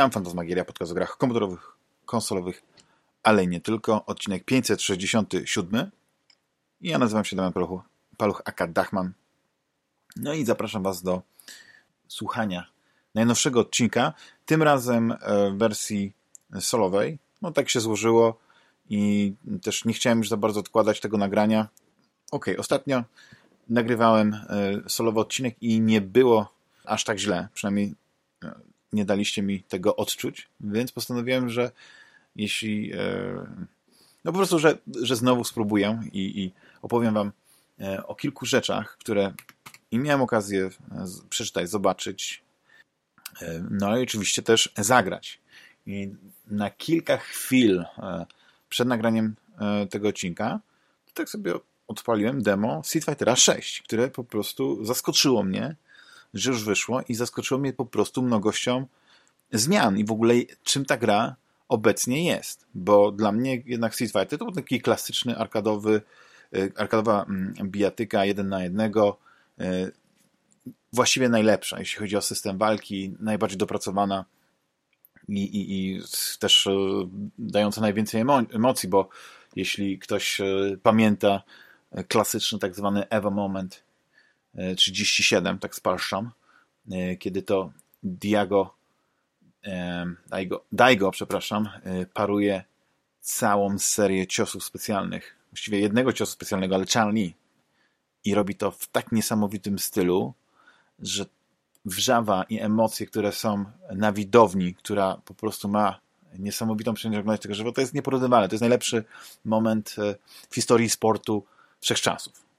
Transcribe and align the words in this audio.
Witam, 0.00 0.10
Fantasmagieria, 0.10 0.64
podcast 0.64 0.92
o 0.92 0.94
grach 0.94 1.16
komputerowych, 1.16 1.72
konsolowych, 2.04 2.62
ale 3.22 3.46
nie 3.46 3.60
tylko. 3.60 4.06
Odcinek 4.06 4.44
567. 4.44 5.90
Ja 6.80 6.98
nazywam 6.98 7.24
się 7.24 7.36
Damian 7.36 7.52
Paluch, 7.52 7.82
Paluch 8.16 8.42
aka 8.44 8.66
Dachman. 8.66 9.12
No 10.16 10.34
i 10.34 10.44
zapraszam 10.44 10.82
Was 10.82 11.02
do 11.02 11.22
słuchania 12.08 12.66
najnowszego 13.14 13.60
odcinka, 13.60 14.12
tym 14.46 14.62
razem 14.62 15.14
w 15.52 15.58
wersji 15.58 16.12
solowej. 16.60 17.18
No 17.42 17.52
tak 17.52 17.70
się 17.70 17.80
złożyło 17.80 18.38
i 18.90 19.32
też 19.62 19.84
nie 19.84 19.92
chciałem 19.92 20.18
już 20.18 20.28
za 20.28 20.36
bardzo 20.36 20.60
odkładać 20.60 21.00
tego 21.00 21.18
nagrania. 21.18 21.68
Ok, 22.30 22.46
ostatnio 22.58 23.04
nagrywałem 23.68 24.36
solowy 24.88 25.20
odcinek 25.20 25.56
i 25.60 25.80
nie 25.80 26.00
było 26.00 26.52
aż 26.84 27.04
tak 27.04 27.18
źle, 27.18 27.48
przynajmniej 27.54 27.94
nie 28.92 29.04
daliście 29.04 29.42
mi 29.42 29.62
tego 29.62 29.96
odczuć, 29.96 30.48
więc 30.60 30.92
postanowiłem, 30.92 31.48
że 31.48 31.70
jeśli 32.36 32.92
no 34.24 34.32
po 34.32 34.38
prostu, 34.38 34.58
że, 34.58 34.78
że 35.02 35.16
znowu 35.16 35.44
spróbuję 35.44 36.00
i, 36.12 36.40
i 36.42 36.52
opowiem 36.82 37.14
wam 37.14 37.32
o 38.06 38.14
kilku 38.14 38.46
rzeczach, 38.46 38.96
które 39.00 39.32
i 39.90 39.98
miałem 39.98 40.22
okazję 40.22 40.70
przeczytać, 41.28 41.70
zobaczyć, 41.70 42.42
no 43.70 43.98
i 43.98 44.02
oczywiście 44.02 44.42
też 44.42 44.72
zagrać. 44.76 45.40
I 45.86 46.12
na 46.46 46.70
kilka 46.70 47.16
chwil 47.16 47.84
przed 48.68 48.88
nagraniem 48.88 49.34
tego 49.90 50.08
odcinka 50.08 50.60
tak 51.14 51.28
sobie 51.28 51.54
odpaliłem 51.88 52.42
demo 52.42 52.82
Street 52.84 53.04
Fightera 53.04 53.36
6, 53.36 53.82
które 53.82 54.08
po 54.08 54.24
prostu 54.24 54.84
zaskoczyło 54.84 55.42
mnie, 55.42 55.76
że 56.34 56.50
już 56.50 56.64
wyszło 56.64 57.00
i 57.08 57.14
zaskoczyło 57.14 57.60
mnie 57.60 57.72
po 57.72 57.86
prostu 57.86 58.22
mnogością 58.22 58.86
zmian 59.52 59.98
i 59.98 60.04
w 60.04 60.12
ogóle 60.12 60.34
czym 60.62 60.84
ta 60.84 60.96
gra 60.96 61.36
obecnie 61.68 62.24
jest, 62.24 62.66
bo 62.74 63.12
dla 63.12 63.32
mnie 63.32 63.62
jednak 63.66 63.94
Street 63.94 64.12
Fighter 64.12 64.38
to 64.38 64.44
był 64.44 64.54
taki 64.54 64.80
klasyczny 64.80 65.36
arkadowy, 65.36 66.02
arkadowa 66.76 67.26
bijatyka 67.64 68.24
jeden 68.24 68.48
na 68.48 68.62
jednego, 68.62 69.18
właściwie 70.92 71.28
najlepsza, 71.28 71.78
jeśli 71.78 71.98
chodzi 71.98 72.16
o 72.16 72.22
system 72.22 72.58
walki, 72.58 73.14
najbardziej 73.20 73.58
dopracowana 73.58 74.24
i, 75.28 75.42
i, 75.42 75.94
i 75.96 76.00
też 76.38 76.68
dająca 77.38 77.80
najwięcej 77.80 78.24
emocji, 78.52 78.88
bo 78.88 79.08
jeśli 79.56 79.98
ktoś 79.98 80.40
pamięta 80.82 81.42
klasyczny 82.08 82.58
tak 82.58 82.74
zwany 82.74 83.08
Eva 83.08 83.30
Moment 83.30 83.82
37, 84.76 85.58
tak 85.58 85.74
spalszam, 85.74 86.30
kiedy 87.18 87.42
to 87.42 87.72
Diago 88.02 88.74
Daigo, 90.30 90.64
Daigo, 90.72 91.10
przepraszam, 91.10 91.68
paruje 92.14 92.64
całą 93.20 93.78
serię 93.78 94.26
ciosów 94.26 94.64
specjalnych, 94.64 95.36
właściwie 95.52 95.80
jednego 95.80 96.12
ciosu 96.12 96.32
specjalnego, 96.32 96.74
ale 96.74 96.86
Charlie 96.86 97.34
i 98.24 98.34
robi 98.34 98.54
to 98.54 98.70
w 98.70 98.86
tak 98.88 99.12
niesamowitym 99.12 99.78
stylu, 99.78 100.34
że 100.98 101.26
wrzawa 101.84 102.44
i 102.48 102.60
emocje, 102.60 103.06
które 103.06 103.32
są 103.32 103.64
na 103.94 104.12
widowni, 104.12 104.74
która 104.74 105.20
po 105.24 105.34
prostu 105.34 105.68
ma 105.68 106.00
niesamowitą 106.38 106.94
przyjemność 106.94 107.20
oglądać 107.20 107.42
tego 107.42 107.54
żywo, 107.54 107.72
to 107.72 107.80
jest 107.80 107.94
nieporównywalne. 107.94 108.48
To 108.48 108.54
jest 108.54 108.60
najlepszy 108.60 109.04
moment 109.44 109.96
w 110.50 110.54
historii 110.54 110.90
sportu 110.90 111.44
wszechczasów. 111.80 112.49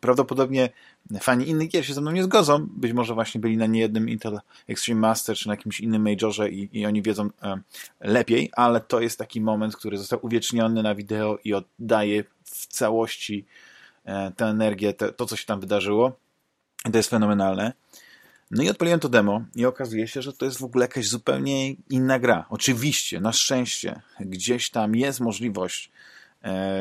Prawdopodobnie 0.00 0.68
fani 1.20 1.48
innych 1.48 1.68
gier 1.68 1.86
się 1.86 1.94
ze 1.94 2.00
mną 2.00 2.10
nie 2.10 2.24
zgodzą. 2.24 2.66
Być 2.70 2.92
może 2.92 3.14
właśnie 3.14 3.40
byli 3.40 3.56
na 3.56 3.66
niejednym 3.66 4.08
Intel 4.08 4.40
Extreme 4.68 5.00
Master 5.00 5.36
czy 5.36 5.48
na 5.48 5.54
jakimś 5.54 5.80
innym 5.80 6.02
Majorze 6.02 6.50
i, 6.50 6.68
i 6.72 6.86
oni 6.86 7.02
wiedzą 7.02 7.30
lepiej, 8.00 8.50
ale 8.52 8.80
to 8.80 9.00
jest 9.00 9.18
taki 9.18 9.40
moment, 9.40 9.76
który 9.76 9.98
został 9.98 10.18
uwieczniony 10.22 10.82
na 10.82 10.94
wideo 10.94 11.38
i 11.44 11.54
oddaje 11.54 12.24
w 12.44 12.66
całości 12.66 13.46
tę 14.36 14.46
energię, 14.46 14.92
to 14.92 15.26
co 15.26 15.36
się 15.36 15.46
tam 15.46 15.60
wydarzyło. 15.60 16.16
To 16.92 16.98
jest 16.98 17.10
fenomenalne. 17.10 17.72
No 18.50 18.62
i 18.62 18.68
odpaliłem 18.68 19.00
to 19.00 19.08
demo 19.08 19.44
i 19.54 19.66
okazuje 19.66 20.08
się, 20.08 20.22
że 20.22 20.32
to 20.32 20.44
jest 20.44 20.58
w 20.58 20.64
ogóle 20.64 20.84
jakaś 20.84 21.08
zupełnie 21.08 21.70
inna 21.70 22.18
gra. 22.18 22.46
Oczywiście, 22.50 23.20
na 23.20 23.32
szczęście, 23.32 24.00
gdzieś 24.20 24.70
tam 24.70 24.96
jest 24.96 25.20
możliwość 25.20 25.90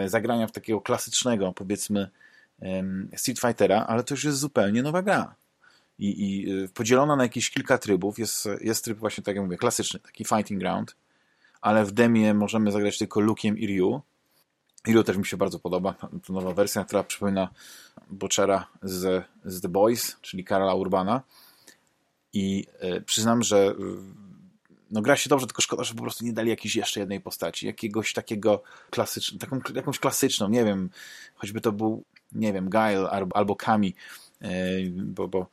zagrania 0.08 0.48
w 0.48 0.52
takiego 0.52 0.82
klasycznego, 0.82 1.54
powiedzmy, 1.54 2.10
Street 3.16 3.40
Fightera, 3.40 3.86
ale 3.88 4.04
to 4.04 4.14
już 4.14 4.24
jest 4.24 4.38
zupełnie 4.38 4.84
nowa 4.84 5.02
gra. 5.02 5.36
I, 6.00 6.08
i 6.26 6.48
podzielona 6.70 7.16
na 7.16 7.24
jakieś 7.24 7.50
kilka 7.50 7.78
trybów. 7.78 8.20
Jest, 8.20 8.50
jest 8.62 8.84
tryb 8.84 8.98
właśnie, 8.98 9.24
tak 9.24 9.36
jak 9.36 9.46
mówię, 9.46 9.58
klasyczny, 9.58 10.00
taki 10.00 10.26
fighting 10.26 10.60
ground, 10.60 10.96
ale 11.62 11.86
w 11.86 11.92
demie 11.92 12.34
możemy 12.34 12.72
zagrać 12.72 12.98
tylko 12.98 13.20
Luke'iem 13.20 13.58
i 13.58 13.68
Ryu. 13.68 14.02
Ryu 14.88 15.04
też 15.04 15.18
mi 15.18 15.26
się 15.26 15.38
bardzo 15.38 15.60
podoba. 15.60 15.94
To 16.26 16.34
nowa 16.34 16.54
wersja, 16.54 16.86
która 16.86 17.04
przypomina 17.04 17.50
Butchera 18.10 18.68
z, 18.84 19.26
z 19.46 19.62
The 19.62 19.70
Boys, 19.70 20.18
czyli 20.22 20.44
Karola 20.44 20.74
Urbana. 20.74 21.22
I 22.34 22.66
y, 22.84 23.02
przyznam, 23.02 23.44
że 23.44 23.76
no 24.92 25.02
gra 25.02 25.16
się 25.16 25.30
dobrze, 25.30 25.48
tylko 25.48 25.62
szkoda, 25.62 25.84
że 25.84 25.94
po 25.94 26.02
prostu 26.02 26.26
nie 26.26 26.34
dali 26.34 26.50
jakiejś 26.50 26.76
jeszcze 26.76 27.00
jednej 27.00 27.22
postaci, 27.22 27.68
jakiegoś 27.68 28.14
takiego 28.14 28.64
klasycznego, 28.90 29.46
taką, 29.46 29.74
jakąś 29.76 30.00
klasyczną, 30.00 30.50
nie 30.50 30.66
wiem, 30.66 30.90
choćby 31.36 31.62
to 31.62 31.72
był, 31.72 32.04
nie 32.32 32.54
wiem, 32.54 32.70
Guile 32.70 33.10
albo, 33.10 33.36
albo 33.36 33.56
Kami, 33.56 33.96
bo, 34.92 35.28
bo, 35.28 35.48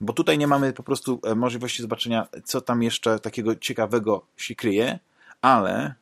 bo 0.00 0.12
tutaj 0.12 0.38
nie 0.38 0.46
mamy 0.46 0.72
po 0.72 0.82
prostu 0.82 1.20
możliwości 1.36 1.82
zobaczenia, 1.82 2.28
co 2.44 2.60
tam 2.60 2.82
jeszcze 2.82 3.18
takiego 3.18 3.56
ciekawego 3.56 4.26
się 4.36 4.54
kryje, 4.54 4.98
ale 5.40 5.94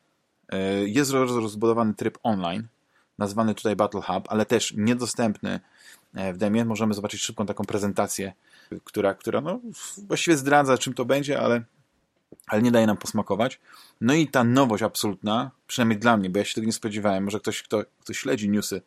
jest 0.86 1.10
rozbudowany 1.10 1.94
tryb 1.94 2.18
online, 2.22 2.68
nazwany 3.18 3.54
tutaj 3.54 3.76
Battle 3.76 4.02
Hub, 4.02 4.24
ale 4.28 4.46
też 4.46 4.74
niedostępny 4.76 5.60
w 6.14 6.36
demie. 6.36 6.64
Możemy 6.64 6.94
zobaczyć 6.94 7.22
szybką 7.22 7.46
taką 7.46 7.64
prezentację, 7.64 8.32
która, 8.84 9.14
która 9.14 9.40
no, 9.40 9.60
właściwie 10.08 10.36
zdradza, 10.36 10.78
czym 10.78 10.94
to 10.94 11.04
będzie, 11.04 11.40
ale 11.40 11.62
ale 12.46 12.62
nie 12.62 12.70
daje 12.70 12.86
nam 12.86 12.96
posmakować. 12.96 13.60
No 14.00 14.14
i 14.14 14.28
ta 14.28 14.44
nowość 14.44 14.82
absolutna, 14.82 15.50
przynajmniej 15.66 15.98
dla 15.98 16.16
mnie, 16.16 16.30
bo 16.30 16.38
ja 16.38 16.44
się 16.44 16.54
tego 16.54 16.66
nie 16.66 16.72
spodziewałem, 16.72 17.24
może 17.24 17.40
ktoś, 17.40 17.62
kto, 17.62 17.84
kto 18.00 18.12
śledzi 18.12 18.48
newsy 18.48 18.82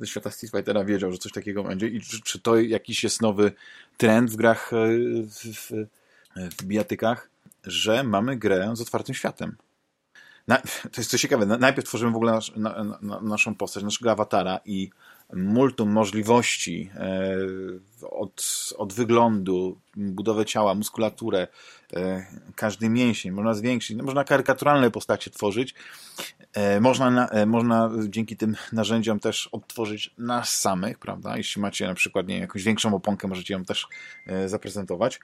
ze 0.00 0.06
świata 0.06 0.30
Street 0.30 0.52
Fightera 0.52 0.84
wiedział, 0.84 1.12
że 1.12 1.18
coś 1.18 1.32
takiego 1.32 1.64
będzie 1.64 1.88
i 1.88 2.00
czy, 2.00 2.20
czy 2.20 2.40
to 2.40 2.56
jakiś 2.56 3.04
jest 3.04 3.22
nowy 3.22 3.52
trend 3.96 4.30
w 4.30 4.36
grach, 4.36 4.70
w, 4.72 5.54
w, 5.54 5.70
w 6.58 6.64
bijatykach, 6.64 7.30
że 7.64 8.04
mamy 8.04 8.36
grę 8.36 8.70
z 8.74 8.80
otwartym 8.80 9.14
światem. 9.14 9.56
Na, 10.48 10.56
to 10.58 11.00
jest 11.00 11.10
coś 11.10 11.20
ciekawe. 11.20 11.46
Najpierw 11.46 11.88
tworzymy 11.88 12.12
w 12.12 12.16
ogóle 12.16 12.32
nasz, 12.32 12.52
na, 12.56 12.84
na, 13.02 13.20
naszą 13.20 13.54
postać, 13.54 13.82
naszego 13.82 14.10
awatara 14.10 14.60
i 14.64 14.90
multum 15.32 15.90
możliwości 15.92 16.90
e, 16.94 17.36
od, 18.10 18.44
od 18.78 18.92
wyglądu, 18.92 19.78
budowę 19.96 20.44
ciała, 20.44 20.74
muskulaturę, 20.74 21.48
e, 21.96 22.26
każdy 22.56 22.88
mięsień, 22.88 23.32
można 23.32 23.54
zwiększyć, 23.54 23.96
no, 23.96 24.04
można 24.04 24.24
karykaturalne 24.24 24.90
postacie 24.90 25.30
tworzyć, 25.30 25.74
e, 26.52 26.80
można, 26.80 27.28
można 27.46 27.90
dzięki 28.08 28.36
tym 28.36 28.56
narzędziom 28.72 29.20
też 29.20 29.48
odtworzyć 29.52 30.14
nas 30.18 30.50
samych, 30.50 30.98
prawda? 30.98 31.36
Jeśli 31.36 31.62
macie 31.62 31.86
na 31.86 31.94
przykład 31.94 32.26
nie, 32.26 32.38
jakąś 32.38 32.62
większą 32.62 32.94
oponkę, 32.94 33.28
możecie 33.28 33.54
ją 33.54 33.64
też 33.64 33.88
zaprezentować. 34.46 35.20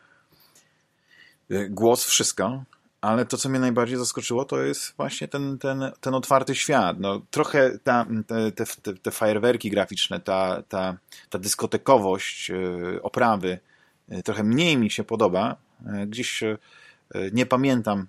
Głos, 1.71 2.05
wszystko 2.05 2.65
ale 3.05 3.27
to, 3.27 3.37
co 3.37 3.49
mnie 3.49 3.59
najbardziej 3.59 3.99
zaskoczyło, 3.99 4.45
to 4.45 4.63
jest 4.63 4.95
właśnie 4.97 5.29
ten, 5.29 5.59
ten, 5.59 5.93
ten 6.01 6.15
otwarty 6.15 6.55
świat. 6.55 7.01
No, 7.01 7.21
trochę 7.31 7.79
ta, 7.79 8.07
te, 8.27 8.67
te, 8.83 8.95
te 8.95 9.11
fajerwerki 9.11 9.71
graficzne, 9.71 10.21
ta, 10.21 10.63
ta, 10.69 10.97
ta 11.31 11.39
dyskotekowość 11.39 12.49
yy, 12.49 13.03
oprawy 13.03 13.59
yy, 14.09 14.23
trochę 14.23 14.45
mniej 14.45 14.77
mi 14.77 14.91
się 14.91 15.05
podoba. 15.05 15.57
Yy, 15.87 16.07
gdzieś 16.07 16.45
nie 17.33 17.47
pamiętam, 17.47 18.07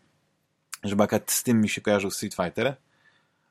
żeby 0.83 1.03
akurat 1.03 1.31
z 1.31 1.43
tym 1.43 1.61
mi 1.61 1.69
się 1.69 1.81
kojarzył 1.81 2.11
Street 2.11 2.35
Fighter, 2.35 2.75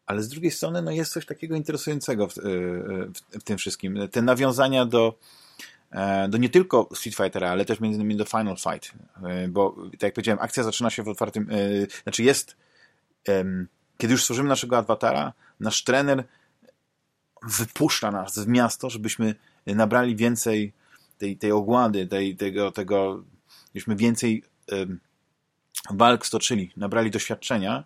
ale 0.06 0.23
z 0.23 0.29
drugiej 0.29 0.50
strony 0.50 0.82
no, 0.82 0.91
jest 0.91 1.12
coś 1.12 1.26
takiego 1.26 1.56
interesującego 1.56 2.29
w, 2.29 2.35
w, 2.35 3.38
w 3.41 3.43
tym 3.43 3.58
wszystkim. 3.58 4.08
Te 4.11 4.23
nawiązania 4.23 4.87
do 4.87 5.19
do 6.29 6.38
nie 6.38 6.49
tylko 6.49 6.88
Street 6.94 7.17
Fightera, 7.17 7.50
ale 7.50 7.64
też 7.64 7.81
między 7.81 7.96
innymi 7.96 8.17
do 8.17 8.25
Final 8.25 8.56
Fight, 8.56 8.93
bo 9.49 9.76
tak 9.93 10.02
jak 10.02 10.14
powiedziałem, 10.14 10.38
akcja 10.43 10.62
zaczyna 10.62 10.91
się 10.91 11.02
w 11.02 11.08
otwartym, 11.08 11.49
znaczy 12.02 12.23
jest, 12.23 12.56
kiedy 13.99 14.12
już 14.12 14.23
stworzymy 14.23 14.49
naszego 14.49 14.79
awatara, 14.79 15.32
nasz 15.61 15.85
trener 15.85 16.25
wypuszcza 17.43 18.11
nas 18.11 18.38
w 18.38 18.49
miasto, 18.49 18.91
żebyśmy 18.91 19.35
nabrali 19.67 20.17
więcej 20.17 20.73
tej, 21.19 21.37
tej 21.37 21.52
ogłady, 21.52 22.06
tej, 22.06 22.37
tego, 22.37 22.73
tego, 22.73 23.25
żebyśmy 23.67 23.96
więcej 23.96 24.43
walk 25.91 26.26
stoczyli, 26.26 26.73
nabrali 26.76 27.11
doświadczenia. 27.11 27.85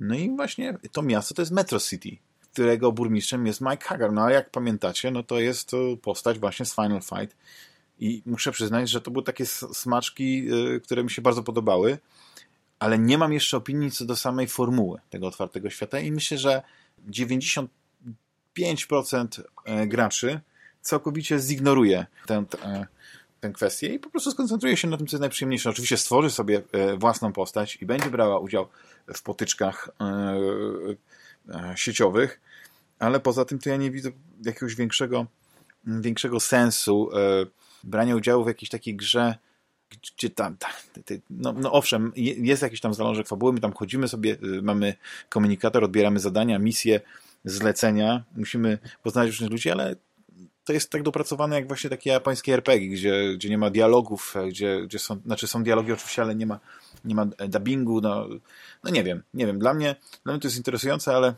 No 0.00 0.14
i 0.14 0.36
właśnie 0.36 0.78
to 0.92 1.02
miasto 1.02 1.34
to 1.34 1.42
jest 1.42 1.52
Metro 1.52 1.80
City 1.80 2.16
którego 2.52 2.92
burmistrzem 2.92 3.46
jest 3.46 3.60
Mike 3.60 3.84
Hagar. 3.84 4.12
No 4.12 4.22
a 4.22 4.30
jak 4.30 4.50
pamiętacie, 4.50 5.10
no 5.10 5.22
to 5.22 5.40
jest 5.40 5.72
postać 6.02 6.38
właśnie 6.38 6.66
z 6.66 6.74
Final 6.74 7.00
Fight. 7.00 7.36
I 7.98 8.22
muszę 8.26 8.52
przyznać, 8.52 8.90
że 8.90 9.00
to 9.00 9.10
były 9.10 9.24
takie 9.24 9.46
smaczki, 9.46 10.48
które 10.82 11.04
mi 11.04 11.10
się 11.10 11.22
bardzo 11.22 11.42
podobały. 11.42 11.98
ale 12.78 12.98
nie 12.98 13.18
mam 13.18 13.32
jeszcze 13.32 13.56
opinii 13.56 13.90
co 13.90 14.04
do 14.04 14.16
samej 14.16 14.46
formuły 14.48 15.00
tego 15.10 15.26
otwartego 15.26 15.70
świata 15.70 15.98
i 15.98 16.12
myślę, 16.12 16.38
że 16.38 16.62
95% 17.10 17.68
e, 19.64 19.86
graczy 19.86 20.40
całkowicie 20.80 21.38
zignoruje 21.38 22.06
tę, 22.26 22.44
tę, 23.40 23.52
kwestię 23.52 23.86
i 23.94 23.98
po 23.98 24.10
prostu 24.10 24.30
skoncentruje 24.30 24.76
się 24.76 24.88
na 24.88 24.96
tym, 24.96 25.06
co 25.06 25.16
jest 25.16 25.20
najprzyjemniejsze. 25.20 25.70
Oczywiście 25.70 25.96
stworzy 25.96 26.30
sobie 26.30 26.62
e, 26.72 26.96
własną 26.96 27.32
postać 27.32 27.78
i 27.82 27.86
będzie 27.86 28.10
brała 28.10 28.38
udział 28.38 28.68
w 29.14 29.22
potyczkach 29.22 29.88
e, 30.00 30.40
sieciowych, 31.76 32.40
ale 32.98 33.20
poza 33.20 33.44
tym 33.44 33.58
to 33.58 33.68
ja 33.68 33.76
nie 33.76 33.90
widzę 33.90 34.10
jakiegoś 34.44 34.74
większego, 34.74 35.26
większego 35.86 36.40
sensu 36.40 37.10
brania 37.84 38.16
udziału 38.16 38.44
w 38.44 38.46
jakiejś 38.46 38.70
takiej 38.70 38.96
grze, 38.96 39.34
gdzie 40.16 40.30
tam, 40.30 40.56
tam 40.56 40.70
no, 41.30 41.52
no, 41.52 41.72
owszem, 41.72 42.12
jest 42.16 42.62
jakiś 42.62 42.80
tam 42.80 42.94
zalążek 42.94 43.28
fabuły, 43.28 43.52
my 43.52 43.60
tam 43.60 43.72
chodzimy 43.72 44.08
sobie, 44.08 44.36
y, 44.42 44.62
mamy 44.62 44.94
komunikator, 45.28 45.84
odbieramy 45.84 46.20
zadania, 46.20 46.58
misje, 46.58 47.00
zlecenia, 47.44 48.24
musimy 48.36 48.78
poznać 49.02 49.26
różnych 49.26 49.50
ludzi, 49.50 49.70
ale 49.70 49.96
to 50.64 50.72
jest 50.72 50.90
tak 50.90 51.02
dopracowane 51.02 51.56
jak 51.56 51.68
właśnie 51.68 51.90
takie 51.90 52.10
japońskie 52.10 52.54
RPG, 52.54 52.88
gdzie, 52.88 53.34
gdzie 53.34 53.48
nie 53.48 53.58
ma 53.58 53.70
dialogów, 53.70 54.34
gdzie, 54.48 54.82
gdzie 54.82 54.98
są, 54.98 55.20
znaczy 55.26 55.46
są 55.46 55.62
dialogi 55.62 55.92
oczywiście, 55.92 56.22
ale 56.22 56.34
nie 56.34 56.46
ma, 56.46 56.60
nie 57.04 57.14
ma 57.14 57.26
dubbingu, 57.26 58.00
no, 58.00 58.28
no 58.84 58.90
nie 58.90 59.04
wiem, 59.04 59.22
nie 59.34 59.46
wiem, 59.46 59.58
dla 59.58 59.74
mnie, 59.74 59.96
dla 60.24 60.32
mnie 60.32 60.40
to 60.40 60.48
jest 60.48 60.56
interesujące, 60.56 61.16
ale 61.16 61.34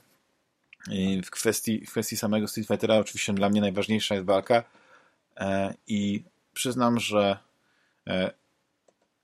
y, 0.88 1.22
w 1.24 1.30
kwestii, 1.30 1.86
w 1.86 1.90
kwestii 1.90 2.16
samego 2.16 2.48
Street 2.48 2.68
Fightera 2.68 2.96
oczywiście 2.96 3.32
dla 3.32 3.48
mnie 3.48 3.60
najważniejsza 3.60 4.14
jest 4.14 4.26
walka 4.26 4.64
e, 5.36 5.74
i 5.86 6.24
przyznam, 6.52 7.00
że 7.00 7.38
e, 8.06 8.30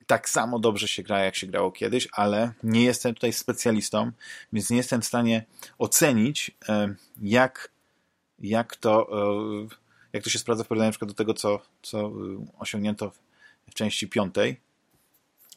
tak 0.08 0.28
samo 0.28 0.58
dobrze 0.58 0.88
się 0.88 1.02
gra, 1.02 1.24
jak 1.24 1.36
się 1.36 1.46
grało 1.46 1.72
kiedyś, 1.72 2.08
ale 2.12 2.52
nie 2.62 2.84
jestem 2.84 3.14
tutaj 3.14 3.32
specjalistą, 3.32 4.12
więc 4.52 4.70
nie 4.70 4.76
jestem 4.76 5.02
w 5.02 5.06
stanie 5.06 5.44
ocenić, 5.78 6.50
e, 6.68 6.94
jak, 7.22 7.70
jak, 8.38 8.76
to, 8.76 9.08
e, 9.12 9.87
jak 10.18 10.24
to 10.24 10.30
się 10.30 10.38
sprawdza 10.38 10.64
w 10.64 10.66
porównaniu 10.66 10.92
do 11.00 11.14
tego, 11.14 11.34
co, 11.34 11.60
co 11.82 11.98
e, 11.98 12.10
osiągnięto 12.58 13.12
w 13.70 13.74
części 13.74 14.08
piątej. 14.08 14.60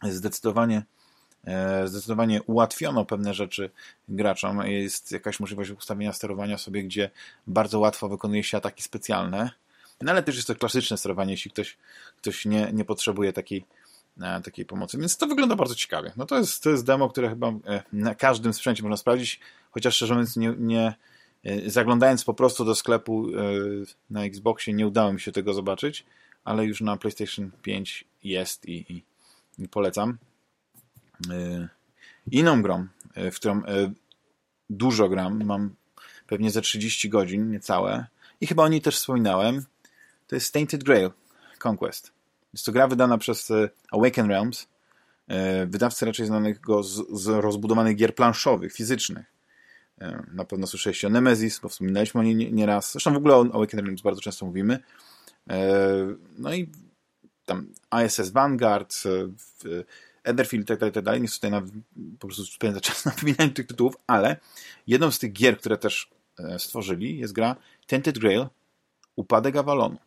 Zdecydowanie 0.03 0.83
zdecydowanie 1.85 2.43
ułatwiono 2.43 3.05
pewne 3.05 3.33
rzeczy 3.33 3.69
graczom. 4.09 4.67
Jest 4.67 5.11
jakaś 5.11 5.39
możliwość 5.39 5.71
ustawienia 5.71 6.13
sterowania 6.13 6.57
sobie, 6.57 6.83
gdzie 6.83 7.09
bardzo 7.47 7.79
łatwo 7.79 8.09
wykonuje 8.09 8.43
się 8.43 8.57
ataki 8.57 8.83
specjalne. 8.83 9.49
No 10.01 10.11
ale 10.11 10.23
też 10.23 10.35
jest 10.35 10.47
to 10.47 10.55
klasyczne 10.55 10.97
sterowanie, 10.97 11.31
jeśli 11.31 11.51
ktoś, 11.51 11.77
ktoś 12.17 12.45
nie, 12.45 12.69
nie 12.73 12.85
potrzebuje 12.85 13.33
takiej, 13.33 13.65
takiej 14.43 14.65
pomocy. 14.65 14.97
Więc 14.97 15.17
to 15.17 15.27
wygląda 15.27 15.55
bardzo 15.55 15.75
ciekawie. 15.75 16.11
No 16.17 16.25
to 16.25 16.37
jest, 16.37 16.63
to 16.63 16.69
jest 16.69 16.85
demo, 16.85 17.09
które 17.09 17.29
chyba 17.29 17.47
e, 17.47 17.83
na 17.93 18.15
każdym 18.15 18.53
sprzęcie 18.53 18.83
można 18.83 18.97
sprawdzić, 18.97 19.39
chociaż 19.71 19.95
szczerze 19.95 20.13
mówiąc 20.13 20.37
nie, 20.37 20.53
nie 20.57 20.87
e, 20.87 20.93
zaglądając 21.65 22.23
po 22.23 22.33
prostu 22.33 22.65
do 22.65 22.75
sklepu 22.75 23.27
e, 23.27 23.41
na 24.09 24.25
Xboxie 24.25 24.73
nie 24.73 24.87
udało 24.87 25.13
mi 25.13 25.19
się 25.19 25.31
tego 25.31 25.53
zobaczyć, 25.53 26.05
ale 26.43 26.65
już 26.65 26.81
na 26.81 26.97
PlayStation 26.97 27.51
5 27.61 28.05
jest 28.23 28.65
i, 28.65 28.93
i, 28.93 29.03
i 29.59 29.67
polecam. 29.67 30.17
Inną 32.31 32.61
grą, 32.61 32.87
w 33.15 33.35
którą 33.35 33.61
dużo 34.69 35.09
gram, 35.09 35.43
mam 35.43 35.75
pewnie 36.27 36.51
ze 36.51 36.61
30 36.61 37.09
godzin, 37.09 37.51
niecałe, 37.51 38.05
i 38.41 38.47
chyba 38.47 38.63
o 38.63 38.67
niej 38.67 38.81
też 38.81 38.95
wspominałem, 38.95 39.65
to 40.27 40.35
jest 40.35 40.53
Tainted 40.53 40.83
Grail 40.83 41.11
Conquest. 41.67 42.11
Jest 42.53 42.65
to 42.65 42.71
gra 42.71 42.87
wydana 42.87 43.17
przez 43.17 43.51
e, 43.51 43.69
Awaken 43.91 44.27
Realms, 44.27 44.67
e, 45.27 45.65
wydawcy 45.65 46.05
raczej 46.05 46.25
znanego 46.25 46.83
z, 46.83 47.21
z 47.21 47.27
rozbudowanych 47.27 47.95
gier 47.95 48.15
planszowych, 48.15 48.73
fizycznych. 48.73 49.25
E, 50.01 50.23
na 50.33 50.45
pewno 50.45 50.67
słyszeliście 50.67 51.07
o 51.07 51.09
Nemesis, 51.09 51.59
bo 51.59 51.69
wspominaliśmy 51.69 52.19
o 52.19 52.23
niej 52.23 52.53
nieraz. 52.53 52.87
Nie 52.87 52.91
Zresztą 52.91 53.13
w 53.13 53.17
ogóle 53.17 53.35
o 53.35 53.45
Awaken 53.53 53.79
Realms 53.79 54.01
bardzo 54.01 54.21
często 54.21 54.45
mówimy. 54.45 54.79
No 56.37 56.53
i 56.53 56.69
tam 57.45 57.67
ISS 58.05 58.29
Vanguard, 58.29 58.95
Etherfield 60.23 60.63
i 60.63 60.67
tak 60.67 60.79
dalej, 60.79 60.93
tak. 60.93 61.21
Nie 61.21 61.27
chcę 61.27 61.35
tutaj 61.35 61.51
na, 61.51 61.61
po 62.19 62.27
prostu 62.27 62.45
spędzać 62.45 62.83
czas 62.87 63.05
na 63.05 63.11
wymienianiu 63.11 63.51
tych 63.51 63.67
tytułów, 63.67 63.95
ale 64.07 64.37
jedną 64.87 65.11
z 65.11 65.19
tych 65.19 65.33
gier, 65.33 65.57
które 65.57 65.77
też 65.77 66.09
stworzyli 66.57 67.17
jest 67.17 67.33
gra 67.33 67.55
Tainted 67.87 68.19
Grail 68.19 68.45
Upadek 69.15 69.55
Avalonu. 69.55 69.97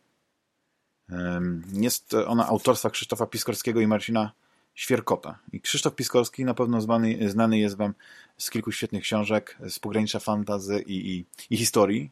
Jest 1.73 2.13
ona 2.13 2.47
autorstwa 2.47 2.89
Krzysztofa 2.89 3.25
Piskorskiego 3.25 3.79
i 3.81 3.87
Marcina 3.87 4.31
Świerkota. 4.75 5.39
I 5.53 5.61
Krzysztof 5.61 5.95
Piskorski 5.95 6.45
na 6.45 6.53
pewno 6.53 6.81
znany, 6.81 7.29
znany 7.29 7.59
jest 7.59 7.75
Wam 7.75 7.93
z 8.37 8.49
kilku 8.49 8.71
świetnych 8.71 9.03
książek 9.03 9.57
z 9.69 9.79
pogranicza 9.79 10.19
fantazy 10.19 10.79
i, 10.79 11.15
i, 11.15 11.25
i 11.49 11.57
historii. 11.57 12.11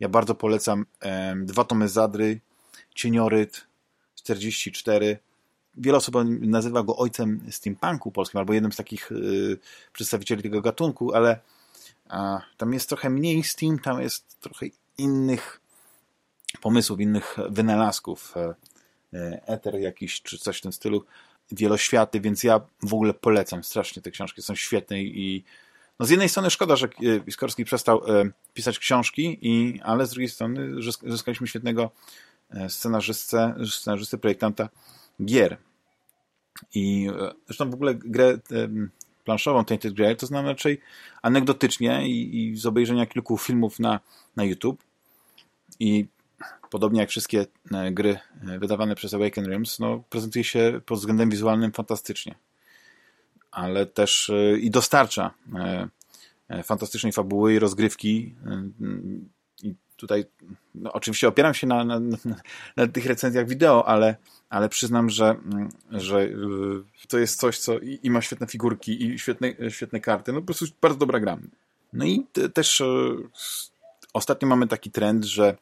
Ja 0.00 0.08
bardzo 0.08 0.34
polecam 0.34 0.86
um, 1.02 1.46
dwa 1.46 1.64
tomy 1.64 1.88
Zadry, 1.88 2.40
Cienioryt, 2.94 3.66
44. 4.14 5.18
Wiele 5.76 5.98
osób 5.98 6.14
nazywa 6.40 6.82
go 6.82 6.96
ojcem 6.96 7.40
steampunku 7.50 8.10
polskim, 8.10 8.38
albo 8.38 8.52
jednym 8.52 8.72
z 8.72 8.76
takich 8.76 9.12
y, 9.12 9.58
przedstawicieli 9.92 10.42
tego 10.42 10.60
gatunku, 10.60 11.14
ale 11.14 11.40
a, 12.08 12.40
tam 12.56 12.72
jest 12.72 12.88
trochę 12.88 13.10
mniej 13.10 13.44
steam, 13.44 13.78
tam 13.78 14.02
jest 14.02 14.40
trochę 14.40 14.66
innych 14.98 15.60
pomysłów, 16.60 17.00
innych 17.00 17.36
wynalazków, 17.48 18.36
e, 18.36 18.54
e, 19.12 19.42
eter 19.46 19.74
jakiś, 19.74 20.22
czy 20.22 20.38
coś 20.38 20.58
w 20.58 20.60
tym 20.60 20.72
stylu, 20.72 21.04
wieloświaty, 21.52 22.20
więc 22.20 22.44
ja 22.44 22.60
w 22.82 22.94
ogóle 22.94 23.14
polecam 23.14 23.64
strasznie 23.64 24.02
te 24.02 24.10
książki, 24.10 24.42
są 24.42 24.54
świetne 24.54 25.02
i 25.02 25.44
no 25.98 26.06
z 26.06 26.10
jednej 26.10 26.28
strony 26.28 26.50
szkoda, 26.50 26.76
że 26.76 26.88
Piskorski 27.24 27.62
e, 27.62 27.64
przestał 27.64 28.02
pisać 28.54 28.78
książki, 28.78 29.38
i, 29.42 29.80
ale 29.82 30.06
z 30.06 30.10
drugiej 30.10 30.28
strony 30.28 30.82
zyskaliśmy 31.06 31.46
świetnego 31.46 31.90
scenarzystę, 32.68 33.54
scenarzystę 33.70 34.18
projektanta 34.18 34.68
gier. 35.24 35.56
I 36.74 37.08
zresztą 37.46 37.70
w 37.70 37.74
ogóle 37.74 37.94
grę 37.94 38.38
planszową 39.24 39.64
Tainted 39.64 39.94
Grail 39.94 40.16
to 40.16 40.26
znam 40.26 40.46
raczej 40.46 40.80
anegdotycznie 41.22 42.08
i, 42.08 42.38
i 42.38 42.56
z 42.56 42.66
obejrzenia 42.66 43.06
kilku 43.06 43.38
filmów 43.38 43.78
na, 43.78 44.00
na 44.36 44.44
YouTube. 44.44 44.82
I 45.80 46.06
podobnie 46.74 47.00
jak 47.00 47.10
wszystkie 47.10 47.46
e, 47.72 47.92
gry 47.92 48.18
e, 48.48 48.58
wydawane 48.58 48.94
przez 48.94 49.14
Awaken 49.14 49.46
Realms, 49.46 49.78
no, 49.78 50.04
prezentuje 50.10 50.44
się 50.44 50.80
pod 50.86 50.98
względem 50.98 51.30
wizualnym 51.30 51.72
fantastycznie. 51.72 52.34
Ale 53.50 53.86
też 53.86 54.30
e, 54.30 54.58
i 54.58 54.70
dostarcza 54.70 55.34
fantastycznej 56.64 57.12
fabuły 57.12 57.54
i 57.54 57.58
rozgrywki. 57.58 58.34
I 59.62 59.74
tutaj 59.96 60.24
no, 60.74 60.92
oczywiście 60.92 61.28
opieram 61.28 61.54
się 61.54 61.66
na, 61.66 61.84
na, 61.84 62.00
na, 62.76 62.86
tych 62.86 63.06
recenzjach 63.06 63.48
wideo, 63.48 63.88
ale, 63.88 64.16
ale 64.50 64.68
przyznam, 64.68 65.10
że, 65.10 65.30
mm, 65.30 65.68
że 65.90 66.28
to 67.08 67.18
jest 67.18 67.40
coś, 67.40 67.58
co 67.58 67.78
i, 67.78 68.00
i 68.02 68.10
ma 68.10 68.22
świetne 68.22 68.46
figurki 68.46 69.04
i 69.04 69.18
świetne, 69.18 69.48
świetne 69.70 70.00
karty. 70.00 70.32
No 70.32 70.40
po 70.40 70.46
prostu 70.46 70.66
bardzo 70.80 70.98
dobra 70.98 71.20
gra. 71.20 71.38
No 71.92 72.04
i 72.04 72.26
też 72.54 72.82
ostatnio 74.12 74.48
mamy 74.48 74.68
taki 74.68 74.90
trend, 74.90 75.24
że 75.24 75.56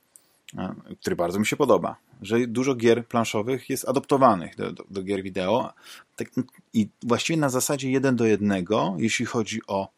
który 1.00 1.16
bardzo 1.16 1.38
mi 1.38 1.46
się 1.46 1.56
podoba, 1.56 1.96
że 2.22 2.46
dużo 2.46 2.74
gier 2.74 3.06
planszowych 3.06 3.70
jest 3.70 3.88
adoptowanych 3.88 4.56
do, 4.56 4.72
do, 4.72 4.84
do 4.90 5.02
gier 5.02 5.22
wideo. 5.22 5.72
Tak, 6.16 6.28
i 6.72 6.88
właściwie 7.02 7.36
na 7.36 7.48
zasadzie 7.48 7.90
jeden 7.90 8.16
do 8.16 8.24
jednego, 8.24 8.94
jeśli 8.98 9.26
chodzi 9.26 9.60
o, 9.66 9.88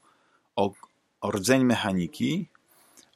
o, 0.56 0.72
o 1.20 1.30
rdzeń 1.30 1.64
mechaniki, 1.64 2.48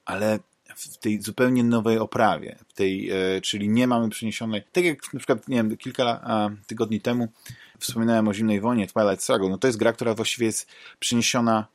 ale 0.05 0.39
w 0.77 0.99
tej 0.99 1.23
zupełnie 1.23 1.65
nowej 1.65 1.99
oprawie, 1.99 2.59
w 2.69 2.73
tej, 2.73 3.11
e, 3.11 3.41
czyli 3.41 3.69
nie 3.69 3.87
mamy 3.87 4.09
przeniesionej, 4.09 4.63
tak 4.73 4.85
jak 4.85 5.15
na 5.15 5.19
przykład, 5.19 5.49
nie 5.49 5.57
wiem, 5.57 5.77
kilka 5.77 6.05
a, 6.05 6.51
tygodni 6.67 7.01
temu 7.01 7.29
wspominałem 7.79 8.29
o 8.29 8.35
Zimnej 8.35 8.61
Wojnie, 8.61 8.87
Twilight 8.87 9.23
Struggle, 9.23 9.49
no 9.49 9.59
to 9.59 9.67
jest 9.67 9.79
gra, 9.79 9.93
która 9.93 10.15
właściwie 10.15 10.47
jest 10.47 10.69
przeniesiona 10.99 11.67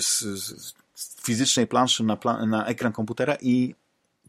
z, 0.00 0.20
z, 0.20 0.74
z 0.94 1.22
fizycznej 1.22 1.66
planszy 1.66 2.04
na, 2.04 2.18
na 2.46 2.66
ekran 2.66 2.92
komputera 2.92 3.36
i 3.40 3.74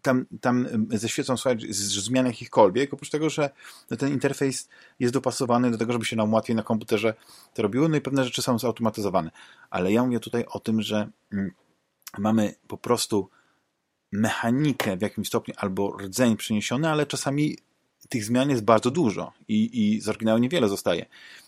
tam, 0.01 0.25
tam 0.41 0.67
ze 0.89 1.09
świecą 1.09 1.37
słuchać 1.37 1.61
zmian 1.75 2.25
jakichkolwiek, 2.25 2.93
oprócz 2.93 3.09
tego, 3.09 3.29
że 3.29 3.49
ten 3.97 4.09
interfejs 4.09 4.69
jest 4.99 5.13
dopasowany 5.13 5.71
do 5.71 5.77
tego, 5.77 5.93
żeby 5.93 6.05
się 6.05 6.15
nam 6.15 6.33
łatwiej 6.33 6.55
na 6.55 6.63
komputerze 6.63 7.13
to 7.53 7.61
robiło, 7.61 7.87
no 7.87 7.97
i 7.97 8.01
pewne 8.01 8.23
rzeczy 8.23 8.41
są 8.41 8.59
zautomatyzowane. 8.59 9.31
Ale 9.69 9.91
ja 9.91 10.03
mówię 10.03 10.19
tutaj 10.19 10.45
o 10.47 10.59
tym, 10.59 10.81
że 10.81 11.09
mm, 11.33 11.51
mamy 12.17 12.55
po 12.67 12.77
prostu 12.77 13.29
mechanikę 14.11 14.97
w 14.97 15.01
jakimś 15.01 15.27
stopniu 15.27 15.53
albo 15.57 15.97
rdzeń 15.97 16.37
przeniesiony, 16.37 16.89
ale 16.89 17.05
czasami 17.05 17.57
tych 18.09 18.25
zmian 18.25 18.49
jest 18.49 18.63
bardzo 18.63 18.91
dużo 18.91 19.33
i, 19.47 19.93
i 19.93 20.01
z 20.01 20.09
oryginału 20.09 20.39
niewiele 20.39 20.69
zostaje. 20.69 21.05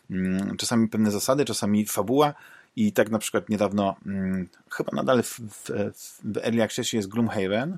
Mm, 0.10 0.58
czasami 0.58 0.88
pewne 0.88 1.12
zasady, 1.12 1.46
czasami 1.46 1.86
fabuła 1.86 2.34
i 2.76 2.94
tak 2.94 3.10
na 3.10 3.20
przykład 3.20 3.50
niedawno, 3.50 3.96
hmm, 4.04 4.50
chyba 4.70 4.92
nadal 4.96 5.24
w, 5.24 5.40
w, 5.40 5.70
w 6.24 6.38
Early 6.38 6.64
Accessie 6.64 6.98
jest 6.98 7.10
Gloomhaven, 7.10 7.78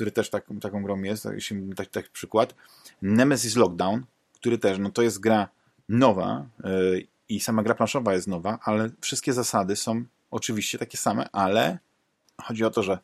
który 0.00 0.10
też 0.10 0.30
tak, 0.30 0.44
taką 0.60 0.82
grą 0.82 1.02
jest, 1.02 1.28
jeśli 1.34 1.74
taki, 1.74 1.90
taki 1.90 2.10
przykład. 2.10 2.54
Nemesis 3.02 3.56
Lockdown, 3.56 4.04
który 4.34 4.58
też, 4.58 4.78
no 4.78 4.90
to 4.90 5.02
jest 5.02 5.20
gra 5.20 5.48
nowa 5.88 6.46
yy, 6.64 7.06
i 7.28 7.40
sama 7.40 7.62
gra 7.62 7.74
planszowa 7.74 8.14
jest 8.14 8.28
nowa, 8.28 8.58
ale 8.62 8.90
wszystkie 9.00 9.32
zasady 9.32 9.76
są 9.76 10.04
oczywiście 10.30 10.78
takie 10.78 10.98
same, 10.98 11.30
ale 11.32 11.78
chodzi 12.42 12.64
o 12.64 12.70
to, 12.70 12.82
że 12.82 12.98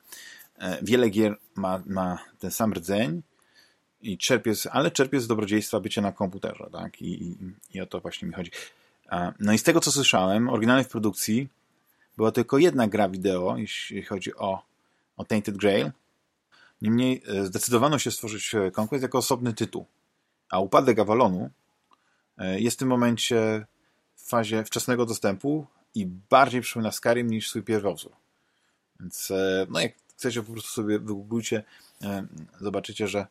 e, 0.58 0.78
wiele 0.82 1.10
gier 1.10 1.36
ma, 1.54 1.82
ma 1.86 2.18
ten 2.38 2.50
sam 2.50 2.72
rdzeń, 2.72 3.22
i 4.00 4.18
czerpie, 4.18 4.54
z, 4.54 4.66
ale 4.66 4.90
czerpie 4.90 5.20
z 5.20 5.26
dobrodziejstwa 5.26 5.80
bycia 5.80 6.02
na 6.02 6.12
komputerze, 6.12 6.68
tak? 6.72 7.02
I, 7.02 7.22
i, 7.22 7.36
I 7.74 7.80
o 7.80 7.86
to 7.86 8.00
właśnie 8.00 8.28
mi 8.28 8.34
chodzi. 8.34 8.50
No 9.40 9.52
i 9.52 9.58
z 9.58 9.62
tego, 9.62 9.80
co 9.80 9.92
słyszałem, 9.92 10.48
oryginalnie 10.48 10.84
w 10.84 10.88
produkcji 10.88 11.48
była 12.16 12.32
tylko 12.32 12.58
jedna 12.58 12.88
gra 12.88 13.08
wideo, 13.08 13.56
jeśli 13.56 14.02
chodzi 14.02 14.34
o, 14.34 14.62
o 15.16 15.24
Tainted 15.24 15.56
Grail. 15.56 15.90
Niemniej 16.82 17.22
e, 17.26 17.46
zdecydowano 17.46 17.98
się 17.98 18.10
stworzyć 18.10 18.54
e, 18.54 18.70
Conquest 18.80 19.02
jako 19.02 19.18
osobny 19.18 19.52
tytuł. 19.52 19.86
A 20.50 20.60
upadek 20.60 20.98
Avalonu 20.98 21.50
e, 22.38 22.60
jest 22.60 22.76
w 22.76 22.78
tym 22.78 22.88
momencie 22.88 23.66
w 24.14 24.28
fazie 24.28 24.64
wczesnego 24.64 25.06
dostępu 25.06 25.66
i 25.94 26.06
bardziej 26.06 26.60
przypomina 26.60 26.92
Skyrim 26.92 27.30
niż 27.30 27.48
swój 27.48 27.62
pierwowzór. 27.62 28.12
Więc 29.00 29.32
no 29.68 29.80
jak 29.80 29.92
chcecie, 30.08 30.42
po 30.42 30.52
prostu 30.52 30.70
sobie 30.70 30.98
wygooglujcie, 30.98 31.64
zobaczycie, 32.60 33.08
że 33.08 33.26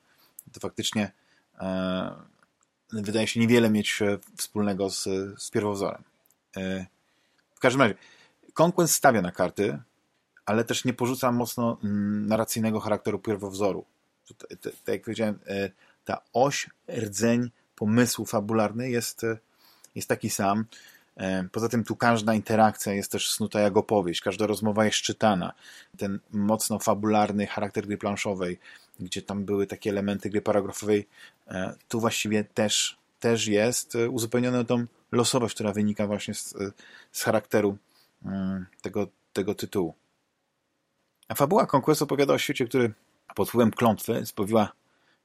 to 0.52 0.60
faktycznie 0.60 1.12
wydaje 2.94 3.28
się 3.28 3.40
niewiele 3.40 3.70
mieć 3.70 4.00
wspólnego 4.38 4.90
z, 4.90 5.04
z 5.38 5.50
pierwowzorem. 5.52 6.04
W 7.56 7.60
każdym 7.60 7.82
razie, 7.82 7.96
Conquest 8.64 8.94
stawia 8.94 9.22
na 9.22 9.32
karty, 9.32 9.80
ale 10.46 10.64
też 10.64 10.86
nie 10.86 10.94
porzuca 10.94 11.32
mocno 11.32 11.78
mm, 11.84 12.28
narracyjnego 12.28 12.80
charakteru 12.80 13.20
pierwowzoru. 13.20 13.86
Tak 14.60 14.88
jak 14.88 15.02
powiedziałem, 15.02 15.40
e, 15.48 15.70
ta 16.06 16.22
oś, 16.34 16.70
rdzeń 16.90 17.52
pomysłu 17.76 18.26
fabularny 18.26 18.90
jest, 18.90 19.24
e, 19.24 19.38
jest 19.96 20.10
taki 20.10 20.30
sam. 20.30 20.66
E, 21.18 21.48
poza 21.52 21.70
tym 21.70 21.84
tu 21.84 21.96
każda 21.96 22.34
interakcja 22.34 22.94
jest 22.94 23.12
też 23.12 23.32
snuta 23.32 23.60
jak 23.60 23.78
opowieść, 23.78 24.22
każda 24.22 24.48
rozmowa 24.48 24.86
jest 24.86 24.98
czytana. 24.98 25.54
Ten 25.98 26.20
mocno 26.32 26.80
fabularny 26.80 27.48
charakter 27.48 27.88
gry 27.88 27.98
planszowej, 27.98 28.60
gdzie 29.00 29.22
tam 29.22 29.46
były 29.46 29.68
takie 29.68 29.90
elementy 29.90 30.30
gry 30.30 30.42
paragrafowej, 30.42 31.08
tu 31.88 32.00
właściwie 32.00 32.44
też, 32.44 32.98
też 33.20 33.48
jest 33.48 33.96
uzupełnione 33.96 34.66
tą 34.66 34.86
losowość, 35.12 35.56
która 35.56 35.74
wynika 35.74 36.08
właśnie 36.08 36.34
z, 36.34 36.56
z 37.12 37.24
charakteru 37.24 37.78
mm, 38.26 38.66
tego, 38.82 39.08
tego 39.34 39.56
tytułu. 39.56 39.94
Fabuła 41.34 41.68
Conquest 41.74 42.02
opowiada 42.02 42.34
o 42.34 42.38
świecie, 42.38 42.66
który 42.66 42.94
pod 43.36 43.50
wpływem 43.50 43.72
klątwy 43.72 44.26
spowiła 44.26 44.72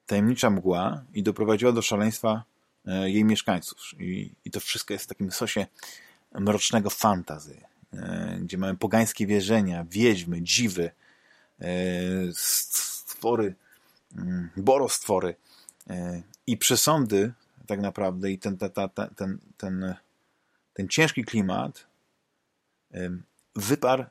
tajemnicza 0.06 0.50
mgła 0.50 1.04
i 1.14 1.22
doprowadziła 1.22 1.72
do 1.72 1.82
szaleństwa 1.82 2.44
e, 2.86 3.10
jej 3.10 3.24
mieszkańców. 3.24 3.78
I, 3.98 4.32
i 4.44 4.50
to 4.50 4.60
wszystko 4.60 4.92
jest 4.92 5.04
w 5.04 5.08
takim 5.08 5.32
sosie 5.32 5.66
mrocznego 6.34 6.90
fantazy, 6.90 7.60
e, 7.92 8.38
gdzie 8.42 8.58
mamy 8.58 8.76
pogańskie 8.76 9.26
wierzenia, 9.26 9.84
wiedźmy, 9.90 10.42
dziwy, 10.42 10.90
e, 11.60 11.66
stwory, 12.32 13.54
mm, 14.16 14.50
borostwory 14.56 15.34
i 16.46 16.56
przesądy 16.56 17.32
tak 17.66 17.80
naprawdę 17.80 18.30
i 18.30 18.38
ten, 18.38 18.58
ten, 18.58 18.70
ten, 19.16 19.38
ten, 19.56 19.94
ten 20.74 20.88
ciężki 20.88 21.24
klimat 21.24 21.86
wyparł 23.56 24.04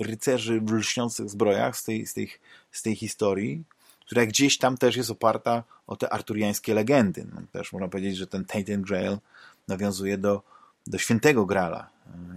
rycerzy 0.00 0.60
w 0.60 0.72
lśniących 0.72 1.30
zbrojach 1.30 1.76
z 1.76 1.84
tej, 1.84 2.06
z, 2.06 2.14
tej, 2.14 2.30
z 2.70 2.82
tej 2.82 2.96
historii, 2.96 3.64
która 4.06 4.26
gdzieś 4.26 4.58
tam 4.58 4.76
też 4.78 4.96
jest 4.96 5.10
oparta 5.10 5.64
o 5.86 5.96
te 5.96 6.12
arturiańskie 6.12 6.74
legendy. 6.74 7.26
No, 7.34 7.40
też 7.52 7.72
można 7.72 7.88
powiedzieć, 7.88 8.16
że 8.16 8.26
ten 8.26 8.44
Tainted 8.44 8.80
Grail 8.80 9.18
nawiązuje 9.68 10.18
do, 10.18 10.42
do 10.86 10.98
świętego 10.98 11.46
Grala. 11.46 11.90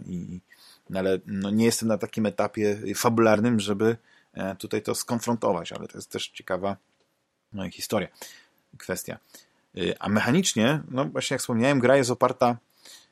I, 0.05 0.41
no 0.89 0.99
ale 0.99 1.19
no, 1.25 1.49
nie 1.49 1.65
jestem 1.65 1.87
na 1.87 1.97
takim 1.97 2.25
etapie 2.25 2.77
fabularnym, 2.95 3.59
żeby 3.59 3.97
e, 4.33 4.55
tutaj 4.55 4.81
to 4.81 4.95
skonfrontować, 4.95 5.71
ale 5.71 5.87
to 5.87 5.97
jest 5.97 6.11
też 6.11 6.27
ciekawa 6.27 6.77
no, 7.53 7.69
historia, 7.69 8.07
kwestia. 8.77 9.17
E, 9.77 10.01
a 10.01 10.09
mechanicznie, 10.09 10.81
no 10.91 11.05
właśnie 11.05 11.33
jak 11.33 11.41
wspomniałem, 11.41 11.79
gra 11.79 11.97
jest 11.97 12.09
oparta 12.09 12.57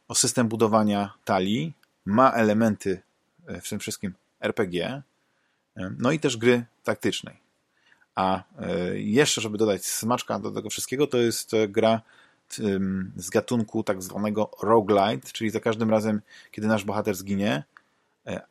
o 0.08 0.16
system 0.16 0.48
budowania 0.48 1.14
talii, 1.26 1.74
ma 2.06 2.32
elementy 2.32 3.02
e, 3.48 3.62
w 3.62 3.70
tym 3.70 3.80
wszystkim 3.80 4.14
RPG, 4.40 5.02
no 5.98 6.12
i 6.12 6.20
też 6.20 6.38
gry 6.38 6.66
taktycznej. 6.84 7.46
A 8.16 8.44
e, 8.60 9.00
jeszcze, 9.00 9.42
żeby 9.42 9.58
dodać 9.58 9.86
smaczka 9.86 10.40
do 10.40 10.52
tego 10.52 10.70
wszystkiego, 10.70 11.08
to 11.08 11.18
jest 11.18 11.54
e, 11.54 11.68
gra 11.68 12.02
z 13.16 13.30
gatunku 13.30 13.84
tak 13.84 14.04
zwanego 14.04 14.52
roguelite, 14.62 15.32
czyli 15.32 15.50
za 15.50 15.60
każdym 15.60 15.90
razem, 15.90 16.22
kiedy 16.52 16.68
nasz 16.68 16.84
bohater 16.84 17.16
zginie, 17.16 17.64
e, 18.28 18.42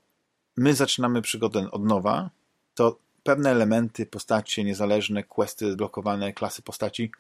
my 0.57 0.75
zaczynamy 0.75 1.23
przygodę 1.23 1.71
od 1.71 1.85
nowa, 1.85 2.31
to 2.75 2.99
pewne 3.23 3.51
elementy, 3.51 4.07
postacie 4.07 4.65
niezależne, 4.65 5.23
questy 5.23 5.73
zblokowane, 5.73 6.33
klasy 6.33 6.63
postaci 6.63 7.11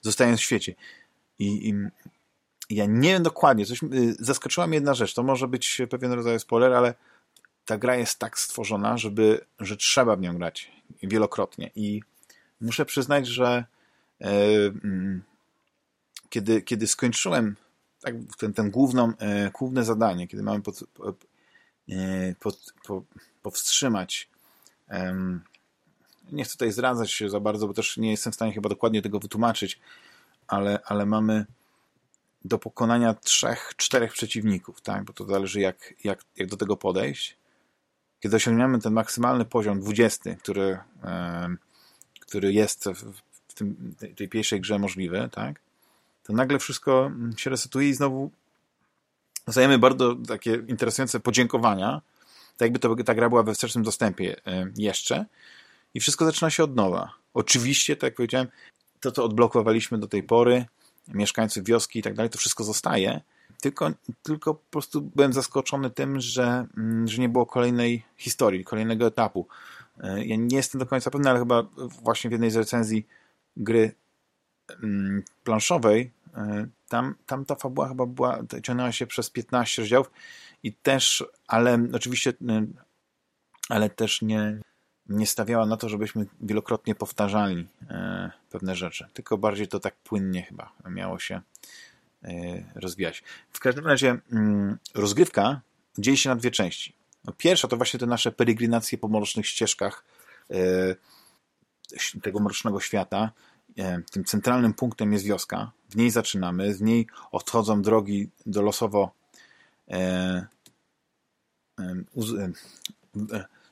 zostają 0.00 0.36
w 0.36 0.40
świecie. 0.40 0.74
I, 1.38 1.68
i 1.68 1.74
ja 2.70 2.86
nie 2.86 3.12
wiem 3.12 3.22
dokładnie, 3.22 3.66
coś, 3.66 3.80
zaskoczyła 4.18 4.66
mnie 4.66 4.76
jedna 4.76 4.94
rzecz, 4.94 5.14
to 5.14 5.22
może 5.22 5.48
być 5.48 5.80
pewien 5.90 6.12
rodzaj 6.12 6.40
spoiler, 6.40 6.72
ale 6.72 6.94
ta 7.64 7.78
gra 7.78 7.96
jest 7.96 8.18
tak 8.18 8.38
stworzona, 8.38 8.98
żeby, 8.98 9.40
że 9.60 9.76
trzeba 9.76 10.16
w 10.16 10.20
nią 10.20 10.36
grać 10.38 10.72
wielokrotnie. 11.02 11.70
I 11.74 12.02
muszę 12.60 12.84
przyznać, 12.84 13.26
że 13.26 13.64
e, 14.20 14.30
mm, 14.84 15.22
kiedy, 16.28 16.62
kiedy 16.62 16.86
skończyłem 16.86 17.56
tak, 18.00 18.14
ten, 18.38 18.52
ten 18.52 18.70
główną, 18.70 19.12
e, 19.18 19.50
główne 19.50 19.84
zadanie, 19.84 20.28
kiedy 20.28 20.42
mamy 20.42 20.62
pod, 20.62 20.84
e, 21.88 22.34
pod, 22.40 22.74
po, 22.84 23.02
powstrzymać 23.42 24.32
nie 26.32 26.44
chcę 26.44 26.52
tutaj 26.52 26.72
zdradzać 26.72 27.12
się 27.12 27.30
za 27.30 27.40
bardzo, 27.40 27.66
bo 27.66 27.74
też 27.74 27.96
nie 27.96 28.10
jestem 28.10 28.32
w 28.32 28.34
stanie 28.34 28.52
chyba 28.52 28.68
dokładnie 28.68 29.02
tego 29.02 29.18
wytłumaczyć, 29.18 29.80
ale, 30.46 30.80
ale 30.84 31.06
mamy 31.06 31.46
do 32.44 32.58
pokonania 32.58 33.14
trzech, 33.14 33.72
czterech 33.76 34.12
przeciwników, 34.12 34.80
tak? 34.80 35.04
bo 35.04 35.12
to 35.12 35.24
zależy 35.24 35.60
jak, 35.60 35.94
jak, 36.04 36.24
jak 36.36 36.48
do 36.48 36.56
tego 36.56 36.76
podejść 36.76 37.36
kiedy 38.22 38.36
osiągniemy 38.36 38.78
ten 38.78 38.92
maksymalny 38.92 39.44
poziom 39.44 39.80
20, 39.80 40.34
który, 40.34 40.78
który 42.20 42.52
jest 42.52 42.88
w 43.48 43.54
tym, 43.54 43.94
tej 44.16 44.28
pierwszej 44.28 44.60
grze 44.60 44.78
możliwy, 44.78 45.28
tak, 45.32 45.60
to 46.22 46.32
nagle 46.32 46.58
wszystko 46.58 47.10
się 47.36 47.50
resetuje 47.50 47.88
i 47.88 47.94
znowu 47.94 48.30
dostajemy 49.46 49.78
bardzo 49.78 50.14
takie 50.14 50.54
interesujące 50.54 51.20
podziękowania, 51.20 52.02
tak 52.56 52.66
jakby 52.66 52.78
to, 52.78 52.96
ta 53.04 53.14
gra 53.14 53.28
była 53.28 53.42
we 53.42 53.54
wstecznym 53.54 53.84
dostępie 53.84 54.36
jeszcze 54.76 55.26
i 55.94 56.00
wszystko 56.00 56.24
zaczyna 56.24 56.50
się 56.50 56.64
od 56.64 56.76
nowa. 56.76 57.14
Oczywiście, 57.34 57.96
tak 57.96 58.02
jak 58.02 58.14
powiedziałem, 58.14 58.48
to, 59.00 59.12
co 59.12 59.24
odblokowaliśmy 59.24 59.98
do 59.98 60.08
tej 60.08 60.22
pory, 60.22 60.66
mieszkańców 61.08 61.64
wioski 61.64 61.98
i 61.98 62.02
tak 62.02 62.14
dalej, 62.14 62.30
to 62.30 62.38
wszystko 62.38 62.64
zostaje, 62.64 63.20
tylko, 63.62 63.90
tylko 64.22 64.54
po 64.54 64.70
prostu 64.70 65.02
byłem 65.02 65.32
zaskoczony 65.32 65.90
tym, 65.90 66.20
że, 66.20 66.66
mm, 66.76 67.08
że 67.08 67.22
nie 67.22 67.28
było 67.28 67.46
kolejnej 67.46 68.04
historii, 68.16 68.64
kolejnego 68.64 69.06
etapu. 69.06 69.46
E, 70.00 70.24
ja 70.24 70.36
nie 70.36 70.56
jestem 70.56 70.78
do 70.78 70.86
końca 70.86 71.10
pewny, 71.10 71.30
ale 71.30 71.38
chyba 71.38 71.62
właśnie 72.02 72.30
w 72.30 72.32
jednej 72.32 72.50
z 72.50 72.56
recenzji 72.56 73.06
gry 73.56 73.94
mm, 74.82 75.22
planszowej 75.44 76.10
e, 76.34 76.66
tam, 76.88 77.14
tam 77.26 77.44
ta 77.44 77.54
fabuła 77.54 77.88
chyba 77.88 78.06
była, 78.06 78.38
ciągnęła 78.62 78.92
się 78.92 79.06
przez 79.06 79.30
15 79.30 79.82
rozdziałów 79.82 80.10
i 80.62 80.72
też, 80.72 81.24
ale 81.46 81.78
oczywiście 81.92 82.32
e, 82.48 82.66
ale 83.68 83.90
też 83.90 84.22
nie, 84.22 84.60
nie 85.08 85.26
stawiała 85.26 85.66
na 85.66 85.76
to, 85.76 85.88
żebyśmy 85.88 86.26
wielokrotnie 86.40 86.94
powtarzali 86.94 87.68
pewne 88.50 88.76
rzeczy, 88.76 89.06
tylko 89.12 89.38
bardziej 89.38 89.68
to 89.68 89.80
tak 89.80 89.94
płynnie 89.96 90.42
chyba 90.42 90.72
miało 90.90 91.18
się 91.18 91.40
rozwijać. 92.74 93.22
W 93.50 93.60
każdym 93.60 93.86
razie 93.86 94.18
mm, 94.32 94.78
rozgrywka 94.94 95.60
dzieje 95.98 96.16
się 96.16 96.28
na 96.28 96.36
dwie 96.36 96.50
części. 96.50 96.94
No, 97.24 97.32
pierwsza 97.32 97.68
to 97.68 97.76
właśnie 97.76 98.00
te 98.00 98.06
nasze 98.06 98.32
peregrinacje 98.32 98.98
po 98.98 99.08
mrocznych 99.08 99.46
ścieżkach 99.46 100.04
e, 100.50 100.56
tego 102.22 102.40
mrocznego 102.40 102.80
świata. 102.80 103.32
E, 103.78 104.02
tym 104.10 104.24
centralnym 104.24 104.74
punktem 104.74 105.12
jest 105.12 105.24
wioska. 105.24 105.70
W 105.90 105.96
niej 105.96 106.10
zaczynamy, 106.10 106.74
z 106.74 106.80
niej 106.80 107.06
odchodzą 107.32 107.82
drogi 107.82 108.30
do 108.46 108.62
losowo 108.62 109.10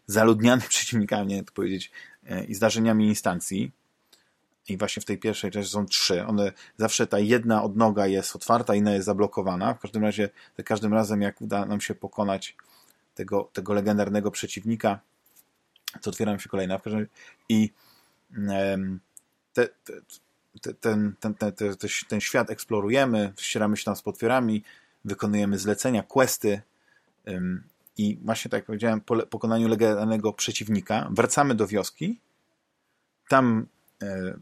zaludnianych 0.06 0.68
przeciwnikami, 0.74 1.36
jak 1.36 1.46
to 1.46 1.52
powiedzieć, 1.52 1.90
i 2.48 2.54
zdarzeniami 2.54 3.08
instancji 3.08 3.72
i 4.68 4.76
właśnie 4.76 5.02
w 5.02 5.04
tej 5.04 5.18
pierwszej 5.18 5.50
części 5.50 5.72
są 5.72 5.86
trzy. 5.86 6.26
One 6.26 6.52
zawsze 6.76 7.06
ta 7.06 7.18
jedna 7.18 7.62
odnoga 7.62 8.06
jest 8.06 8.36
otwarta, 8.36 8.74
inna 8.74 8.92
jest 8.92 9.06
zablokowana. 9.06 9.74
W 9.74 9.80
każdym 9.80 10.02
razie, 10.02 10.30
za 10.56 10.62
każdym 10.62 10.94
razem, 10.94 11.22
jak 11.22 11.40
uda 11.40 11.66
nam 11.66 11.80
się 11.80 11.94
pokonać 11.94 12.56
tego, 13.14 13.50
tego 13.52 13.74
legendarnego 13.74 14.30
przeciwnika, 14.30 15.00
to 16.02 16.10
otwieram 16.10 16.38
się 16.38 16.48
kolejna. 16.48 16.78
W 16.78 16.82
każdym 16.82 17.00
razie, 17.00 17.10
I 17.48 17.72
te, 19.52 19.68
te, 20.60 20.74
ten, 20.74 21.14
ten, 21.20 21.34
ten, 21.34 21.52
ten, 22.08 22.20
świat 22.20 22.50
eksplorujemy, 22.50 23.32
ścieramy 23.36 23.76
się 23.76 23.84
tam 23.84 23.96
z 23.96 24.02
potworami, 24.02 24.64
wykonujemy 25.04 25.58
zlecenia, 25.58 26.02
questy 26.02 26.62
i 27.96 28.18
właśnie 28.24 28.50
tak 28.50 28.58
jak 28.58 28.66
powiedziałem, 28.66 29.00
po 29.00 29.26
pokonaniu 29.26 29.68
legendarnego 29.68 30.32
przeciwnika 30.32 31.08
wracamy 31.12 31.54
do 31.54 31.66
wioski, 31.66 32.20
tam 33.28 33.66
e, 34.02 34.34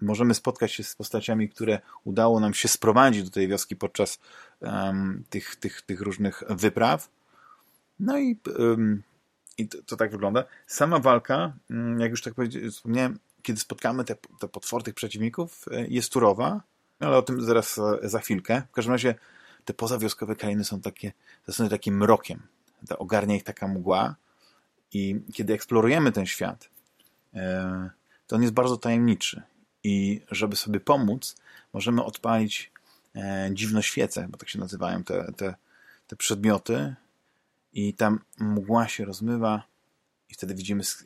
możemy 0.00 0.34
spotkać 0.34 0.72
się 0.72 0.82
z 0.82 0.94
postaciami, 0.94 1.48
które 1.48 1.80
udało 2.04 2.40
nam 2.40 2.54
się 2.54 2.68
sprowadzić 2.68 3.24
do 3.24 3.30
tej 3.30 3.48
wioski 3.48 3.76
podczas 3.76 4.18
um, 4.60 5.24
tych, 5.30 5.56
tych, 5.56 5.82
tych 5.82 6.00
różnych 6.00 6.42
wypraw. 6.48 7.08
No 8.00 8.18
i, 8.18 8.38
um, 8.58 9.02
i 9.58 9.68
to, 9.68 9.78
to, 9.86 9.96
tak 9.96 10.10
wygląda. 10.10 10.44
Sama 10.66 10.98
walka, 10.98 11.52
mm, 11.70 12.00
jak 12.00 12.10
już 12.10 12.22
tak 12.22 12.34
wspomniałem, 12.70 13.18
kiedy 13.42 13.60
spotkamy 13.60 14.04
te, 14.04 14.16
te 14.38 14.48
potwory 14.48 14.84
tych 14.84 14.94
przeciwników, 14.94 15.64
e, 15.70 15.86
jest 15.86 16.12
turowa, 16.12 16.60
ale 17.00 17.16
o 17.16 17.22
tym 17.22 17.42
zaraz 17.42 17.78
e, 17.78 18.08
za 18.08 18.18
chwilkę. 18.18 18.62
W 18.70 18.74
każdym 18.74 18.92
razie 18.92 19.14
te 19.64 19.74
pozawioskowe 19.74 20.36
krainy 20.36 20.64
są 20.64 20.80
takie, 20.80 21.12
są 21.50 21.68
takim 21.68 21.96
mrokiem. 21.96 22.42
Ogarnia 22.98 23.36
ich 23.36 23.44
taka 23.44 23.68
mgła 23.68 24.14
i 24.92 25.20
kiedy 25.32 25.54
eksplorujemy 25.54 26.12
ten 26.12 26.26
świat, 26.26 26.70
e, 27.34 27.90
to 28.26 28.36
on 28.36 28.42
jest 28.42 28.54
bardzo 28.54 28.76
tajemniczy 28.76 29.42
i 29.86 30.20
żeby 30.30 30.56
sobie 30.56 30.80
pomóc, 30.80 31.36
możemy 31.72 32.04
odpalić 32.04 32.72
dziwnoświece, 33.50 34.28
bo 34.30 34.38
tak 34.38 34.48
się 34.48 34.58
nazywają 34.58 35.04
te, 35.04 35.32
te, 35.36 35.54
te 36.06 36.16
przedmioty 36.16 36.94
i 37.72 37.94
tam 37.94 38.20
mgła 38.38 38.88
się 38.88 39.04
rozmywa 39.04 39.62
i 40.30 40.34
wtedy 40.34 40.54
widzimy 40.54 40.84
z, 40.84 41.04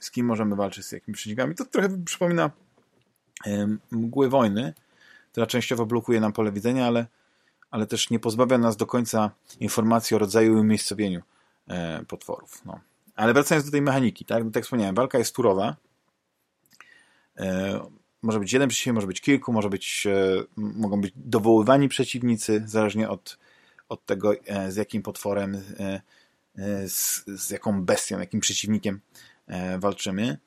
z 0.00 0.10
kim 0.10 0.26
możemy 0.26 0.56
walczyć, 0.56 0.86
z 0.86 0.92
jakimi 0.92 1.14
przeciwnikami. 1.14 1.54
To 1.54 1.64
trochę 1.64 2.04
przypomina 2.04 2.50
mgły 3.90 4.28
wojny, 4.28 4.74
która 5.32 5.46
częściowo 5.46 5.86
blokuje 5.86 6.20
nam 6.20 6.32
pole 6.32 6.52
widzenia, 6.52 6.86
ale, 6.86 7.06
ale 7.70 7.86
też 7.86 8.10
nie 8.10 8.18
pozbawia 8.18 8.58
nas 8.58 8.76
do 8.76 8.86
końca 8.86 9.30
informacji 9.60 10.14
o 10.14 10.18
rodzaju 10.18 10.56
i 10.56 10.60
umiejscowieniu 10.60 11.22
e, 11.68 12.04
potworów. 12.04 12.64
No. 12.64 12.80
Ale 13.16 13.32
wracając 13.32 13.64
do 13.64 13.70
tej 13.70 13.82
mechaniki, 13.82 14.24
tak, 14.24 14.44
tak 14.44 14.54
jak 14.54 14.64
wspomniałem, 14.64 14.94
walka 14.94 15.18
jest 15.18 15.34
turowa. 15.34 15.76
E, 17.38 17.80
może 18.22 18.40
być 18.40 18.52
jeden 18.52 18.68
przeciwnik, 18.68 18.94
może 18.94 19.06
być 19.06 19.20
kilku, 19.20 19.52
może 19.52 19.70
być, 19.70 20.06
e, 20.06 20.44
mogą 20.56 21.00
być 21.00 21.12
dowoływani 21.16 21.88
przeciwnicy, 21.88 22.62
zależnie 22.66 23.08
od, 23.08 23.38
od 23.88 24.06
tego, 24.06 24.32
z 24.68 24.76
jakim 24.76 25.02
potworem, 25.02 25.62
z, 26.86 27.24
z 27.26 27.50
jaką 27.50 27.84
bestią, 27.84 28.18
jakim 28.18 28.40
przeciwnikiem 28.40 29.00
walczymy. 29.78 30.38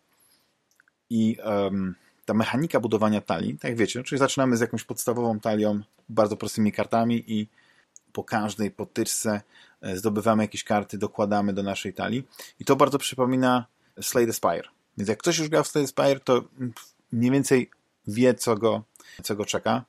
I 1.10 1.38
um, 1.44 1.96
ta 2.26 2.34
mechanika 2.34 2.80
budowania 2.80 3.22
talii, 3.22 3.58
tak 3.58 3.70
jak 3.70 3.78
wiecie, 3.78 4.04
czyli 4.04 4.20
zaczynamy 4.20 4.58
z 4.58 4.62
jakąś 4.62 4.84
podstawową 4.84 5.40
talią, 5.40 5.80
bardzo 6.10 6.38
prostymi 6.38 6.72
kartami 6.72 7.24
i 7.28 7.48
po 8.14 8.24
każdej 8.24 8.72
potyczce 8.72 9.42
e, 9.82 9.98
zdobywamy 9.98 10.44
jakieś 10.44 10.64
karty, 10.64 10.98
dokładamy 10.98 11.54
do 11.54 11.64
naszej 11.64 11.94
talii. 11.94 12.24
I 12.60 12.66
to 12.66 12.76
bardzo 12.76 12.98
przypomina 12.98 13.66
Slay 14.02 14.28
the 14.28 14.34
Spire. 14.34 14.81
Więc 14.98 15.10
jak 15.10 15.20
ktoś 15.20 15.38
już 15.38 15.50
grał 15.50 15.64
w 15.64 15.68
Slay 15.68 15.88
to 16.24 16.44
mniej 17.12 17.32
więcej 17.32 17.70
wie, 18.08 18.34
co 18.34 18.56
go, 18.56 18.84
co 19.24 19.36
go 19.36 19.46
czeka. 19.46 19.86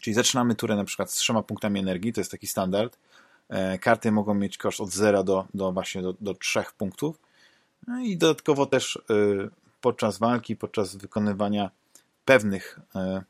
Czyli 0.00 0.14
zaczynamy 0.14 0.54
turę 0.54 0.76
na 0.76 0.84
przykład 0.84 1.10
z 1.10 1.14
trzema 1.14 1.42
punktami 1.42 1.80
energii, 1.80 2.12
to 2.12 2.20
jest 2.20 2.30
taki 2.30 2.46
standard. 2.46 2.98
E, 3.48 3.78
karty 3.78 4.12
mogą 4.12 4.34
mieć 4.34 4.58
koszt 4.58 4.80
od 4.80 4.90
0 4.90 5.24
do, 5.24 5.46
do 5.54 5.72
właśnie 5.72 6.02
do, 6.02 6.14
do 6.20 6.34
3 6.34 6.64
punktów. 6.78 7.20
No 7.86 8.00
i 8.00 8.16
dodatkowo 8.16 8.66
też 8.66 8.96
y, 8.96 9.50
podczas 9.80 10.18
walki, 10.18 10.56
podczas 10.56 10.96
wykonywania 10.96 11.70
pewnych 12.24 12.80
e, 12.94 13.22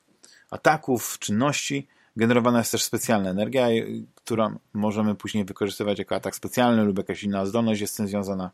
ataków, 0.51 1.19
czynności, 1.19 1.87
generowana 2.17 2.59
jest 2.59 2.73
też 2.73 2.83
specjalna 2.83 3.31
energia, 3.31 3.67
którą 4.15 4.59
możemy 4.73 5.15
później 5.15 5.45
wykorzystywać 5.45 5.99
jako 5.99 6.15
atak 6.15 6.37
specjalny 6.37 6.85
lub 6.85 6.99
jakaś 6.99 7.23
inna 7.23 7.47
zdolność 7.47 7.81
jest 7.81 7.95
z 7.95 7.97
tym 7.97 8.09
związana. 8.09 8.51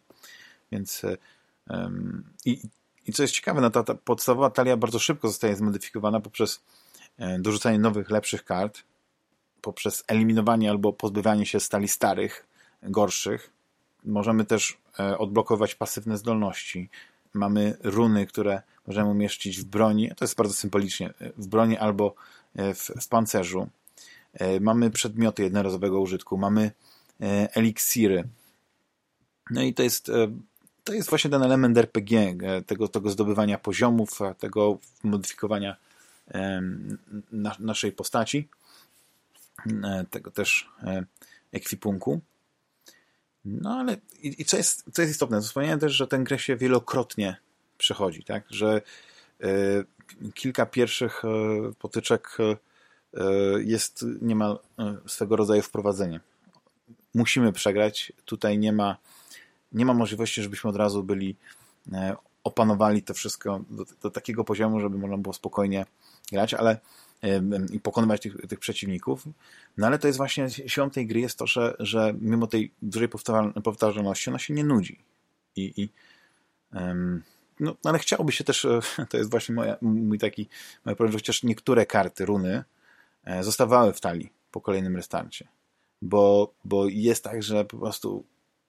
Więc 0.73 1.03
i, 2.45 2.63
i 3.07 3.13
co 3.13 3.23
jest 3.23 3.35
ciekawe, 3.35 3.61
no 3.61 3.71
ta, 3.71 3.83
ta 3.83 3.95
podstawowa 3.95 4.51
talia 4.51 4.77
bardzo 4.77 4.99
szybko 4.99 5.29
zostaje 5.29 5.57
zmodyfikowana 5.57 6.21
poprzez 6.21 6.63
e, 7.19 7.39
dorzucanie 7.39 7.79
nowych, 7.79 8.11
lepszych 8.11 8.45
kart, 8.45 8.83
poprzez 9.61 10.05
eliminowanie 10.09 10.71
albo 10.71 10.93
pozbywanie 10.93 11.47
się 11.47 11.61
stali 11.61 11.89
starych, 11.89 12.47
gorszych. 12.83 13.51
Możemy 14.05 14.45
też 14.45 14.79
e, 15.01 15.19
odblokować 15.19 15.75
pasywne 15.75 16.17
zdolności, 16.17 16.91
mamy 17.35 17.77
runy, 17.83 18.27
które 18.27 18.63
możemy 18.87 19.11
umieścić 19.11 19.61
w 19.61 19.65
broni, 19.65 20.11
to 20.17 20.25
jest 20.25 20.37
bardzo 20.37 20.55
symbolicznie, 20.55 21.15
w 21.37 21.47
broni 21.47 21.79
albo 21.79 22.15
e, 22.57 22.75
w, 22.75 22.91
w 23.01 23.09
pancerzu. 23.09 23.69
E, 24.33 24.61
mamy 24.61 24.91
przedmioty 24.91 25.43
jednorazowego 25.43 26.01
użytku, 26.01 26.39
mamy 26.39 26.71
e, 27.21 27.49
eliksiry. 27.55 28.29
No 29.51 29.63
i 29.63 29.75
to 29.75 29.83
jest, 29.83 30.11
to 30.85 30.93
jest 30.93 31.11
właśnie 31.11 31.31
ten 31.31 31.43
element 31.43 31.79
RPG, 31.79 32.35
tego, 32.67 32.89
tego 32.89 33.11
zdobywania 33.11 33.59
poziomów, 33.59 34.19
tego 34.39 34.79
modyfikowania 35.03 35.77
naszej 37.59 37.93
postaci, 37.93 38.49
tego 40.11 40.31
też 40.31 40.69
ekwipunku. 41.53 42.21
No 43.45 43.71
ale 43.71 43.97
i, 44.23 44.43
i, 44.43 44.45
co, 44.45 44.57
jest, 44.57 44.85
co 44.93 45.03
jest 45.03 45.13
istotne, 45.13 45.41
wspomniałem 45.41 45.81
też, 45.81 45.93
że 45.93 46.07
ten 46.07 46.25
grę 46.25 46.39
się 46.39 46.57
wielokrotnie 46.57 47.37
przechodzi, 47.79 48.25
tak, 48.25 48.45
że 48.51 48.83
kilka 50.35 50.67
pierwszych 50.67 51.23
potyczek 51.79 52.37
jest 53.59 54.05
niemal 54.21 54.59
swego 55.07 55.37
rodzaju 55.37 55.63
wprowadzenie. 55.63 56.21
Musimy 57.15 57.53
przegrać, 57.53 58.13
tutaj 58.25 58.59
nie 58.59 58.73
ma, 58.73 58.97
nie 59.75 59.87
ma 59.87 59.95
możliwości, 59.95 60.43
żebyśmy 60.43 60.71
od 60.71 60.77
razu 60.77 61.03
byli 61.03 61.37
opanowali 62.45 63.03
to 63.03 63.15
wszystko 63.15 63.65
do, 63.71 63.85
do 64.03 64.11
takiego 64.11 64.45
poziomu, 64.45 64.81
żeby 64.81 64.99
można 64.99 65.19
było 65.19 65.33
spokojnie 65.33 65.87
grać, 66.33 66.55
ale 66.55 66.79
i 67.73 67.81
pokonywać 67.81 68.23
tych, 68.23 68.37
tych, 68.49 68.59
przeciwników. 68.59 69.25
No 69.77 69.87
ale 69.87 69.99
to 69.99 70.07
jest 70.07 70.17
właśnie 70.17 70.51
siłą 70.51 70.91
tej 70.91 71.07
gry 71.07 71.21
jest 71.21 71.39
to, 71.39 71.47
że, 71.47 71.77
że 71.79 72.15
mimo 72.21 72.47
tej 72.47 72.73
dużej 72.83 73.09
powtarzalności 73.65 74.31
ona 74.31 74.39
się 74.39 74.55
nie 74.55 74.65
nudzi. 74.65 74.99
I, 75.57 75.83
i 75.83 75.89
um, 76.75 77.23
no, 77.61 77.77
ale 77.85 77.99
chciałoby 77.99 78.33
się 78.33 78.45
też, 78.45 78.67
to 79.11 79.17
jest 79.17 79.31
właśnie 79.31 79.55
moja, 79.55 79.77
mój 79.83 80.19
taki 80.19 80.49
mój 80.85 80.97
problem, 80.97 81.13
że 81.13 81.19
chociaż 81.19 81.43
niektóre 81.43 81.87
karty, 81.87 82.27
runy 82.27 82.65
e, 83.25 83.45
zostawały 83.45 83.93
w 83.93 84.01
talii 84.01 84.33
po 84.51 84.61
kolejnym 84.61 84.97
restarcie. 84.97 85.49
Bo, 86.03 86.53
bo 86.65 86.89
jest 86.89 87.25
tak, 87.25 87.43
że 87.43 87.65
po 87.65 87.77
prostu 87.77 88.25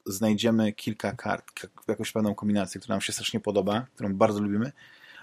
znajdziemy 0.05 0.73
kilka 0.73 1.11
kart, 1.11 1.45
jakąś 1.87 2.11
pewną 2.11 2.35
kombinację, 2.35 2.81
która 2.81 2.95
nam 2.95 3.01
się 3.01 3.13
strasznie 3.13 3.39
podoba, 3.39 3.85
którą 3.95 4.13
bardzo 4.13 4.39
lubimy, 4.39 4.71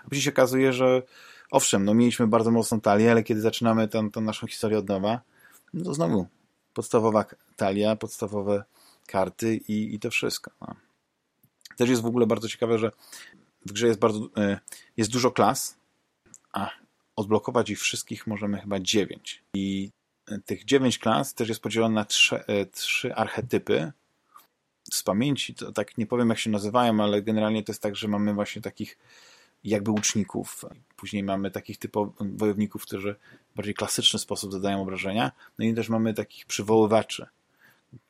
a 0.04 0.08
później 0.08 0.22
się 0.22 0.30
okazuje, 0.30 0.72
że 0.72 1.02
owszem, 1.50 1.84
no 1.84 1.94
mieliśmy 1.94 2.26
bardzo 2.26 2.50
mocną 2.50 2.80
talię, 2.80 3.10
ale 3.10 3.22
kiedy 3.22 3.40
zaczynamy 3.40 3.88
tę, 3.88 4.10
naszą 4.20 4.46
historię 4.46 4.78
od 4.78 4.88
nowa, 4.88 5.20
no 5.74 5.84
to 5.84 5.94
znowu 5.94 6.26
podstawowa 6.74 7.24
talia, 7.56 7.96
podstawowe 7.96 8.64
karty 9.06 9.56
i, 9.56 9.94
i 9.94 9.98
to 9.98 10.10
wszystko. 10.10 10.50
No. 10.60 10.74
Też 11.76 11.88
jest 11.88 12.02
w 12.02 12.06
ogóle 12.06 12.26
bardzo 12.26 12.48
ciekawe, 12.48 12.78
że 12.78 12.90
w 13.66 13.72
grze 13.72 13.86
jest 13.86 14.00
bardzo 14.00 14.28
e, 14.36 14.60
jest 14.96 15.10
dużo 15.10 15.30
klas, 15.30 15.76
a 16.52 16.70
odblokować 17.16 17.70
ich 17.70 17.80
wszystkich 17.80 18.26
możemy 18.26 18.60
chyba 18.60 18.80
dziewięć. 18.80 19.42
I 19.54 19.90
tych 20.46 20.64
dziewięć 20.64 20.98
klas 20.98 21.34
też 21.34 21.48
jest 21.48 21.60
podzielone 21.60 21.94
na 21.94 22.04
trzy, 22.04 22.46
e, 22.46 22.66
trzy 22.66 23.14
archetypy. 23.14 23.92
Z 24.90 25.02
pamięci, 25.02 25.54
to 25.54 25.72
tak 25.72 25.98
nie 25.98 26.06
powiem 26.06 26.28
jak 26.28 26.38
się 26.38 26.50
nazywają, 26.50 27.00
ale 27.02 27.22
generalnie 27.22 27.62
to 27.62 27.72
jest 27.72 27.82
tak, 27.82 27.96
że 27.96 28.08
mamy 28.08 28.34
właśnie 28.34 28.62
takich 28.62 28.98
jakby 29.64 29.90
łuczników. 29.90 30.64
Później 30.96 31.22
mamy 31.22 31.50
takich 31.50 31.78
typowych 31.78 32.14
wojowników, 32.36 32.82
którzy 32.82 33.16
w 33.52 33.56
bardziej 33.56 33.74
klasyczny 33.74 34.18
sposób 34.18 34.52
zadają 34.52 34.82
obrażenia. 34.82 35.32
No 35.58 35.64
i 35.64 35.74
też 35.74 35.88
mamy 35.88 36.14
takich 36.14 36.46
przywoływaczy, 36.46 37.26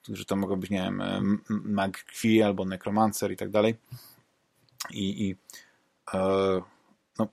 którzy 0.03 0.25
to 0.25 0.37
mogą 0.37 0.57
być, 0.57 0.71
nie 0.71 0.79
wiem, 0.79 1.03
magkwi 1.49 2.43
albo 2.43 2.65
nekromancer 2.65 3.33
i 3.33 3.37
tak 3.37 3.51
dalej. 3.51 3.77
I, 4.91 5.29
i 5.29 5.37
e, 6.15 6.61
no, 7.19 7.29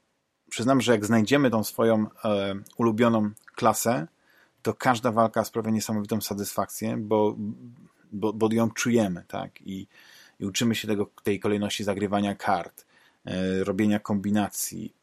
przyznam, 0.49 0.81
że 0.81 0.91
jak 0.91 1.05
znajdziemy 1.05 1.49
tą 1.49 1.63
swoją 1.63 2.05
e, 2.25 2.55
ulubioną 2.77 3.29
klasę, 3.55 4.07
to 4.61 4.73
każda 4.73 5.11
walka 5.11 5.43
sprawia 5.43 5.71
niesamowitą 5.71 6.21
satysfakcję, 6.21 6.97
bo, 6.97 7.35
bo, 8.11 8.33
bo 8.33 8.53
ją 8.53 8.71
czujemy, 8.71 9.23
tak? 9.27 9.61
I, 9.61 9.87
i 10.39 10.45
uczymy 10.45 10.75
się 10.75 10.87
tego, 10.87 11.09
tej 11.23 11.39
kolejności 11.39 11.83
zagrywania 11.83 12.35
kart 12.35 12.87
E, 13.27 13.63
robienia 13.63 13.99
kombinacji, 13.99 14.93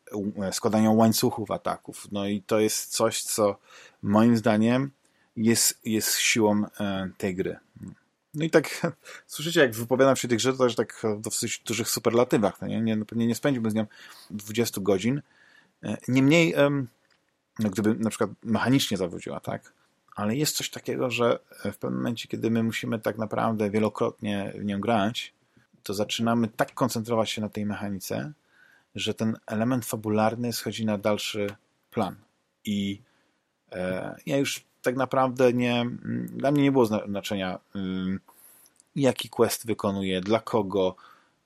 e, 0.42 0.52
składania 0.52 0.90
łańcuchów 0.90 1.50
ataków. 1.50 2.06
No 2.12 2.26
i 2.26 2.42
to 2.42 2.60
jest 2.60 2.90
coś, 2.90 3.22
co 3.22 3.58
moim 4.02 4.36
zdaniem 4.36 4.90
jest, 5.36 5.80
jest 5.84 6.18
siłą 6.18 6.64
e, 6.80 7.10
tej 7.18 7.34
gry. 7.34 7.56
No 8.34 8.44
i 8.44 8.50
tak 8.50 8.86
słyszycie, 9.26 9.60
jak 9.60 9.74
wypowiadam 9.74 10.16
się 10.16 10.28
tej 10.28 10.38
grze, 10.38 10.52
to 10.52 10.58
też 10.58 10.74
tak 10.74 11.02
w 11.16 11.20
dosyć 11.20 11.58
dużych 11.66 11.88
superlatywach. 11.88 12.60
No 12.60 12.66
nie, 12.66 12.80
nie, 12.80 13.04
pewnie 13.04 13.26
nie 13.26 13.34
spędziłbym 13.34 13.70
z 13.70 13.74
nią 13.74 13.86
20 14.30 14.80
godzin. 14.80 15.22
Niemniej 16.08 16.54
no 17.58 17.70
gdyby 17.70 17.94
na 17.94 18.10
przykład 18.10 18.30
mechanicznie 18.42 18.96
zawodziła, 18.96 19.40
tak? 19.40 19.72
Ale 20.14 20.36
jest 20.36 20.56
coś 20.56 20.70
takiego, 20.70 21.10
że 21.10 21.38
w 21.64 21.76
pewnym 21.76 22.00
momencie, 22.00 22.28
kiedy 22.28 22.50
my 22.50 22.62
musimy 22.62 22.98
tak 22.98 23.18
naprawdę 23.18 23.70
wielokrotnie 23.70 24.52
w 24.58 24.64
nią 24.64 24.80
grać, 24.80 25.32
to 25.82 25.94
zaczynamy 25.94 26.48
tak 26.48 26.74
koncentrować 26.74 27.30
się 27.30 27.40
na 27.40 27.48
tej 27.48 27.66
mechanice, 27.66 28.32
że 28.94 29.14
ten 29.14 29.36
element 29.46 29.84
fabularny 29.84 30.52
schodzi 30.52 30.86
na 30.86 30.98
dalszy 30.98 31.46
plan. 31.90 32.16
I 32.64 33.00
e, 33.72 34.16
ja 34.26 34.36
już 34.36 34.64
tak 34.82 34.96
naprawdę 34.96 35.52
nie, 35.52 35.86
dla 36.28 36.50
mnie 36.50 36.62
nie 36.62 36.72
było 36.72 36.86
znaczenia, 36.86 37.58
jaki 38.96 39.28
quest 39.28 39.66
wykonuję, 39.66 40.20
dla 40.20 40.40
kogo, 40.40 40.96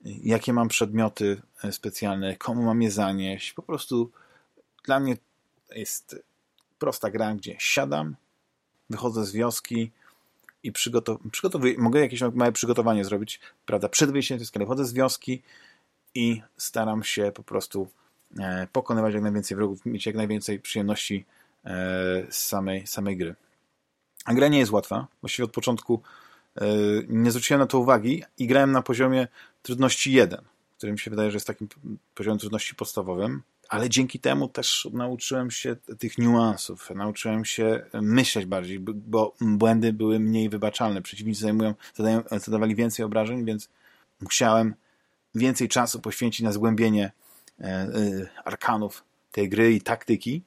jakie 0.04 0.52
mam 0.52 0.68
przedmioty 0.68 1.42
specjalne, 1.70 2.36
komu 2.36 2.62
mam 2.62 2.82
je 2.82 2.90
zanieść. 2.90 3.52
Po 3.52 3.62
prostu 3.62 4.10
dla 4.84 5.00
mnie 5.00 5.16
jest 5.74 6.22
prosta 6.78 7.10
gra, 7.10 7.34
gdzie 7.34 7.56
siadam, 7.58 8.16
wychodzę 8.90 9.24
z 9.24 9.32
wioski 9.32 9.90
i 10.62 10.72
przygotow 10.72 11.18
przygotowuję, 11.32 11.74
mogę 11.78 12.00
jakieś 12.00 12.20
małe 12.34 12.52
przygotowanie 12.52 13.04
zrobić, 13.04 13.40
prawda, 13.66 13.88
przed 13.88 14.10
wyjściem 14.10 14.44
z 14.44 14.50
wychodzę 14.50 14.84
z 14.84 14.92
wioski 14.92 15.42
i 16.14 16.42
staram 16.56 17.04
się 17.04 17.32
po 17.34 17.42
prostu 17.42 17.88
e, 18.38 18.66
pokonywać 18.72 19.14
jak 19.14 19.22
najwięcej 19.22 19.56
wrogów, 19.56 19.86
mieć 19.86 20.06
jak 20.06 20.14
najwięcej 20.16 20.60
przyjemności 20.60 21.24
e, 21.64 21.70
z 22.30 22.38
samej, 22.38 22.86
samej 22.86 23.16
gry. 23.16 23.34
A 24.24 24.34
gra 24.34 24.48
nie 24.48 24.58
jest 24.58 24.72
łatwa. 24.72 25.06
Właściwie 25.20 25.44
od 25.44 25.52
początku 25.52 26.02
e, 26.56 26.66
nie 27.08 27.30
zwróciłem 27.30 27.60
na 27.60 27.66
to 27.66 27.78
uwagi 27.78 28.24
i 28.38 28.46
grałem 28.46 28.72
na 28.72 28.82
poziomie 28.82 29.28
trudności 29.62 30.12
1, 30.12 30.40
który 30.76 30.92
mi 30.92 30.98
się 30.98 31.10
wydaje, 31.10 31.30
że 31.30 31.36
jest 31.36 31.46
takim 31.46 31.68
poziomem 32.14 32.38
trudności 32.38 32.74
podstawowym, 32.74 33.42
ale 33.68 33.88
dzięki 33.88 34.18
temu 34.18 34.48
też 34.48 34.88
nauczyłem 34.92 35.50
się 35.50 35.76
tych 35.98 36.18
niuansów, 36.18 36.90
nauczyłem 36.90 37.44
się 37.44 37.84
myśleć 37.92 38.46
bardziej, 38.46 38.80
bo 38.80 39.34
błędy 39.40 39.92
były 39.92 40.20
mniej 40.20 40.48
wybaczalne. 40.48 41.02
Przeciwnicy 41.02 41.40
zajmują, 41.40 41.74
zadają, 41.94 42.22
zadawali 42.30 42.74
więcej 42.74 43.04
obrażeń, 43.04 43.44
więc 43.44 43.68
musiałem 44.20 44.74
więcej 45.34 45.68
czasu 45.68 46.00
poświęcić 46.00 46.40
na 46.40 46.52
zgłębienie 46.52 47.12
e, 47.60 47.64
e, 47.64 47.90
arkanów 48.44 49.04
tej 49.32 49.48
gry 49.48 49.72
i 49.72 49.80
taktyki, 49.80 50.42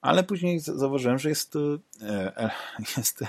ale 0.00 0.24
później 0.24 0.60
zauważyłem, 0.60 1.18
że 1.18 1.28
jest, 1.28 1.56
e, 2.02 2.50
jest 2.96 3.24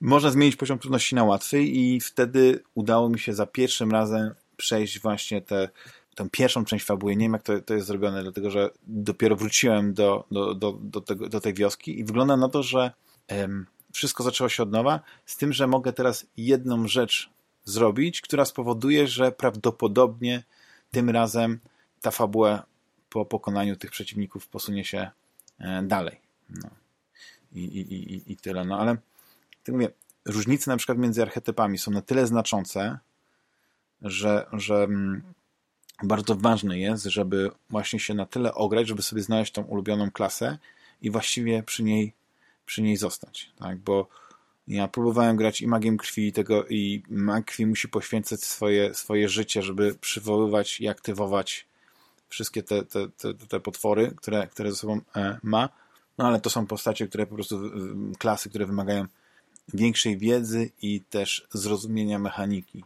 można 0.00 0.30
zmienić 0.30 0.56
poziom 0.56 0.78
trudności 0.78 1.14
na 1.14 1.24
łatwy 1.24 1.62
i 1.62 2.00
wtedy 2.00 2.62
udało 2.74 3.08
mi 3.08 3.18
się 3.18 3.32
za 3.34 3.46
pierwszym 3.46 3.90
razem 3.90 4.34
przejść 4.56 5.00
właśnie 5.00 5.42
tę 5.42 5.68
tę 6.16 6.28
pierwszą 6.30 6.64
część 6.64 6.84
fabuły. 6.84 7.16
Nie 7.16 7.24
wiem, 7.24 7.32
jak 7.32 7.42
to, 7.42 7.60
to 7.60 7.74
jest 7.74 7.86
zrobione, 7.86 8.22
dlatego 8.22 8.50
że 8.50 8.70
dopiero 8.86 9.36
wróciłem 9.36 9.94
do, 9.94 10.24
do, 10.30 10.54
do, 10.54 10.72
do, 10.72 11.00
tego, 11.00 11.28
do 11.28 11.40
tej 11.40 11.54
wioski 11.54 11.98
i 12.00 12.04
wygląda 12.04 12.36
na 12.36 12.48
to, 12.48 12.62
że 12.62 12.92
em, 13.28 13.66
wszystko 13.92 14.22
zaczęło 14.22 14.48
się 14.48 14.62
od 14.62 14.70
nowa, 14.70 15.00
z 15.26 15.36
tym, 15.36 15.52
że 15.52 15.66
mogę 15.66 15.92
teraz 15.92 16.26
jedną 16.36 16.88
rzecz 16.88 17.30
zrobić, 17.64 18.20
która 18.20 18.44
spowoduje, 18.44 19.06
że 19.06 19.32
prawdopodobnie 19.32 20.42
tym 20.90 21.10
razem 21.10 21.60
ta 22.00 22.10
fabuła 22.10 22.66
po 23.10 23.26
pokonaniu 23.26 23.76
tych 23.76 23.90
przeciwników 23.90 24.48
posunie 24.48 24.84
się 24.84 25.10
e, 25.58 25.82
dalej. 25.82 26.20
No. 26.50 26.70
I, 27.52 27.60
i, 27.64 28.14
i, 28.14 28.32
I 28.32 28.36
tyle. 28.36 28.64
No 28.64 28.78
ale 28.78 28.96
tak 29.64 29.74
mówię, 29.74 29.88
różnice 30.24 30.70
na 30.70 30.76
przykład 30.76 30.98
między 30.98 31.22
archetypami 31.22 31.78
są 31.78 31.90
na 31.90 32.02
tyle 32.02 32.26
znaczące, 32.26 32.98
że, 34.02 34.46
że 34.52 34.74
mm, 34.74 35.22
bardzo 36.02 36.34
ważne 36.34 36.78
jest, 36.78 37.04
żeby 37.04 37.50
właśnie 37.70 38.00
się 38.00 38.14
na 38.14 38.26
tyle 38.26 38.54
ograć, 38.54 38.88
żeby 38.88 39.02
sobie 39.02 39.22
znaleźć 39.22 39.52
tą 39.52 39.62
ulubioną 39.62 40.10
klasę 40.10 40.58
i 41.02 41.10
właściwie 41.10 41.62
przy 41.62 41.82
niej, 41.82 42.12
przy 42.66 42.82
niej 42.82 42.96
zostać. 42.96 43.52
Tak? 43.58 43.78
Bo 43.78 44.08
ja 44.68 44.88
próbowałem 44.88 45.36
grać 45.36 45.60
i 45.60 45.66
magiem 45.66 45.96
krwi 45.96 46.32
tego 46.32 46.66
i 46.66 47.02
mag 47.08 47.44
krwi 47.44 47.66
musi 47.66 47.88
poświęcać 47.88 48.44
swoje, 48.44 48.94
swoje 48.94 49.28
życie, 49.28 49.62
żeby 49.62 49.94
przywoływać 49.94 50.80
i 50.80 50.88
aktywować 50.88 51.66
wszystkie 52.28 52.62
te, 52.62 52.84
te, 52.84 53.08
te, 53.08 53.34
te 53.34 53.60
potwory, 53.60 54.14
które, 54.16 54.46
które 54.46 54.70
ze 54.70 54.76
sobą 54.76 55.00
e, 55.16 55.38
ma. 55.42 55.68
No 56.18 56.26
ale 56.26 56.40
to 56.40 56.50
są 56.50 56.66
postacie, 56.66 57.08
które 57.08 57.26
po 57.26 57.34
prostu, 57.34 57.60
klasy, 58.18 58.48
które 58.48 58.66
wymagają 58.66 59.06
większej 59.74 60.18
wiedzy 60.18 60.70
i 60.82 61.00
też 61.00 61.46
zrozumienia 61.50 62.18
mechaniki. 62.18 62.84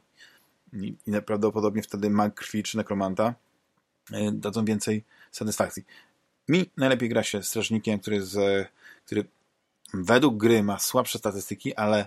I, 0.72 0.96
prawdopodobnie 1.26 1.82
wtedy 1.82 2.10
mag 2.10 2.34
krwi 2.34 2.62
czy 2.62 2.76
nekromanta 2.76 3.34
e, 4.12 4.32
dadzą 4.32 4.64
więcej 4.64 5.04
satysfakcji. 5.32 5.84
Mi 6.48 6.70
najlepiej 6.76 7.08
gra 7.08 7.22
się 7.22 7.42
strażnikiem, 7.42 7.98
który, 7.98 8.22
z, 8.22 8.68
który 9.06 9.24
według 9.94 10.36
gry 10.36 10.62
ma 10.62 10.78
słabsze 10.78 11.18
statystyki, 11.18 11.74
ale 11.74 12.06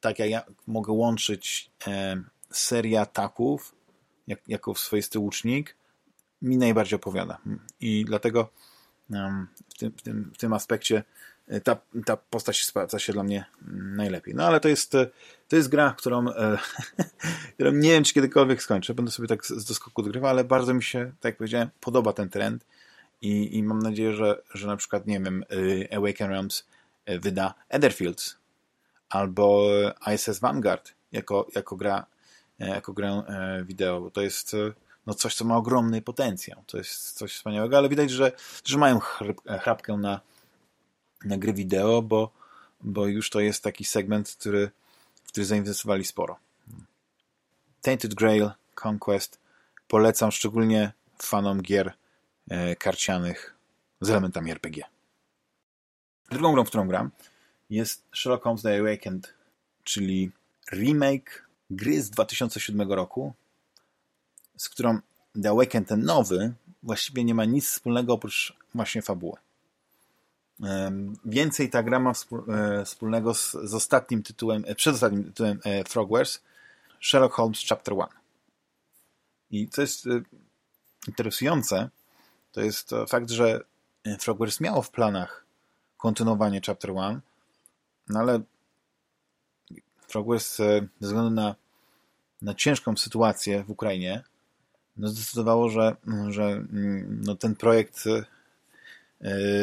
tak 0.00 0.18
jak 0.18 0.30
ja 0.30 0.42
mogę 0.66 0.92
łączyć 0.92 1.70
e, 1.86 2.22
serię 2.50 3.00
ataków 3.00 3.74
jak, 4.26 4.48
jako 4.48 4.74
swoisty 4.74 5.18
łucznik, 5.18 5.76
mi 6.42 6.56
najbardziej 6.56 6.96
opowiada. 6.96 7.38
I 7.80 8.04
dlatego 8.04 8.50
um, 9.10 9.48
w, 9.74 9.78
tym, 9.78 9.92
w, 9.96 10.02
tym, 10.02 10.30
w 10.34 10.38
tym 10.38 10.52
aspekcie 10.52 11.04
e, 11.48 11.60
ta, 11.60 11.76
ta 12.06 12.16
postać 12.16 12.64
sprawdza 12.64 12.98
się 12.98 13.12
dla 13.12 13.22
mnie 13.22 13.44
najlepiej. 13.96 14.34
No 14.34 14.46
ale 14.46 14.60
to 14.60 14.68
jest, 14.68 14.94
e, 14.94 15.10
to 15.52 15.56
jest 15.56 15.68
gra, 15.68 15.94
którą, 15.98 16.28
e, 16.28 16.58
którą 17.54 17.72
nie 17.72 17.90
wiem, 17.90 18.04
czy 18.04 18.14
kiedykolwiek 18.14 18.62
skończę. 18.62 18.94
Będę 18.94 19.10
sobie 19.10 19.28
tak 19.28 19.46
z 19.46 19.64
doskoku 19.64 20.00
odgrywał, 20.00 20.30
ale 20.30 20.44
bardzo 20.44 20.74
mi 20.74 20.82
się, 20.82 21.12
tak 21.20 21.24
jak 21.30 21.36
powiedziałem, 21.36 21.70
podoba 21.80 22.12
ten 22.12 22.28
trend 22.28 22.64
i, 23.22 23.56
i 23.56 23.62
mam 23.62 23.78
nadzieję, 23.78 24.12
że, 24.12 24.42
że 24.54 24.66
na 24.66 24.76
przykład, 24.76 25.06
nie 25.06 25.20
wiem, 25.20 25.44
Awaken 25.96 26.30
Realms 26.30 26.66
wyda 27.06 27.54
Etherfields 27.68 28.36
albo 29.08 29.68
ISS 30.14 30.38
Vanguard 30.38 30.92
jako, 31.12 31.46
jako 31.54 31.76
gra 31.76 32.06
jako 32.58 32.92
grę 32.92 33.22
wideo. 33.64 34.10
To 34.10 34.22
jest 34.22 34.56
no 35.06 35.14
coś, 35.14 35.34
co 35.34 35.44
ma 35.44 35.56
ogromny 35.56 36.02
potencjał. 36.02 36.64
To 36.66 36.78
jest 36.78 37.12
coś 37.12 37.32
wspaniałego, 37.32 37.78
ale 37.78 37.88
widać, 37.88 38.10
że, 38.10 38.32
że 38.64 38.78
mają 38.78 39.00
chrapkę 39.60 39.96
na, 39.96 40.20
na 41.24 41.38
gry 41.38 41.52
wideo, 41.52 42.02
bo, 42.02 42.32
bo 42.80 43.06
już 43.06 43.30
to 43.30 43.40
jest 43.40 43.62
taki 43.62 43.84
segment, 43.84 44.36
który, 44.38 44.70
w 45.32 45.34
który 45.34 45.46
zainwestowali 45.46 46.04
sporo. 46.04 46.38
Tainted 47.82 48.14
Grail 48.14 48.50
Conquest 48.84 49.40
polecam 49.88 50.32
szczególnie 50.32 50.92
fanom 51.18 51.62
gier 51.62 51.92
e, 52.50 52.76
karcianych 52.76 53.54
z 54.00 54.10
elementami 54.10 54.50
RPG. 54.50 54.84
Drugą 56.30 56.52
grą, 56.52 56.64
w 56.64 56.68
którą 56.68 56.88
gram 56.88 57.10
jest 57.70 58.04
Sherlock 58.14 58.44
Holmes 58.44 58.62
The 58.62 58.80
Awakened, 58.80 59.34
czyli 59.84 60.30
remake 60.72 61.48
gry 61.70 62.02
z 62.02 62.10
2007 62.10 62.92
roku, 62.92 63.32
z 64.56 64.68
którą 64.68 65.00
The 65.42 65.50
Awakened, 65.50 65.88
ten 65.88 66.02
nowy, 66.02 66.52
właściwie 66.82 67.24
nie 67.24 67.34
ma 67.34 67.44
nic 67.44 67.66
wspólnego 67.66 68.12
oprócz 68.12 68.56
właśnie 68.74 69.02
fabuły. 69.02 69.36
Więcej 71.24 71.70
ta 71.70 71.82
gra 71.82 71.98
ma 71.98 72.12
e, 72.48 72.84
wspólnego 72.84 73.34
z, 73.34 73.52
z 73.52 73.74
ostatnim 73.74 74.22
tytułem, 74.22 74.64
e, 74.66 74.74
przedostatnim 74.74 75.24
tytułem 75.24 75.60
e, 75.64 75.84
Frogwares, 75.84 76.42
Sherlock 77.00 77.34
Holmes 77.34 77.64
Chapter 77.68 77.94
1. 77.94 78.08
I 79.50 79.68
co 79.68 79.80
jest 79.80 80.04
interesujące, 81.08 81.90
to 82.52 82.60
jest 82.60 82.90
fakt, 83.08 83.30
że 83.30 83.60
Frogwares 84.20 84.60
miało 84.60 84.82
w 84.82 84.90
planach 84.90 85.46
kontynuowanie 85.96 86.60
Chapter 86.66 86.90
1, 86.90 87.20
no 88.08 88.20
ale 88.20 88.40
Frogwares 90.08 90.56
ze 90.56 90.88
względu 91.00 91.30
na, 91.30 91.54
na 92.42 92.54
ciężką 92.54 92.96
sytuację 92.96 93.64
w 93.64 93.70
Ukrainie 93.70 94.24
no 94.96 95.08
zdecydowało, 95.08 95.68
że, 95.68 95.96
że 96.28 96.44
mm, 96.44 97.20
no 97.24 97.34
ten 97.34 97.56
projekt 97.56 98.04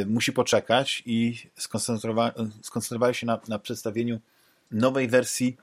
musi 0.06 0.34
poczekać 0.34 1.04
i 1.06 1.38
skoncentrowa 1.58 2.32
skoncentrowali 2.62 3.16
się 3.16 3.26
na, 3.26 3.40
na 3.48 3.60
przedstawieniu 3.60 4.20
nowej 4.72 5.08
wersji, 5.08 5.58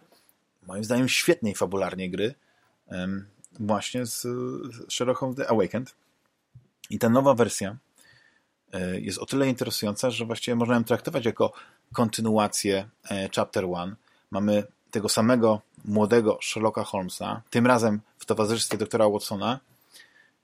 moim 0.66 0.84
zdaniem 0.84 1.08
świetnej 1.08 1.54
fabularnie 1.54 2.10
gry, 2.10 2.34
właśnie 3.60 4.06
z, 4.06 4.26
Sherlock 4.88 5.20
Holmes 5.20 5.36
The 5.36 5.48
Awakened. 5.48 5.94
I 6.90 6.98
ta 6.98 7.08
nowa 7.08 7.34
wersja 7.34 7.76
y, 8.74 9.00
jest 9.00 9.18
o 9.18 9.26
tyle 9.26 9.48
interesująca, 9.48 10.10
że 10.10 10.24
właściwie 10.24 10.54
można 10.54 10.74
ją 10.74 10.84
traktować 10.84 11.24
jako 11.24 11.52
kontynuację 11.92 12.88
e, 13.10 13.28
Chapter 13.36 13.64
One. 13.64 13.96
Mamy 14.30 14.64
tego 14.90 15.08
samego 15.08 15.60
młodego 15.84 16.38
Sherlocka 16.42 16.84
Holmesa, 16.84 17.42
tym 17.50 17.66
razem 17.66 18.00
w 18.18 18.24
towarzystwie 18.24 18.78
doktora 18.78 19.08
Watsona, 19.08 19.60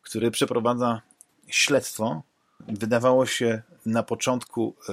który 0.03 0.31
przeprowadza 0.31 1.01
śledztwo. 1.49 2.23
Wydawało 2.68 3.27
się 3.27 3.62
na 3.87 4.03
początku 4.03 4.75
y, 4.88 4.92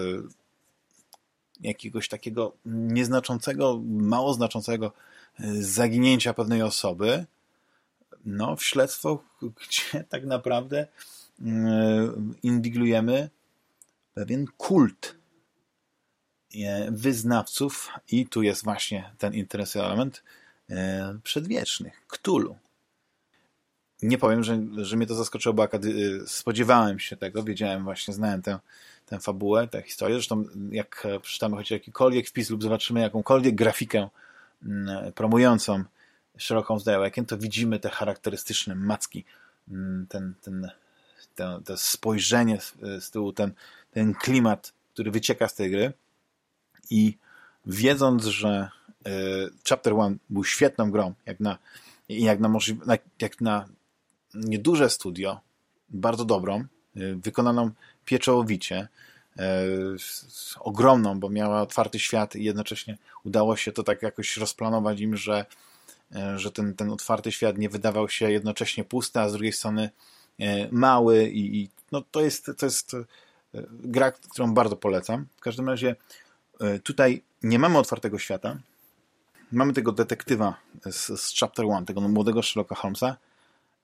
jakiegoś 1.62 2.08
takiego 2.08 2.54
nieznaczącego, 2.66 3.82
mało 3.86 4.34
znaczącego 4.34 4.92
y, 5.40 5.64
zaginięcia 5.64 6.34
pewnej 6.34 6.62
osoby, 6.62 7.26
no, 8.26 8.56
w 8.56 8.64
śledztwo, 8.64 9.24
gdzie 9.60 10.04
tak 10.04 10.26
naprawdę 10.26 10.88
y, 11.40 11.46
inwigilujemy 12.44 13.30
pewien 14.14 14.46
kult 14.58 15.16
e, 16.56 16.92
wyznawców 16.92 17.90
i 18.12 18.28
tu 18.28 18.44
jest 18.44 18.64
właśnie 18.64 19.12
ten 19.18 19.34
interesujący 19.34 19.88
element 19.88 20.24
e, 20.70 21.20
przedwiecznych, 21.24 22.08
Ktulu. 22.08 22.56
Nie 24.02 24.18
powiem, 24.18 24.44
że, 24.44 24.60
że 24.78 24.98
mnie 24.98 25.08
to 25.08 25.16
zaskoczyło, 25.16 25.54
bo 25.54 25.68
spodziewałem 26.28 27.00
się 27.00 27.18
tego, 27.18 27.44
wiedziałem 27.44 27.84
właśnie, 27.84 28.14
znałem 28.14 28.42
tę, 28.42 28.60
tę 29.06 29.20
fabułę, 29.20 29.68
tę 29.68 29.82
historię. 29.82 30.16
Zresztą 30.16 30.46
jak 30.72 31.08
przeczytamy 31.22 31.56
choć 31.56 31.72
jakikolwiek 31.72 32.28
wpis 32.28 32.50
lub 32.50 32.64
zobaczymy 32.64 33.00
jakąkolwiek 33.00 33.56
grafikę 33.56 34.10
mm, 34.66 35.14
promującą 35.14 35.84
Holmes 36.66 36.84
The 36.84 36.96
Awakened, 36.96 37.30
to 37.30 37.38
widzimy 37.38 37.80
te 37.80 37.90
charakterystyczne 37.90 38.76
macki, 38.76 39.26
mm, 39.70 40.08
ten, 40.10 40.34
ten, 40.42 40.72
ten, 41.36 41.64
to 41.64 41.78
spojrzenie 41.78 42.60
z 43.00 43.12
tyłu, 43.12 43.34
ten, 43.34 43.54
ten 43.92 44.14
klimat, 44.14 44.74
który 44.94 45.12
wycieka 45.12 45.48
z 45.48 45.56
tej 45.56 45.72
gry. 45.72 45.94
I 46.90 47.18
wiedząc, 47.66 48.26
że 48.26 48.70
y, 49.08 49.12
Chapter 49.70 49.94
One 49.94 50.16
był 50.30 50.44
świetną 50.44 50.92
grą, 50.92 51.14
jak 51.26 51.40
na, 51.40 51.58
jak 52.10 52.40
na, 52.40 52.50
jak 53.22 53.42
na 53.42 53.66
nieduże 54.34 54.90
studio, 54.90 55.40
bardzo 55.90 56.26
dobrą, 56.26 56.66
y, 56.98 57.16
wykonaną 57.16 57.72
pieczołowicie, 58.06 58.88
y, 59.40 59.42
ogromną, 60.60 61.20
bo 61.20 61.30
miała 61.30 61.62
otwarty 61.62 62.00
świat 62.00 62.36
i 62.36 62.44
jednocześnie 62.44 62.98
udało 63.24 63.56
się 63.56 63.72
to 63.72 63.84
tak 63.84 64.02
jakoś 64.02 64.38
rozplanować 64.38 65.00
im, 65.00 65.18
że 65.18 65.46
E, 66.16 66.40
że 66.40 66.52
ten, 66.52 66.76
ten 66.76 66.92
otwarty 66.92 67.32
świat 67.32 67.58
nie 67.58 67.70
wydawał 67.70 68.10
się 68.10 68.32
jednocześnie 68.32 68.84
pusty, 68.84 69.20
a 69.20 69.30
z 69.30 69.34
drugiej 69.34 69.54
strony 69.54 69.90
e, 70.40 70.72
mały 70.72 71.30
i, 71.30 71.62
i 71.62 71.70
no 71.92 72.04
to 72.12 72.22
jest, 72.22 72.52
to 72.58 72.66
jest 72.66 72.94
e, 72.94 73.04
gra, 73.72 74.12
którą 74.12 74.54
bardzo 74.54 74.76
polecam. 74.76 75.26
W 75.38 75.42
każdym 75.42 75.70
razie 75.70 75.96
tutaj 76.84 77.24
nie 77.44 77.60
mamy 77.60 77.78
otwartego 77.78 78.20
świata, 78.20 78.58
mamy 79.52 79.74
tego 79.74 79.92
detektywa 79.92 80.56
z, 80.86 81.22
z 81.22 81.40
Chapter 81.40 81.66
One, 81.66 81.86
tego 81.86 82.02
młodego 82.02 82.44
Sherlocka 82.44 82.76
Holmesa 82.76 83.18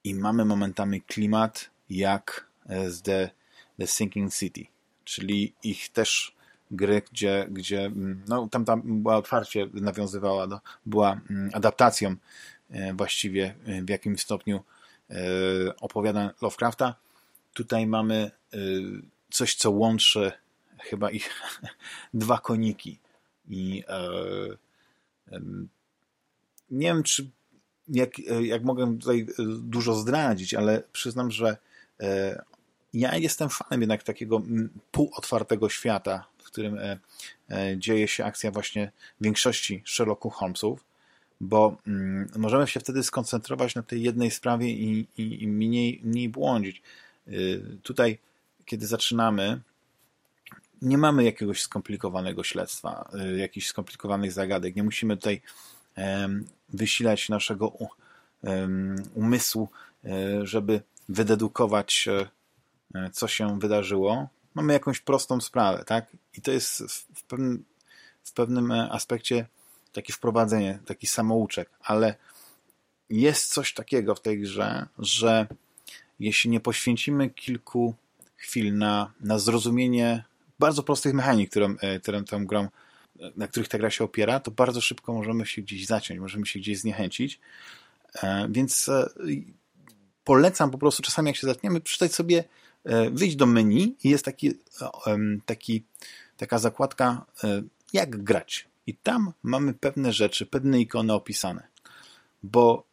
i 0.05 0.15
mamy 0.15 0.45
momentami 0.45 1.01
klimat 1.01 1.69
jak 1.89 2.47
z 2.87 3.01
The, 3.01 3.29
The 3.79 3.87
Sinking 3.87 4.33
City, 4.33 4.65
czyli 5.03 5.53
ich 5.63 5.89
też 5.89 6.35
gry, 6.71 7.01
gdzie, 7.11 7.47
gdzie 7.49 7.85
mm, 7.85 8.23
no, 8.27 8.47
tam, 8.51 8.65
tam 8.65 8.81
była 9.03 9.17
otwarcie 9.17 9.67
nawiązywała 9.73 10.47
do, 10.47 10.59
była 10.85 11.21
mm, 11.29 11.49
adaptacją 11.53 12.15
e, 12.69 12.93
właściwie 12.93 13.55
e, 13.65 13.81
w 13.81 13.89
jakimś 13.89 14.21
stopniu 14.21 14.63
e, 15.09 15.15
opowiadań 15.79 16.29
Lovecrafta. 16.41 16.95
Tutaj 17.53 17.87
mamy 17.87 18.31
coś, 19.29 19.55
co 19.55 19.71
łączy 19.71 20.31
chyba 20.79 21.11
ich 21.11 21.29
dwa 22.13 22.37
koniki 22.37 22.99
i 23.49 23.83
nie 26.71 26.87
wiem, 26.87 27.03
czy 27.03 27.29
jak, 27.89 28.19
jak 28.41 28.63
mogę 28.63 28.97
tutaj 28.99 29.27
dużo 29.59 29.95
zdradzić, 29.95 30.53
ale 30.53 30.83
przyznam, 30.91 31.31
że 31.31 31.57
ja 32.95 33.15
jestem 33.15 33.49
fanem 33.49 33.81
jednak 33.81 34.03
takiego 34.03 34.41
półotwartego 34.91 35.69
świata, 35.69 36.25
w 36.37 36.43
którym 36.43 36.77
e, 36.77 36.99
e, 37.49 37.77
dzieje 37.77 38.07
się 38.07 38.25
akcja 38.25 38.51
właśnie 38.51 38.91
większości 39.21 39.83
Sherlocków 39.85 40.33
Holmesów, 40.33 40.85
bo 41.41 41.77
możemy 42.37 42.67
się 42.67 42.79
wtedy 42.79 43.03
skoncentrować 43.03 43.75
na 43.75 43.83
tej 43.83 44.01
jednej 44.01 44.31
sprawie 44.31 44.69
i, 44.69 45.07
i, 45.17 45.43
i 45.43 45.47
mniej, 45.47 46.01
mniej 46.03 46.29
błądzić. 46.29 46.81
Tutaj, 47.83 48.19
kiedy 48.65 48.87
zaczynamy, 48.87 49.61
nie 50.81 50.97
mamy 50.97 51.23
jakiegoś 51.23 51.61
skomplikowanego 51.61 52.43
śledztwa, 52.43 53.09
jakichś 53.37 53.67
skomplikowanych 53.67 54.31
zagadek. 54.31 54.75
Nie 54.75 54.83
musimy 54.83 55.17
tutaj 55.17 55.41
wysilać 56.69 57.29
naszego 57.29 57.73
umysłu, 59.15 59.69
e, 60.05 60.45
żeby 60.45 60.81
wydedukować 61.09 62.07
E, 62.95 63.09
co 63.09 63.27
się 63.27 63.59
wydarzyło, 63.59 64.27
mamy 64.53 64.73
jakąś 64.73 64.99
prostą 64.99 65.41
sprawę, 65.41 65.83
tak? 65.85 66.07
I 66.37 66.41
to 66.41 66.51
jest 66.51 66.83
w 67.15 67.23
pewnym, 67.23 67.65
w 68.23 68.33
pewnym 68.33 68.71
e, 68.71 68.91
aspekcie 68.91 69.45
takie 69.93 70.13
wprowadzenie, 70.13 70.79
taki 70.85 71.07
samouczek, 71.07 71.69
ale 71.81 72.15
jest 73.09 73.53
coś 73.53 73.73
takiego 73.73 74.15
w 74.15 74.21
tej 74.21 74.39
grze, 74.39 74.87
że 74.99 75.47
jeśli 76.19 76.49
nie 76.49 76.59
poświęcimy 76.59 77.29
kilku 77.29 77.95
chwil 78.35 78.77
na, 78.77 79.11
na 79.21 79.39
zrozumienie 79.39 80.23
bardzo 80.59 80.83
prostych 80.83 81.13
mechanik, 81.13 81.49
którą, 81.49 81.75
e, 81.81 81.99
którą 81.99 82.23
tą 82.23 82.45
grą, 82.45 82.67
na 83.35 83.47
których 83.47 83.67
ta 83.69 83.77
gra 83.77 83.89
się 83.89 84.03
opiera, 84.03 84.39
to 84.39 84.51
bardzo 84.51 84.81
szybko 84.81 85.13
możemy 85.13 85.45
się 85.45 85.61
gdzieś 85.61 85.85
zaciąć, 85.85 86.19
możemy 86.19 86.45
się 86.45 86.59
gdzieś 86.59 86.79
zniechęcić. 86.79 87.39
Więc 88.49 88.89
polecam 90.23 90.71
po 90.71 90.77
prostu 90.77 91.03
czasami, 91.03 91.27
jak 91.27 91.35
się 91.35 91.47
zaczniemy, 91.47 91.81
przeczytać 91.81 92.15
sobie 92.15 92.43
E, 92.85 93.09
wyjść 93.09 93.35
do 93.35 93.45
menu 93.45 93.95
i 94.03 94.09
jest 94.09 94.25
taki, 94.25 94.53
taki, 95.45 95.83
taka 96.37 96.59
zakładka 96.59 97.25
e, 97.43 97.61
jak 97.93 98.23
grać. 98.23 98.67
I 98.87 98.95
tam 98.95 99.33
mamy 99.43 99.73
pewne 99.73 100.13
rzeczy, 100.13 100.45
pewne 100.45 100.79
ikony 100.79 101.13
opisane. 101.13 101.67
Bo 102.43 102.85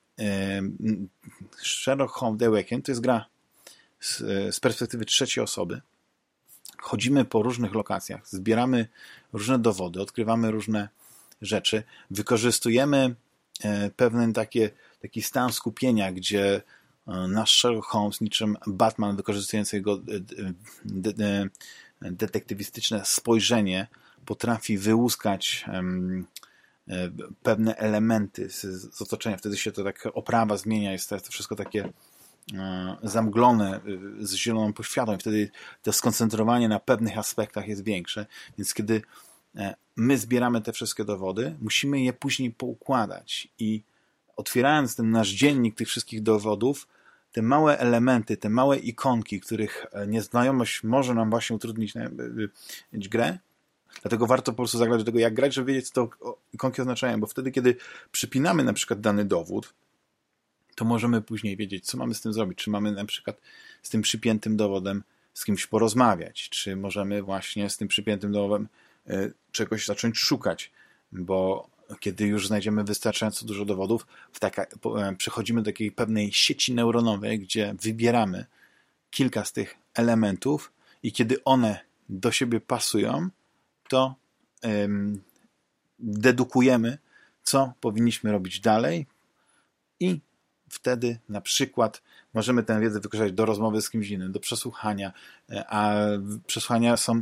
Sherlock 1.62 2.14
Holmes 2.14 2.38
The 2.38 2.46
Awakened 2.46 2.86
to 2.86 2.92
jest 2.92 3.00
gra 3.00 3.26
z, 4.00 4.18
z 4.54 4.60
perspektywy 4.60 5.04
trzeciej 5.04 5.44
osoby. 5.44 5.80
Chodzimy 6.82 7.24
po 7.24 7.42
różnych 7.42 7.74
lokacjach, 7.74 8.28
zbieramy 8.28 8.88
różne 9.32 9.58
dowody, 9.58 10.00
odkrywamy 10.00 10.50
różne 10.50 10.88
rzeczy, 11.42 11.82
wykorzystujemy 12.10 13.14
e, 13.64 13.90
pewien 13.90 14.32
takie, 14.32 14.70
taki 15.00 15.22
stan 15.22 15.52
skupienia, 15.52 16.12
gdzie 16.12 16.62
E, 17.08 17.28
nasz 17.28 17.58
Sherlock 17.58 17.88
Holmes, 17.88 18.20
niczym 18.20 18.56
Batman 18.66 19.16
wykorzystujący 19.16 19.76
jego 19.76 19.94
e, 19.94 21.24
e, 21.24 22.12
detektywistyczne 22.12 23.04
spojrzenie, 23.04 23.86
potrafi 24.26 24.78
wyłuskać 24.78 25.64
pewne 27.42 27.76
elementy 27.76 28.50
z, 28.50 29.02
otoczenia. 29.02 29.36
Wtedy 29.36 29.56
się 29.56 29.72
to 29.72 29.84
tak 29.84 30.08
oprawa 30.14 30.56
zmienia, 30.56 30.92
jest 30.92 31.10
to 31.10 31.18
wszystko 31.30 31.56
takie 31.56 31.92
zamglone 33.02 33.80
z 34.18 34.34
zieloną 34.34 34.72
poświatą. 34.72 35.18
Wtedy 35.18 35.50
to 35.82 35.92
skoncentrowanie 35.92 36.68
na 36.68 36.80
pewnych 36.80 37.18
aspektach 37.18 37.68
jest 37.68 37.84
większe. 37.84 38.26
Więc 38.58 38.74
kiedy 38.74 39.02
my 39.96 40.18
zbieramy 40.18 40.60
te 40.60 40.72
wszystkie 40.72 41.04
dowody, 41.04 41.56
musimy 41.60 42.00
je 42.00 42.12
później 42.12 42.50
poukładać 42.50 43.48
i 43.58 43.82
otwierając 44.36 44.96
ten 44.96 45.10
nasz 45.10 45.28
dziennik 45.28 45.74
tych 45.74 45.88
wszystkich 45.88 46.22
dowodów, 46.22 46.88
te 47.32 47.42
małe 47.42 47.78
elementy, 47.78 48.36
te 48.36 48.48
małe 48.48 48.78
ikonki, 48.78 49.40
których 49.40 49.86
e, 49.92 50.06
nieznajomość 50.06 50.84
może 50.84 51.14
nam 51.14 51.30
właśnie 51.30 51.56
utrudnić 51.56 51.96
e, 51.96 52.10
grę, 52.92 53.38
Dlatego 54.02 54.26
warto 54.26 54.52
po 54.52 54.56
prostu 54.56 54.78
zagrać 54.78 55.00
do 55.00 55.04
tego, 55.04 55.18
jak 55.18 55.34
grać, 55.34 55.54
żeby 55.54 55.72
wiedzieć, 55.72 55.90
co 55.90 55.94
to 56.06 56.38
ikonki 56.52 56.80
oznaczają, 56.80 57.20
bo 57.20 57.26
wtedy, 57.26 57.50
kiedy 57.50 57.76
przypinamy 58.12 58.64
na 58.64 58.72
przykład 58.72 59.00
dany 59.00 59.24
dowód, 59.24 59.74
to 60.74 60.84
możemy 60.84 61.22
później 61.22 61.56
wiedzieć, 61.56 61.86
co 61.86 61.98
mamy 61.98 62.14
z 62.14 62.20
tym 62.20 62.32
zrobić. 62.32 62.58
Czy 62.58 62.70
mamy 62.70 62.92
na 62.92 63.04
przykład 63.04 63.40
z 63.82 63.90
tym 63.90 64.02
przypiętym 64.02 64.56
dowodem 64.56 65.02
z 65.34 65.44
kimś 65.44 65.66
porozmawiać, 65.66 66.48
czy 66.48 66.76
możemy 66.76 67.22
właśnie 67.22 67.70
z 67.70 67.76
tym 67.76 67.88
przypiętym 67.88 68.32
dowodem 68.32 68.68
e, 69.06 69.30
czegoś 69.52 69.86
zacząć 69.86 70.18
szukać, 70.18 70.70
bo 71.12 71.68
kiedy 72.00 72.26
już 72.26 72.46
znajdziemy 72.46 72.84
wystarczająco 72.84 73.46
dużo 73.46 73.64
dowodów, 73.64 74.06
taka, 74.40 74.62
e, 74.62 75.14
przechodzimy 75.18 75.62
do 75.62 75.70
takiej 75.70 75.92
pewnej 75.92 76.32
sieci 76.32 76.74
neuronowej, 76.74 77.38
gdzie 77.38 77.74
wybieramy 77.82 78.46
kilka 79.10 79.44
z 79.44 79.52
tych 79.52 79.74
elementów 79.94 80.72
i 81.02 81.12
kiedy 81.12 81.44
one 81.44 81.80
do 82.08 82.32
siebie 82.32 82.60
pasują, 82.60 83.28
to 83.88 84.14
um, 84.62 85.22
dedukujemy, 85.98 86.98
co 87.42 87.72
powinniśmy 87.80 88.32
robić 88.32 88.60
dalej 88.60 89.06
i 90.00 90.20
wtedy 90.72 91.18
na 91.28 91.40
przykład 91.40 92.02
możemy 92.34 92.62
tę 92.62 92.80
wiedzę 92.80 93.00
wykorzystać 93.00 93.32
do 93.32 93.44
rozmowy 93.44 93.82
z 93.82 93.90
kimś 93.90 94.08
innym, 94.08 94.32
do 94.32 94.40
przesłuchania, 94.40 95.12
e, 95.50 95.64
a 95.68 95.94
przesłuchania 96.46 96.96
są 96.96 97.12
e, 97.16 97.20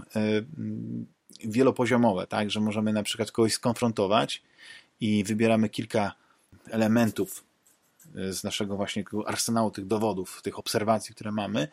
wielopoziomowe, 1.44 2.26
tak, 2.26 2.50
że 2.50 2.60
możemy 2.60 2.92
na 2.92 3.02
przykład 3.02 3.32
kogoś 3.32 3.52
skonfrontować 3.52 4.42
i 5.00 5.24
wybieramy 5.24 5.68
kilka 5.68 6.12
elementów 6.70 7.44
e, 8.16 8.32
z 8.32 8.44
naszego 8.44 8.76
właśnie 8.76 9.04
arsenału 9.26 9.70
tych 9.70 9.86
dowodów, 9.86 10.42
tych 10.42 10.58
obserwacji, 10.58 11.14
które 11.14 11.32
mamy, 11.32 11.68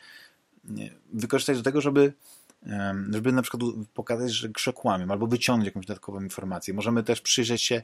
wykorzystać 1.13 1.57
do 1.57 1.63
tego, 1.63 1.81
żeby 1.81 2.13
żeby 3.11 3.31
na 3.31 3.41
przykład 3.41 3.63
pokazać, 3.93 4.31
że 4.31 4.49
grze 4.49 4.73
albo 5.09 5.27
wyciągnąć 5.27 5.65
jakąś 5.65 5.85
dodatkową 5.85 6.21
informację. 6.21 6.73
Możemy 6.73 7.03
też 7.03 7.21
przyjrzeć 7.21 7.61
się 7.61 7.81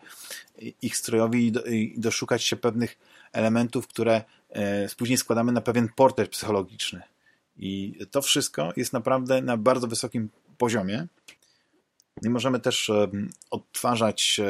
ich 0.81 0.97
strojowi 0.97 1.53
i 1.69 1.99
doszukać 1.99 2.43
się 2.43 2.55
pewnych 2.55 2.97
elementów, 3.33 3.87
które 3.87 4.23
e, 4.49 4.89
później 4.97 5.17
składamy 5.17 5.51
na 5.51 5.61
pewien 5.61 5.89
portret 5.95 6.29
psychologiczny. 6.29 7.01
I 7.57 7.99
to 8.11 8.21
wszystko 8.21 8.73
jest 8.77 8.93
naprawdę 8.93 9.41
na 9.41 9.57
bardzo 9.57 9.87
wysokim 9.87 10.29
poziomie. 10.57 11.07
I 12.23 12.29
możemy 12.29 12.59
też 12.59 12.91
odtwarzać 13.51 14.41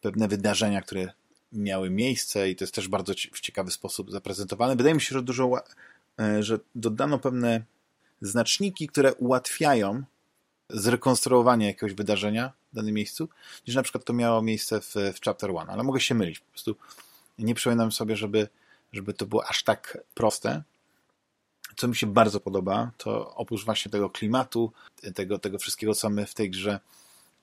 pewne 0.00 0.28
wydarzenia, 0.28 0.82
które 0.82 1.12
miały 1.52 1.90
miejsce 1.90 2.50
i 2.50 2.56
to 2.56 2.64
jest 2.64 2.74
też 2.74 2.88
bardzo 2.88 3.12
w 3.32 3.40
ciekawy 3.40 3.70
sposób 3.70 4.10
zaprezentowane. 4.10 4.76
Wydaje 4.76 4.94
mi 4.94 5.00
się, 5.00 5.14
że 5.14 5.22
dużo, 5.22 5.50
e, 6.20 6.42
że 6.42 6.58
dodano 6.74 7.18
pewne 7.18 7.62
znaczniki, 8.20 8.86
które 8.88 9.14
ułatwiają 9.14 10.02
zrekonstruowanie 10.70 11.66
jakiegoś 11.66 11.94
wydarzenia 11.94 12.52
w 12.72 12.76
danym 12.76 12.94
miejscu, 12.94 13.28
niż 13.66 13.76
na 13.76 13.82
przykład 13.82 14.04
to 14.04 14.12
miało 14.12 14.42
miejsce 14.42 14.80
w, 14.80 14.94
w 15.14 15.20
Chapter 15.24 15.50
One. 15.50 15.72
Ale 15.72 15.82
mogę 15.82 16.00
się 16.00 16.14
mylić. 16.14 16.38
Po 16.38 16.50
prostu 16.50 16.76
nie 17.38 17.54
przypominam 17.54 17.92
sobie, 17.92 18.16
żeby, 18.16 18.48
żeby 18.92 19.14
to 19.14 19.26
było 19.26 19.46
aż 19.46 19.62
tak 19.62 19.98
proste. 20.14 20.62
Co 21.76 21.88
mi 21.88 21.96
się 21.96 22.06
bardzo 22.06 22.40
podoba, 22.40 22.90
to 22.96 23.34
oprócz 23.34 23.64
właśnie 23.64 23.92
tego 23.92 24.10
klimatu, 24.10 24.72
tego, 25.14 25.38
tego 25.38 25.58
wszystkiego, 25.58 25.94
co 25.94 26.10
my 26.10 26.26
w 26.26 26.34
tej 26.34 26.50
grze 26.50 26.80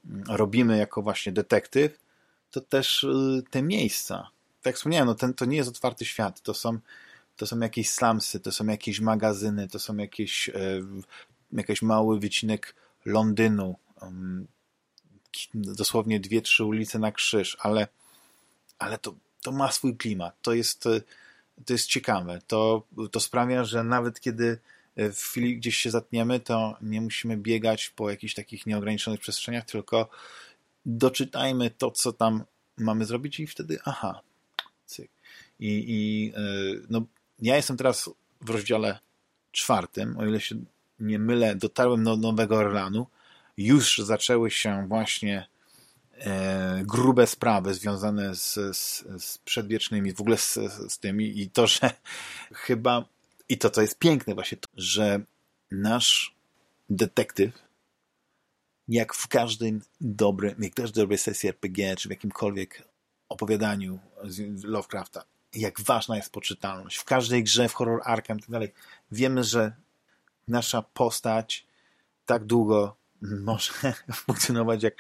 mm, 0.06 0.24
robimy 0.28 0.78
jako 0.78 1.02
właśnie 1.02 1.32
detektyw, 1.32 2.00
to 2.52 2.62
też 2.62 3.04
y, 3.04 3.44
te 3.50 3.62
miejsca. 3.62 4.30
Tak 4.62 4.66
jak 4.66 4.76
wspomniałem, 4.76 5.08
no 5.08 5.16
ten, 5.16 5.34
to 5.34 5.46
nie 5.46 5.58
jest 5.58 5.70
otwarty 5.70 6.06
świat. 6.06 6.42
To 6.42 6.54
są, 6.54 6.80
to 7.38 7.48
są 7.48 7.60
jakieś 7.60 7.90
slumsy, 7.90 8.40
to 8.40 8.52
są 8.52 8.66
jakieś 8.66 9.00
magazyny, 9.00 9.68
to 9.68 9.80
są 9.80 9.98
jakieś, 9.98 10.50
e, 10.50 10.54
jakiś 11.52 11.82
mały 11.82 12.20
wycinek 12.20 12.76
Londynu. 13.06 13.76
Um, 14.02 14.48
dosłownie 15.54 16.20
dwie, 16.20 16.42
trzy 16.42 16.64
ulice 16.64 17.00
na 17.00 17.12
krzyż, 17.12 17.58
ale, 17.60 17.88
ale 18.80 18.98
to, 18.98 19.16
to 19.42 19.52
ma 19.52 19.72
swój 19.72 19.98
klimat. 19.98 20.36
To 20.42 20.54
jest, 20.54 20.86
e, 20.86 21.02
to 21.66 21.74
jest 21.74 21.88
ciekawe. 21.88 22.42
To, 22.48 22.84
to 23.12 23.20
sprawia, 23.20 23.64
że 23.64 23.84
nawet 23.84 24.20
kiedy 24.20 24.60
w 25.08 25.18
chwili 25.18 25.58
gdzieś 25.58 25.78
się 25.78 25.92
zatniemy, 25.92 26.40
to 26.40 26.78
nie 26.82 27.02
musimy 27.02 27.38
biegać 27.38 27.90
po 27.90 28.10
jakichś 28.10 28.34
takich 28.34 28.66
nieograniczonych 28.66 29.20
przestrzeniach, 29.20 29.66
tylko 29.66 30.10
doczytajmy 30.86 31.72
to, 31.72 31.92
co 31.92 32.14
tam 32.14 32.44
mamy 32.78 33.06
zrobić 33.06 33.40
i 33.40 33.48
wtedy 33.48 33.80
aha, 33.86 34.22
cyk. 34.86 35.12
I, 35.60 35.86
i 35.88 36.32
e, 36.36 36.42
no, 36.90 37.02
ja 37.40 37.56
jestem 37.56 37.78
teraz 37.78 38.10
w 38.42 38.50
rozdziale 38.50 39.00
czwartym, 39.52 40.18
o 40.18 40.26
ile 40.26 40.42
się 40.42 40.56
nie 41.00 41.20
mylę, 41.20 41.56
dotarłem 41.56 42.04
do 42.04 42.18
Nowego 42.18 42.56
Orlanu. 42.56 43.08
Już 43.60 43.98
zaczęły 43.98 44.52
się 44.52 44.88
właśnie 44.88 45.48
e, 46.14 46.82
grube 46.86 47.28
sprawy 47.28 47.74
związane 47.74 48.36
z, 48.36 48.54
z, 48.78 49.06
z 49.24 49.38
przedwiecznymi, 49.38 50.14
w 50.14 50.22
ogóle 50.22 50.38
z, 50.38 50.54
z 50.90 51.00
tymi 51.00 51.42
i 51.42 51.50
to, 51.50 51.68
że 51.68 51.80
chyba, 52.66 53.06
i 53.50 53.58
to, 53.58 53.70
co 53.70 53.82
jest 53.82 54.00
piękne 54.00 54.34
właśnie, 54.34 54.58
to, 54.58 54.70
że 54.78 55.22
nasz 55.72 56.36
detektyw 56.90 57.70
jak 58.88 59.14
w 59.14 59.28
każdym 59.28 59.82
dobrym, 60.02 60.56
jak 60.60 60.74
też 60.74 60.92
dobrej 60.92 61.18
sesji 61.18 61.50
RPG, 61.50 61.96
czy 61.96 62.08
w 62.08 62.12
jakimkolwiek 62.12 62.84
opowiadaniu 63.30 64.00
Lovecrafta, 64.64 65.24
jak 65.54 65.82
ważna 65.82 66.16
jest 66.16 66.32
poczytalność. 66.32 66.98
W 66.98 67.04
każdej 67.04 67.44
grze, 67.44 67.70
w 67.70 67.74
Horror 67.74 68.02
Arkham 68.04 68.38
i 68.38 68.42
tak 68.42 68.50
dalej, 68.50 68.74
wiemy, 69.12 69.44
że 69.44 69.74
nasza 70.48 70.82
postać 70.82 71.68
tak 72.26 72.46
długo 72.46 72.99
może 73.22 73.72
funkcjonować, 74.26 74.84
jak, 74.84 74.96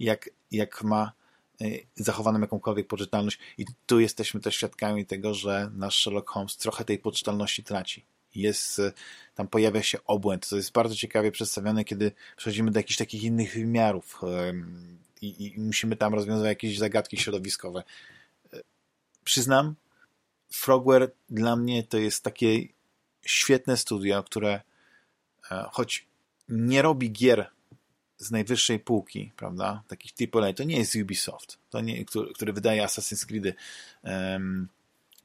jak, 0.00 0.30
jak 0.50 0.82
ma 0.82 1.12
e, 1.60 1.64
zachowaną 1.96 2.40
jakąkolwiek 2.40 2.86
poczytalność. 2.86 3.38
I 3.58 3.64
tu 3.86 4.00
jesteśmy 4.00 4.40
też 4.40 4.56
świadkami 4.56 5.06
tego, 5.06 5.34
że 5.34 5.70
nasz 5.74 6.02
Sherlock 6.02 6.30
Holmes 6.30 6.56
trochę 6.56 6.84
tej 6.84 6.98
poczytalności 6.98 7.64
traci 7.64 8.04
jest, 8.34 8.78
e, 8.78 8.92
tam 9.34 9.48
pojawia 9.48 9.82
się 9.82 9.98
obłęd. 10.04 10.48
To 10.48 10.56
jest 10.56 10.72
bardzo 10.72 10.94
ciekawie 10.94 11.32
przedstawione, 11.32 11.84
kiedy 11.84 12.12
przechodzimy 12.36 12.70
do 12.70 12.78
jakichś 12.78 12.98
takich 12.98 13.22
innych 13.22 13.54
wymiarów 13.54 14.20
i, 15.22 15.46
i 15.46 15.60
musimy 15.60 15.96
tam 15.96 16.14
rozwiązywać 16.14 16.48
jakieś 16.48 16.78
zagadki 16.78 17.16
środowiskowe. 17.16 17.82
E, 18.52 18.60
przyznam, 19.24 19.74
Frogware 20.52 21.10
dla 21.30 21.56
mnie 21.56 21.82
to 21.82 21.98
jest 21.98 22.24
takie 22.24 22.68
świetne 23.22 23.76
studio, 23.76 24.22
które 24.22 24.60
e, 25.50 25.64
choć 25.72 26.06
nie 26.50 26.82
robi 26.82 27.12
gier 27.12 27.50
z 28.16 28.30
najwyższej 28.30 28.78
półki, 28.78 29.32
prawda, 29.36 29.82
takich 29.88 30.12
AAA, 30.34 30.52
to 30.52 30.64
nie 30.64 30.76
jest 30.76 30.96
Ubisoft, 30.96 31.58
to 31.70 31.80
nie, 31.80 32.04
który, 32.04 32.32
który 32.34 32.52
wydaje 32.52 32.82
Assassin's 32.82 33.26
Creed 33.26 33.56
um, 34.02 34.68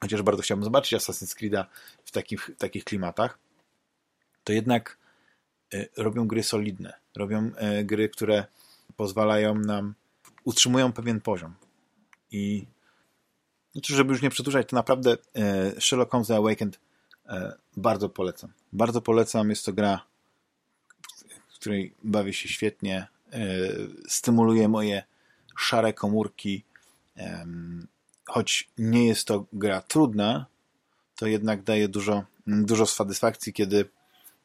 chociaż 0.00 0.22
bardzo 0.22 0.42
chciałbym 0.42 0.64
zobaczyć 0.64 1.00
Assassin's 1.00 1.36
Creed'a 1.36 1.64
w 2.04 2.10
takich, 2.10 2.50
takich 2.58 2.84
klimatach, 2.84 3.38
to 4.44 4.52
jednak 4.52 4.98
y, 5.74 5.88
robią 5.96 6.26
gry 6.26 6.42
solidne. 6.42 6.92
Robią 7.16 7.50
y, 7.80 7.84
gry, 7.84 8.08
które 8.08 8.44
pozwalają 8.96 9.54
nam, 9.54 9.94
utrzymują 10.44 10.92
pewien 10.92 11.20
poziom. 11.20 11.54
I 12.30 12.66
znaczy, 13.72 13.94
żeby 13.94 14.12
już 14.12 14.22
nie 14.22 14.30
przedłużać, 14.30 14.68
to 14.68 14.76
naprawdę 14.76 15.12
y, 15.76 15.80
Sherlock 15.80 16.12
Holmes 16.12 16.28
The 16.28 16.36
Awakened 16.36 16.80
bardzo 17.76 18.08
polecam. 18.08 18.52
Bardzo 18.72 19.02
polecam. 19.02 19.50
Jest 19.50 19.64
to 19.64 19.72
gra, 19.72 20.00
której 21.66 21.94
bawię 22.02 22.32
się 22.32 22.48
świetnie. 22.48 23.06
Stymuluje 24.08 24.68
moje 24.68 25.02
szare 25.56 25.92
komórki 25.92 26.64
choć 28.26 28.68
nie 28.78 29.06
jest 29.06 29.26
to 29.26 29.46
gra 29.52 29.80
trudna, 29.80 30.46
to 31.16 31.26
jednak 31.26 31.62
daje 31.62 31.88
dużo, 31.88 32.24
dużo 32.46 32.86
satysfakcji, 32.86 33.52
kiedy, 33.52 33.88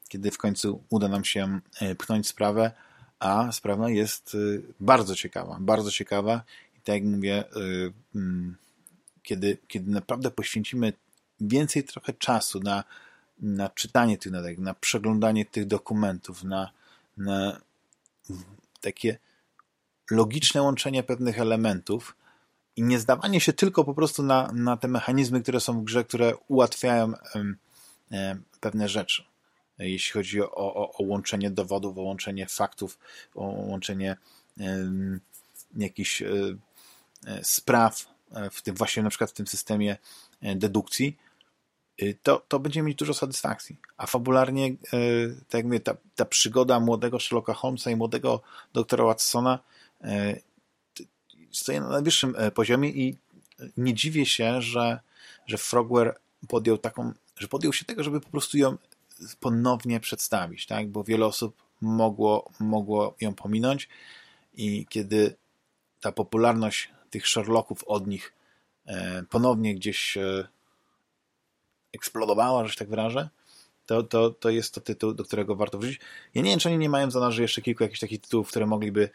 kiedy 0.08 0.32
w 0.32 0.38
końcu 0.38 0.84
uda 0.90 1.08
nam 1.08 1.26
się 1.26 1.60
e, 1.82 1.96
pchnąć 1.96 2.28
sprawę, 2.28 2.72
a 3.20 3.52
sprawa 3.52 3.90
jest 3.90 4.36
e, 4.36 4.38
bardzo 4.80 5.16
ciekawa, 5.16 5.58
bardzo 5.60 5.92
ciekawa 5.92 6.44
i 6.78 6.82
tak 6.82 6.96
jak 6.96 7.04
mówię, 7.04 7.36
e, 7.36 7.44
kiedy, 9.24 9.58
kiedy 9.68 9.92
naprawdę 9.92 10.32
poświęcimy 10.32 10.94
więcej 11.42 11.84
trochę 11.84 12.14
czasu 12.14 12.60
na, 12.60 12.84
na 13.40 13.70
czytanie 13.70 14.18
tych 14.18 14.32
notek, 14.32 14.58
na 14.58 14.74
przeglądanie 14.74 15.46
tych 15.46 15.66
dokumentów, 15.66 16.44
na 16.44 16.72
takie 18.82 19.18
logiczne 20.12 20.62
łączenie 20.62 21.04
pewnych 21.04 21.40
elementów, 21.40 22.16
i 22.76 22.84
nie 22.84 23.00
zdawanie 23.00 23.42
się 23.42 23.54
tylko 23.54 23.84
po 23.84 23.94
prostu 23.94 24.24
na, 24.24 24.52
na 24.54 24.78
te 24.78 24.88
mechanizmy, 24.88 25.42
które 25.42 25.60
są 25.60 25.82
w 25.82 25.84
grze, 25.84 26.04
które 26.04 26.36
ułatwiają 26.48 27.14
um, 27.36 27.58
pewne 28.60 28.90
rzeczy. 28.90 29.24
Jeśli 29.80 30.14
chodzi 30.14 30.42
o, 30.42 30.52
o, 30.52 30.92
o, 30.92 31.04
łączenie 31.04 31.52
dowodów, 31.52 31.98
o 31.98 32.02
łączenie 32.02 32.46
faktów, 32.46 33.00
o 33.36 33.46
łączenie 33.46 34.18
jakichś 35.78 36.22
um, 36.22 36.60
spraw, 37.42 38.06
w 38.52 38.62
tym 38.62 38.76
właśnie 38.76 39.04
na 39.04 39.10
przykład 39.10 39.32
w 39.32 39.34
tym 39.34 39.48
systemie 39.48 39.98
dedukcji, 40.42 41.18
to, 42.24 42.42
to 42.48 42.60
będzie 42.60 42.82
mieć 42.82 42.98
dużo 42.98 43.14
satysfakcji. 43.14 43.78
A 43.98 44.08
fabularnie, 44.08 44.76
tak 45.50 45.54
jak 45.54 45.66
mówię, 45.66 45.80
ta, 45.80 45.96
ta 46.16 46.26
przygoda 46.26 46.80
młodego 46.80 47.20
Sherlocka 47.20 47.54
Holmesa 47.54 47.92
i 47.92 47.96
młodego 47.96 48.42
doktora 48.74 49.06
Watsona 49.06 49.60
stoi 51.52 51.80
na 51.80 51.90
najwyższym 51.90 52.36
e, 52.38 52.52
poziomie 52.52 52.90
i 52.90 53.18
nie 53.78 53.94
dziwię 53.94 54.26
się, 54.26 54.62
że, 54.62 55.00
że 55.48 55.58
Frogware 55.58 56.20
podjął 56.48 56.78
taką, 56.78 57.14
że 57.38 57.48
podjął 57.48 57.74
się 57.74 57.86
tego, 57.86 58.04
żeby 58.04 58.22
po 58.22 58.30
prostu 58.30 58.58
ją 58.58 58.78
ponownie 59.40 60.00
przedstawić, 60.00 60.66
tak? 60.66 60.90
bo 60.90 61.04
wiele 61.04 61.26
osób 61.26 61.64
mogło, 61.82 62.52
mogło 62.60 63.16
ją 63.22 63.34
pominąć 63.34 63.90
i 64.54 64.86
kiedy 64.90 65.36
ta 66.02 66.12
popularność 66.12 66.90
tych 67.10 67.28
Sherlocków 67.28 67.84
od 67.84 68.08
nich 68.08 68.34
e, 68.86 69.24
ponownie 69.30 69.76
gdzieś 69.76 70.18
e, 70.18 70.48
eksplodowała, 71.94 72.66
że 72.66 72.74
się 72.74 72.80
tak 72.80 72.90
wyrażę, 72.90 73.30
to, 73.86 74.04
to, 74.04 74.30
to 74.30 74.50
jest 74.50 74.74
to 74.74 74.82
tytuł, 74.82 75.14
do 75.14 75.24
którego 75.24 75.56
warto 75.56 75.78
wrócić. 75.78 76.00
Ja 76.34 76.42
nie 76.42 76.50
wiem, 76.50 76.60
czy 76.60 76.70
oni 76.70 76.78
nie 76.78 76.90
mają 76.90 77.12
za 77.12 77.20
zanadrzu 77.20 77.42
jeszcze 77.42 77.62
kilku 77.62 77.84
jakichś 77.84 78.00
takich 78.00 78.22
tytułów, 78.22 78.48
które 78.48 78.66
mogliby 78.66 79.10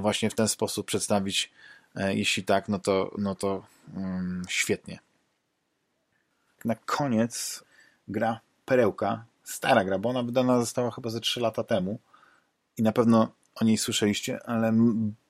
właśnie 0.00 0.30
w 0.30 0.34
ten 0.34 0.48
sposób 0.48 0.86
przedstawić 0.86 1.50
E, 1.94 2.14
jeśli 2.14 2.44
tak, 2.44 2.68
no 2.68 2.78
to, 2.78 3.10
no 3.18 3.34
to 3.34 3.66
um, 3.96 4.42
świetnie. 4.48 4.98
Na 6.64 6.74
koniec 6.74 7.64
gra 8.08 8.40
Perełka, 8.64 9.24
stara 9.44 9.84
gra, 9.84 9.98
bo 9.98 10.08
ona 10.08 10.22
wydana 10.22 10.60
została 10.60 10.90
chyba 10.90 11.10
ze 11.10 11.20
3 11.20 11.40
lata 11.40 11.64
temu 11.64 11.98
i 12.76 12.82
na 12.82 12.92
pewno 12.92 13.32
o 13.54 13.64
niej 13.64 13.78
słyszeliście, 13.78 14.46
ale 14.46 14.72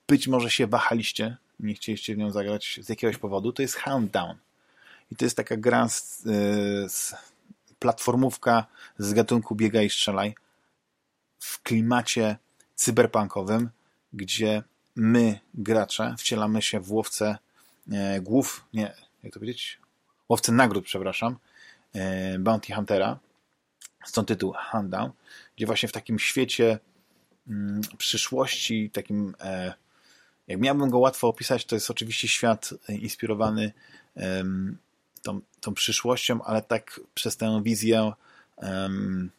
być 0.07 0.27
może 0.27 0.49
się 0.49 0.67
wahaliście, 0.67 1.37
nie 1.59 1.73
chcieliście 1.73 2.15
w 2.15 2.17
nią 2.17 2.31
zagrać 2.31 2.79
z 2.81 2.89
jakiegoś 2.89 3.17
powodu, 3.17 3.53
to 3.53 3.61
jest 3.61 3.75
Hounddown. 3.75 4.37
I 5.13 5.15
to 5.15 5.25
jest 5.25 5.37
taka 5.37 5.57
gra 5.57 5.89
z, 5.89 6.27
e, 6.27 6.89
z 6.89 7.15
platformówka 7.79 8.65
z 8.97 9.13
gatunku 9.13 9.55
biega 9.55 9.81
i 9.81 9.89
strzelaj 9.89 10.35
w 11.39 11.61
klimacie 11.63 12.37
cyberpunkowym, 12.75 13.69
gdzie 14.13 14.63
my, 14.95 15.39
gracze, 15.53 16.15
wcielamy 16.17 16.61
się 16.61 16.79
w 16.79 16.91
łowcę 16.91 17.37
e, 17.91 18.21
głów, 18.21 18.65
nie, 18.73 18.93
jak 19.23 19.33
to 19.33 19.39
powiedzieć? 19.39 19.79
Łowcę 20.29 20.51
nagród, 20.51 20.85
przepraszam, 20.85 21.37
e, 21.95 22.39
Bounty 22.39 22.73
Huntera 22.73 23.19
stąd 24.05 24.27
tytuł 24.27 24.53
Handown, 24.57 25.11
gdzie 25.55 25.65
właśnie 25.65 25.89
w 25.89 25.91
takim 25.91 26.19
świecie 26.19 26.79
mm, 27.47 27.81
przyszłości, 27.97 28.89
takim 28.89 29.35
e, 29.39 29.73
jak 30.47 30.59
miałbym 30.59 30.89
go 30.89 30.99
łatwo 30.99 31.27
opisać, 31.27 31.65
to 31.65 31.75
jest 31.75 31.91
oczywiście 31.91 32.27
świat 32.27 32.69
inspirowany 32.89 33.73
um, 34.15 34.77
tą, 35.23 35.41
tą 35.61 35.73
przyszłością, 35.73 36.43
ale 36.43 36.61
tak 36.61 36.99
przez 37.13 37.37
tę 37.37 37.61
wizję 37.63 38.11
um, 38.55 39.31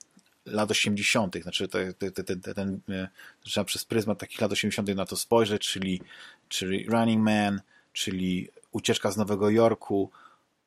lat 0.47 0.71
80., 0.71 1.37
znaczy 1.43 1.69
te, 1.69 1.95
te, 1.95 2.11
te, 2.11 2.55
ten, 2.55 2.81
e, 2.89 3.09
trzeba 3.43 3.65
przez 3.65 3.85
pryzmat 3.85 4.19
takich 4.19 4.41
lat 4.41 4.53
80. 4.53 4.89
na 4.89 5.07
to 5.07 5.17
spojrzeć, 5.17 5.69
czyli, 5.69 6.01
czyli 6.49 6.87
Running 6.89 7.23
Man, 7.23 7.61
czyli 7.93 8.49
Ucieczka 8.73 9.11
z 9.11 9.17
Nowego 9.17 9.51
Jorku, 9.51 10.11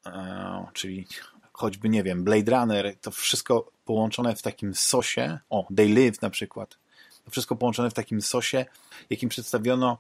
e, 0.06 0.66
czyli 0.74 1.08
choćby, 1.54 1.90
nie 1.90 2.04
wiem, 2.04 2.24
Blade 2.24 2.52
Runner, 2.52 2.96
to 3.02 3.12
wszystko 3.12 3.72
połączone 3.86 4.36
w 4.36 4.42
takim 4.42 4.76
sosie, 4.76 5.40
o, 5.50 5.68
They 5.76 5.90
Live 5.90 6.22
na 6.22 6.30
przykład, 6.30 6.78
to 7.26 7.32
wszystko 7.32 7.56
połączone 7.56 7.90
w 7.90 7.94
takim 7.94 8.22
sosie, 8.22 8.66
jakim 9.10 9.30
przedstawiono 9.30 9.98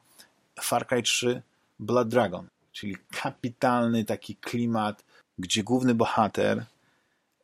Far 0.62 0.88
Cry 0.88 1.04
3 1.04 1.42
Blood 1.80 2.08
Dragon, 2.08 2.48
czyli 2.72 2.98
kapitalny 3.22 4.06
taki 4.06 4.36
klimat, 4.36 5.04
gdzie 5.38 5.64
główny 5.64 5.96
bohater 5.96 6.66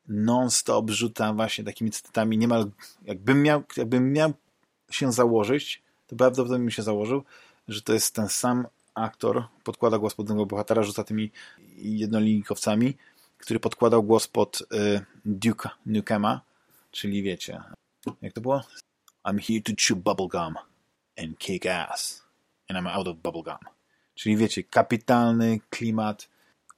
non-stop 0.07 0.89
rzuca 0.89 1.33
właśnie 1.33 1.63
takimi 1.63 1.91
cytatami, 1.91 2.37
niemal 2.37 2.71
jakbym 3.05 3.43
miał, 3.43 3.63
jakbym 3.77 4.13
miał 4.13 4.33
się 4.89 5.11
założyć, 5.11 5.81
to 6.07 6.15
prawdopodobnie 6.15 6.65
mi 6.65 6.71
się 6.71 6.83
założył, 6.83 7.23
że 7.67 7.81
to 7.81 7.93
jest 7.93 8.15
ten 8.15 8.29
sam 8.29 8.67
aktor, 8.93 9.43
podkłada 9.63 9.97
głos 9.97 10.15
pod 10.15 10.27
tego 10.27 10.45
bohatera, 10.45 10.83
rzuca 10.83 11.03
tymi 11.03 11.31
jednolinikowcami, 11.75 12.97
który 13.37 13.59
podkładał 13.59 14.03
głos 14.03 14.27
pod 14.27 14.61
y, 14.61 14.65
Duke 15.25 15.69
Nukema, 15.85 16.41
czyli 16.91 17.23
wiecie, 17.23 17.63
jak 18.21 18.33
to 18.33 18.41
było? 18.41 18.63
I'm 19.27 19.39
here 19.39 19.61
to 19.61 19.71
chew 19.79 19.97
bubblegum 20.03 20.55
and 21.17 21.37
kick 21.37 21.65
ass 21.65 22.23
and 22.69 22.79
I'm 22.79 22.87
out 22.87 23.07
of 23.07 23.17
bubblegum. 23.17 23.57
Czyli 24.15 24.37
wiecie, 24.37 24.63
kapitalny 24.63 25.59
klimat, 25.69 26.29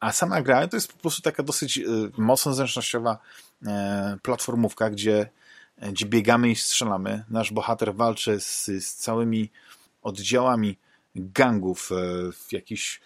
a 0.05 0.11
sama 0.11 0.41
gra 0.41 0.67
to 0.67 0.77
jest 0.77 0.93
po 0.93 0.99
prostu 0.99 1.21
taka 1.21 1.43
dosyć 1.43 1.77
y, 1.77 1.83
mocno 2.17 2.53
zręcznościowa 2.53 3.17
y, 3.61 3.67
platformówka, 4.21 4.89
gdzie, 4.89 5.29
gdzie 5.81 6.05
biegamy 6.05 6.49
i 6.49 6.55
strzelamy. 6.55 7.23
Nasz 7.29 7.51
bohater 7.51 7.95
walczy 7.95 8.39
z, 8.39 8.65
z 8.65 8.95
całymi 8.95 9.51
oddziałami 10.01 10.77
gangów, 11.15 11.91
y, 11.91 12.55
jakichś 12.55 13.01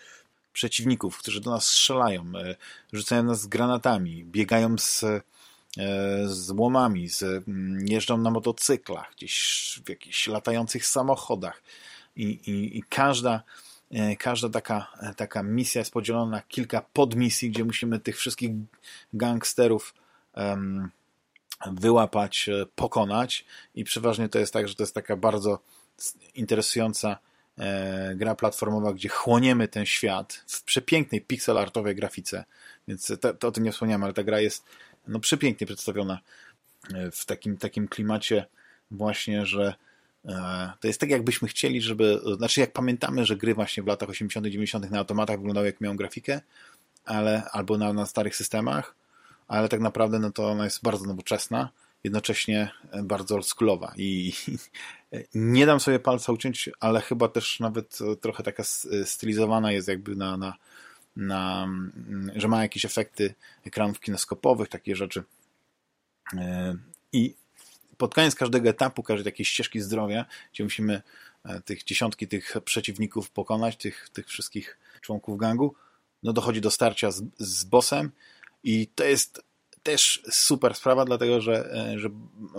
przeciwników, 0.53 1.17
którzy 1.17 1.41
do 1.41 1.51
nas 1.51 1.65
strzelają, 1.65 2.21
e, 2.21 2.55
rzucają 2.93 3.23
nas 3.23 3.47
granatami, 3.47 4.25
biegają 4.25 4.77
z, 4.77 5.03
e, 5.03 5.21
z 6.27 6.51
łomami, 6.51 7.09
z, 7.09 7.23
mm, 7.23 7.87
jeżdżą 7.87 8.17
na 8.17 8.31
motocyklach, 8.31 9.11
gdzieś 9.17 9.79
w 9.85 9.89
jakichś 9.89 10.27
latających 10.27 10.85
samochodach. 10.85 11.63
I, 12.15 12.23
i, 12.23 12.77
i 12.77 12.83
każda, 12.83 13.33
e, 13.33 13.41
każda 14.19 14.49
taka, 14.49 14.87
taka 15.15 15.43
misja 15.43 15.79
jest 15.79 15.91
podzielona 15.91 16.31
na 16.31 16.41
kilka 16.41 16.81
podmisji, 16.93 17.49
gdzie 17.49 17.65
musimy 17.65 17.99
tych 17.99 18.17
wszystkich 18.17 18.51
gangsterów 19.13 19.93
um, 20.35 20.89
wyłapać, 21.71 22.49
pokonać 22.75 23.45
i 23.75 23.83
przeważnie 23.83 24.29
to 24.29 24.39
jest 24.39 24.53
tak, 24.53 24.67
że 24.67 24.75
to 24.75 24.83
jest 24.83 24.95
taka 24.95 25.15
bardzo 25.15 25.59
interesująca 26.35 27.17
E, 27.59 28.15
gra 28.15 28.35
platformowa, 28.35 28.93
gdzie 28.93 29.09
chłoniemy 29.09 29.67
ten 29.67 29.85
świat 29.85 30.43
w 30.47 30.63
przepięknej 30.63 31.21
pixelartowej 31.21 31.95
grafice. 31.95 32.43
Więc 32.87 33.13
to, 33.21 33.33
to 33.33 33.47
o 33.47 33.51
tym 33.51 33.63
nie 33.63 33.71
wspomniałem, 33.71 34.03
ale 34.03 34.13
ta 34.13 34.23
gra 34.23 34.39
jest 34.39 34.65
no, 35.07 35.19
przepięknie 35.19 35.67
przedstawiona 35.67 36.19
e, 36.93 37.11
w 37.11 37.25
takim, 37.25 37.57
takim 37.57 37.87
klimacie 37.87 38.45
właśnie, 38.91 39.45
że 39.45 39.65
e, 39.65 39.73
to 40.79 40.87
jest 40.87 40.99
tak, 40.99 41.09
jakbyśmy 41.09 41.47
chcieli, 41.47 41.81
żeby, 41.81 42.19
znaczy 42.37 42.59
jak 42.59 42.73
pamiętamy, 42.73 43.25
że 43.25 43.37
gry 43.37 43.55
właśnie 43.55 43.83
w 43.83 43.87
latach 43.87 44.09
80., 44.09 44.47
90. 44.47 44.91
na 44.91 44.99
automatach 44.99 45.37
wyglądały 45.37 45.67
jak 45.67 45.81
miały 45.81 45.95
grafikę, 45.95 46.41
ale 47.05 47.43
albo 47.51 47.77
na, 47.77 47.93
na 47.93 48.05
starych 48.05 48.35
systemach, 48.35 48.95
ale 49.47 49.69
tak 49.69 49.79
naprawdę 49.79 50.19
no 50.19 50.31
to 50.31 50.51
ona 50.51 50.63
jest 50.63 50.83
bardzo 50.83 51.05
nowoczesna 51.05 51.69
jednocześnie 52.03 52.71
bardzo 53.03 53.35
oldschoolowa 53.35 53.93
i 53.97 54.33
nie 55.33 55.65
dam 55.65 55.79
sobie 55.79 55.99
palca 55.99 56.31
uciąć, 56.31 56.69
ale 56.79 57.01
chyba 57.01 57.27
też 57.27 57.59
nawet 57.59 57.99
trochę 58.21 58.43
taka 58.43 58.63
stylizowana 59.05 59.71
jest 59.71 59.87
jakby 59.87 60.15
na, 60.15 60.37
na, 60.37 60.53
na 61.15 61.67
że 62.35 62.47
ma 62.47 62.61
jakieś 62.61 62.85
efekty 62.85 63.33
ekranów 63.65 63.99
kineskopowych, 63.99 64.69
takie 64.69 64.95
rzeczy. 64.95 65.23
E, 66.33 66.75
I 67.13 67.35
pod 67.99 68.15
koniec 68.15 68.35
każdego 68.35 68.69
etapu, 68.69 69.03
każdej 69.03 69.33
takiej 69.33 69.45
ścieżki 69.45 69.81
zdrowia, 69.81 70.25
gdzie 70.53 70.63
musimy 70.63 71.01
e, 71.45 71.61
tych 71.61 71.83
dziesiątki 71.83 72.27
tych 72.27 72.55
przeciwników 72.65 73.31
pokonać, 73.31 73.77
tych, 73.77 74.09
tych 74.09 74.27
wszystkich 74.27 74.77
członków 75.01 75.37
gangu, 75.37 75.75
no 76.23 76.33
dochodzi 76.33 76.61
do 76.61 76.71
starcia 76.71 77.11
z, 77.11 77.23
z 77.37 77.63
bossem 77.63 78.11
i 78.63 78.87
to 78.95 79.03
jest 79.03 79.43
też 79.83 80.23
super 80.31 80.75
sprawa, 80.75 81.05
dlatego 81.05 81.41
że, 81.41 81.73
e, 81.73 81.99
że 81.99 82.09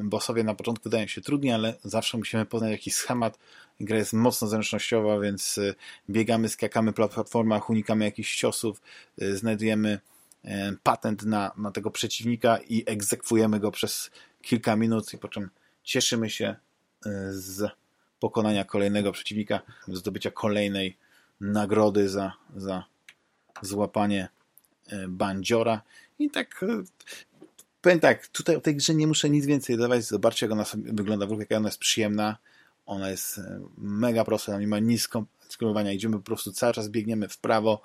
bossowie 0.03 0.45
na 0.45 0.55
początku 0.55 0.85
wydają 0.85 1.07
się 1.07 1.21
trudni, 1.21 1.53
ale 1.53 1.75
zawsze 1.85 2.19
musimy 2.19 2.47
poznać 2.47 2.71
jakiś 2.71 2.95
schemat. 2.95 3.39
Gra 3.81 3.99
jest 3.99 4.13
mocno 4.13 4.49
zręcznościowa, 4.49 5.21
więc 5.21 5.59
e, 5.59 5.75
biegamy, 6.11 6.49
skakamy 6.49 6.93
po 6.93 7.09
platformach, 7.09 7.71
unikamy 7.71 8.05
jakichś 8.05 8.37
ciosów, 8.37 8.81
znajdujemy 9.19 10.01
patent 10.83 11.23
na, 11.23 11.53
na 11.57 11.71
tego 11.71 11.91
przeciwnika 11.91 12.59
i 12.69 12.85
egzekwujemy 12.87 13.61
go 13.61 13.71
przez 13.71 14.11
kilka 14.43 14.77
minut 14.77 15.15
i 15.15 15.19
po 15.19 15.29
czym 15.29 15.51
cieszymy 15.83 16.31
się 16.31 16.57
z 17.31 17.71
pokonania 18.21 18.65
kolejnego 18.65 19.13
przeciwnika, 19.13 19.61
zdobycia 19.89 20.31
kolejnej 20.31 20.97
nagrody 21.41 22.09
za, 22.09 22.33
za 22.57 22.85
złapanie 23.63 24.29
bandziora 25.09 25.83
i 26.19 26.31
tak 26.31 26.63
e, 26.63 26.83
powiem 27.81 28.01
tak, 28.01 28.27
tutaj 28.27 28.57
o 28.57 28.61
tej 28.61 28.77
grze 28.77 28.95
nie 28.95 29.07
muszę 29.07 29.31
nic 29.31 29.47
więcej 29.47 29.79
dawać. 29.79 30.05
Zobaczcie, 30.05 30.47
jak 30.47 30.53
ona 30.53 30.65
wygląda, 30.75 31.27
w 31.27 31.39
jak 31.39 31.53
ona 31.53 31.69
jest 31.69 31.79
przyjemna. 31.79 32.37
Ona 32.87 33.11
jest 33.11 33.41
mega 33.79 34.25
prosta, 34.25 34.61
nie 34.61 34.67
ma 34.67 34.79
nic 34.79 35.03
skomplikowania. 35.03 35.93
Idziemy 35.93 36.17
po 36.17 36.23
prostu 36.23 36.53
cały 36.53 36.73
czas, 36.73 36.89
biegniemy 36.89 37.29
w 37.29 37.39
prawo 37.39 37.83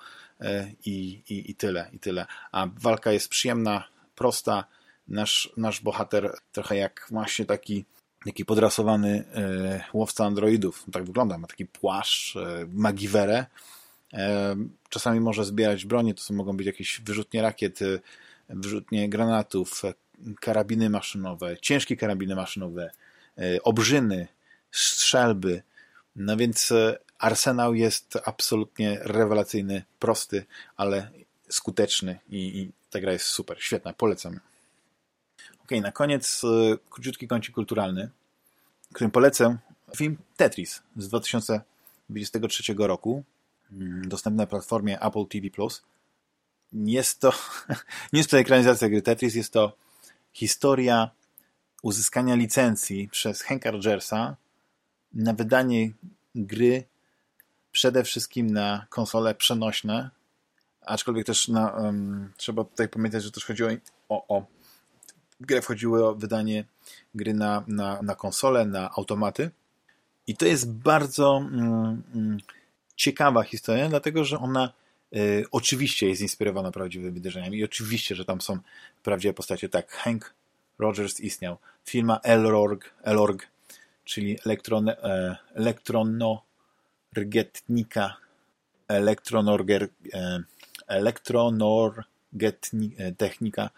i, 0.84 1.22
i, 1.28 1.50
i 1.50 1.54
tyle, 1.54 1.90
i 1.92 1.98
tyle. 1.98 2.26
A 2.52 2.66
walka 2.80 3.12
jest 3.12 3.28
przyjemna, 3.28 3.84
prosta. 4.14 4.64
Nasz, 5.08 5.52
nasz 5.56 5.80
bohater 5.80 6.36
trochę 6.52 6.76
jak 6.76 7.06
właśnie 7.10 7.46
taki 7.46 7.84
taki 8.24 8.44
podrasowany 8.44 9.24
e, 9.34 9.84
łowca 9.92 10.24
androidów. 10.24 10.84
Tak 10.92 11.04
wygląda, 11.04 11.38
ma 11.38 11.46
taki 11.46 11.66
płaszcz, 11.66 12.36
e, 12.36 12.66
magiwerę. 12.72 13.46
E, 14.12 14.56
czasami 14.88 15.20
może 15.20 15.44
zbierać 15.44 15.84
bronię, 15.84 16.14
to 16.14 16.22
są, 16.22 16.34
mogą 16.34 16.56
być 16.56 16.66
jakieś 16.66 17.00
wyrzutnie 17.00 17.42
rakiet, 17.42 17.78
wyrzutnie 18.48 19.08
granatów, 19.08 19.82
karabiny 20.40 20.90
maszynowe, 20.90 21.56
ciężkie 21.62 21.96
karabiny 21.96 22.36
maszynowe, 22.36 22.90
e, 23.38 23.62
obrzyny, 23.62 24.28
strzelby. 24.70 25.62
No 26.16 26.36
więc 26.36 26.72
e, 26.72 26.98
arsenał 27.18 27.74
jest 27.74 28.18
absolutnie 28.24 28.98
rewelacyjny, 29.00 29.82
prosty, 29.98 30.44
ale 30.76 31.10
skuteczny 31.48 32.18
i, 32.28 32.58
i 32.60 32.70
ta 32.90 33.00
gra 33.00 33.12
jest 33.12 33.26
super, 33.26 33.62
świetna, 33.62 33.92
polecam. 33.92 34.40
Ok, 35.66 35.80
na 35.82 35.92
koniec 35.92 36.44
e, 36.44 36.76
króciutki 36.90 37.28
kącik 37.28 37.54
kulturalny, 37.54 38.10
którym 38.92 39.10
polecę 39.10 39.58
film 39.96 40.18
Tetris 40.36 40.82
z 40.96 41.08
2023 41.08 42.74
roku, 42.78 43.24
mm, 43.72 44.08
dostępny 44.08 44.42
na 44.42 44.46
platformie 44.46 45.00
Apple 45.00 45.26
TV+. 45.26 45.48
Jest 46.72 47.20
to, 47.20 47.32
nie 48.12 48.20
jest 48.20 48.30
to 48.30 48.38
ekranizacja 48.38 48.88
gry 48.88 49.02
Tetris, 49.02 49.34
jest 49.34 49.52
to 49.52 49.76
historia 50.32 51.10
uzyskania 51.82 52.34
licencji 52.34 53.08
przez 53.08 53.42
Henka 53.42 53.70
Rogersa 53.70 54.36
na 55.14 55.32
wydanie 55.32 55.90
gry 56.34 56.84
przede 57.72 58.04
wszystkim 58.04 58.50
na 58.50 58.86
konsole 58.90 59.34
przenośne, 59.34 60.10
aczkolwiek 60.80 61.26
też 61.26 61.48
na, 61.48 61.70
um, 61.70 62.32
trzeba 62.36 62.64
tutaj 62.64 62.88
pamiętać, 62.88 63.22
że 63.22 63.30
też 63.30 63.44
chodziło 63.44 63.70
o, 64.08 64.36
o 64.36 64.55
w 65.40 65.46
grę 65.46 65.62
wchodziło 65.62 66.14
wydanie 66.14 66.64
gry 67.14 67.34
na, 67.34 67.64
na, 67.66 68.02
na 68.02 68.14
konsole, 68.14 68.66
na 68.66 68.90
automaty 68.90 69.50
i 70.26 70.36
to 70.36 70.46
jest 70.46 70.72
bardzo 70.72 71.36
mm, 71.36 72.02
mm 72.14 72.38
ciekawa 72.96 73.42
historia, 73.42 73.88
dlatego 73.88 74.24
że 74.24 74.38
ona 74.38 74.72
Y, 75.16 75.44
oczywiście 75.50 76.08
jest 76.08 76.22
inspirowana 76.22 76.72
prawdziwymi 76.72 77.12
wydarzeniami 77.12 77.58
i 77.58 77.64
oczywiście, 77.64 78.14
że 78.14 78.24
tam 78.24 78.40
są 78.40 78.58
prawdziwe 79.02 79.34
postacie. 79.34 79.68
Tak, 79.68 79.92
Hank 79.92 80.34
Rogers 80.78 81.20
istniał. 81.20 81.56
Firma 81.84 82.20
Elorg, 82.22 82.94
Elorg 83.02 83.46
czyli 84.04 84.38
elektron, 84.46 84.88
e, 84.88 85.36
elektronorgetnika 85.54 88.16
elektronorger, 88.88 89.88
e, 90.12 90.42
technika 93.16 93.70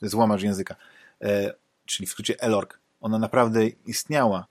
to 0.00 0.06
jest 0.06 0.14
łamacz 0.14 0.42
języka, 0.42 0.76
e, 1.22 1.54
czyli 1.86 2.06
w 2.06 2.10
skrócie 2.10 2.40
Elorg, 2.40 2.78
ona 3.00 3.18
naprawdę 3.18 3.68
istniała. 3.68 4.46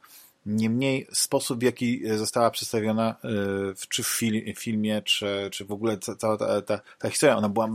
Niemniej 0.46 1.08
sposób, 1.14 1.60
w 1.60 1.64
jaki 1.64 2.18
została 2.18 2.52
przedstawiona, 2.52 3.16
e, 3.24 3.30
czy 3.90 4.04
w 4.04 4.08
filmie, 4.58 5.02
czy, 5.02 5.50
czy 5.52 5.66
w 5.66 5.72
ogóle 5.72 5.98
cała 5.98 6.38
ta, 6.38 6.62
ta, 6.62 6.80
ta 7.00 7.10
historia, 7.10 7.38
ona 7.38 7.50
była, 7.50 7.70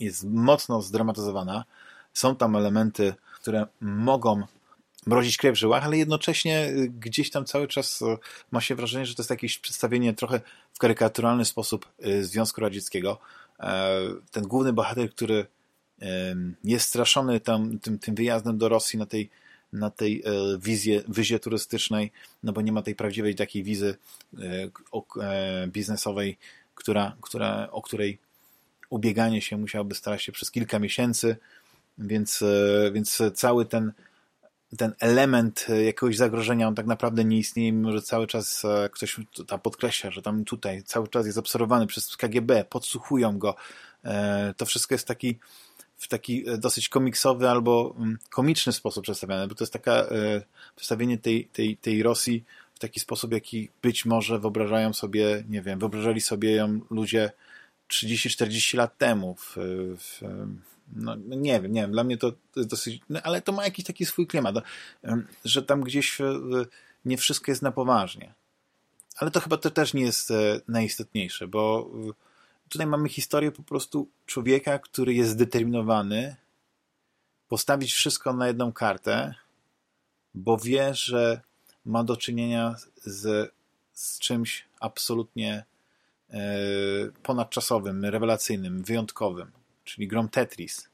jest 0.00 0.24
mocno 0.24 0.82
zdramatyzowana. 0.82 1.64
Są 2.12 2.36
tam 2.36 2.56
elementy, 2.56 3.14
które 3.40 3.66
mogą 3.80 4.42
mrozić 5.06 5.36
krew 5.36 5.54
w 5.54 5.58
żyłach, 5.58 5.84
ale 5.84 5.98
jednocześnie 5.98 6.72
gdzieś 6.98 7.30
tam 7.30 7.44
cały 7.44 7.68
czas 7.68 8.04
ma 8.50 8.60
się 8.60 8.74
wrażenie, 8.74 9.06
że 9.06 9.14
to 9.14 9.22
jest 9.22 9.30
jakieś 9.30 9.58
przedstawienie 9.58 10.14
trochę 10.14 10.40
w 10.72 10.78
karykaturalny 10.78 11.44
sposób 11.44 11.88
Związku 12.20 12.60
Radzieckiego. 12.60 13.18
E, 13.60 14.00
ten 14.30 14.44
główny 14.44 14.72
bohater, 14.72 15.10
który 15.10 15.46
jest 16.64 16.88
straszony 16.88 17.40
tam, 17.40 17.78
tym, 17.78 17.98
tym 17.98 18.14
wyjazdem 18.14 18.58
do 18.58 18.68
Rosji 18.68 18.98
na 18.98 19.06
tej, 19.06 19.30
na 19.72 19.90
tej 19.90 20.22
e, 20.24 20.58
wizje, 20.58 21.02
wyzie 21.08 21.38
turystycznej, 21.38 22.12
no 22.42 22.52
bo 22.52 22.60
nie 22.60 22.72
ma 22.72 22.82
tej 22.82 22.94
prawdziwej 22.94 23.34
takiej 23.34 23.62
wizy 23.62 23.96
e, 24.38 25.68
biznesowej, 25.68 26.36
która, 26.74 27.16
która, 27.20 27.68
o 27.70 27.82
której 27.82 28.18
ubieganie 28.90 29.42
się 29.42 29.56
musiałoby 29.56 29.94
starać 29.94 30.22
się 30.22 30.32
przez 30.32 30.50
kilka 30.50 30.78
miesięcy, 30.78 31.36
więc, 31.98 32.44
więc 32.92 33.22
cały 33.34 33.66
ten 33.66 33.92
ten 34.76 34.94
element 35.00 35.66
jakiegoś 35.84 36.16
zagrożenia, 36.16 36.68
on 36.68 36.74
tak 36.74 36.86
naprawdę 36.86 37.24
nie 37.24 37.38
istnieje, 37.38 37.72
mimo 37.72 37.92
że 37.92 38.02
cały 38.02 38.26
czas 38.26 38.62
ktoś 38.92 39.16
tam 39.46 39.60
podkreśla, 39.60 40.10
że 40.10 40.22
tam 40.22 40.44
tutaj 40.44 40.82
cały 40.82 41.08
czas 41.08 41.26
jest 41.26 41.38
obserwowany 41.38 41.86
przez 41.86 42.16
KGB, 42.16 42.64
podsłuchują 42.64 43.38
go. 43.38 43.56
To 44.56 44.66
wszystko 44.66 44.94
jest 44.94 45.06
taki 45.06 45.38
w 45.98 46.08
taki 46.08 46.48
e, 46.48 46.58
dosyć 46.58 46.88
komiksowy 46.88 47.48
albo 47.48 47.94
mm, 47.98 48.18
komiczny 48.30 48.72
sposób 48.72 49.02
przedstawiane, 49.02 49.48
bo 49.48 49.54
to 49.54 49.64
jest 49.64 49.72
taka 49.72 49.92
e, 49.92 50.42
przedstawienie 50.76 51.18
tej, 51.18 51.44
tej, 51.44 51.76
tej 51.76 52.02
Rosji 52.02 52.44
w 52.74 52.78
taki 52.78 53.00
sposób, 53.00 53.32
jaki 53.32 53.68
być 53.82 54.04
może 54.04 54.38
wyobrażają 54.38 54.92
sobie, 54.92 55.44
nie 55.48 55.62
wiem, 55.62 55.78
wyobrażali 55.78 56.20
sobie 56.20 56.52
ją 56.52 56.80
ludzie 56.90 57.30
30-40 57.88 58.76
lat 58.76 58.98
temu. 58.98 59.34
W, 59.34 59.56
w, 59.98 60.22
no, 60.96 61.16
no, 61.26 61.36
nie 61.36 61.60
wiem, 61.60 61.72
nie 61.72 61.80
wiem, 61.80 61.92
dla 61.92 62.04
mnie 62.04 62.16
to, 62.16 62.32
jest 62.56 62.68
dosyć, 62.68 63.00
no, 63.08 63.20
ale 63.22 63.42
to 63.42 63.52
ma 63.52 63.64
jakiś 63.64 63.84
taki 63.84 64.06
swój 64.06 64.26
klimat, 64.26 64.56
że 65.44 65.62
tam 65.62 65.80
gdzieś 65.80 66.20
e, 66.20 66.34
nie 67.04 67.16
wszystko 67.16 67.50
jest 67.50 67.62
na 67.62 67.72
poważnie. 67.72 68.34
Ale 69.16 69.30
to 69.30 69.40
chyba 69.40 69.56
to 69.56 69.70
też 69.70 69.94
nie 69.94 70.02
jest 70.02 70.32
najistotniejsze, 70.68 71.48
bo 71.48 71.90
tutaj 72.68 72.86
mamy 72.86 73.08
historię 73.08 73.52
po 73.52 73.62
prostu 73.62 74.08
człowieka, 74.26 74.78
który 74.78 75.14
jest 75.14 75.30
zdeterminowany 75.30 76.36
postawić 77.48 77.92
wszystko 77.92 78.32
na 78.32 78.46
jedną 78.46 78.72
kartę, 78.72 79.34
bo 80.34 80.58
wie, 80.58 80.94
że 80.94 81.40
ma 81.84 82.04
do 82.04 82.16
czynienia 82.16 82.76
z, 82.96 83.52
z 83.92 84.18
czymś 84.18 84.64
absolutnie 84.80 85.64
e, 86.30 86.40
ponadczasowym, 87.22 88.04
rewelacyjnym, 88.04 88.82
wyjątkowym, 88.82 89.50
czyli 89.84 90.08
grą 90.08 90.28
Tetris. 90.28 90.88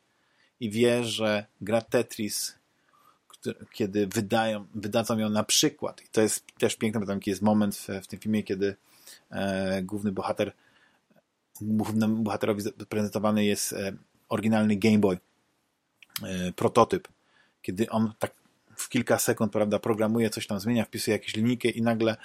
I 0.61 0.71
wie, 0.71 1.05
że 1.05 1.47
gra 1.61 1.81
Tetris, 1.81 2.55
który, 3.29 3.67
kiedy 3.73 4.07
wydają, 4.07 4.67
wydadzą 4.75 5.19
ją 5.19 5.29
na 5.29 5.45
przykład, 5.45 6.03
i 6.03 6.09
to 6.09 6.21
jest 6.21 6.45
też 6.59 6.77
piękne, 6.77 7.01
bo 7.01 7.07
tam 7.07 7.21
jest 7.27 7.43
moment 7.43 7.77
w, 7.77 7.89
w 7.89 8.07
tym 8.07 8.21
filmie, 8.21 8.43
kiedy 8.43 8.77
e, 9.31 9.83
główny 9.83 10.13
bohater 10.13 10.53
głównemu 11.61 12.23
bohaterowi 12.23 12.63
prezentowany 12.89 13.45
jest 13.45 13.73
e, 13.73 13.93
oryginalny 14.29 14.77
Game 14.77 14.99
Boy, 14.99 15.19
e, 16.23 16.53
prototyp, 16.53 17.09
kiedy 17.63 17.91
on 17.91 18.13
tak 18.19 18.33
w 18.77 18.89
kilka 18.89 19.19
sekund, 19.19 19.53
prawda, 19.53 19.79
programuje, 19.79 20.31
coś 20.31 20.47
tam 20.47 20.61
zmienia, 20.61 20.85
wpisuje 20.85 21.17
jakąś 21.17 21.35
linijkę 21.35 21.69
i 21.69 21.83
nagle 21.83 22.17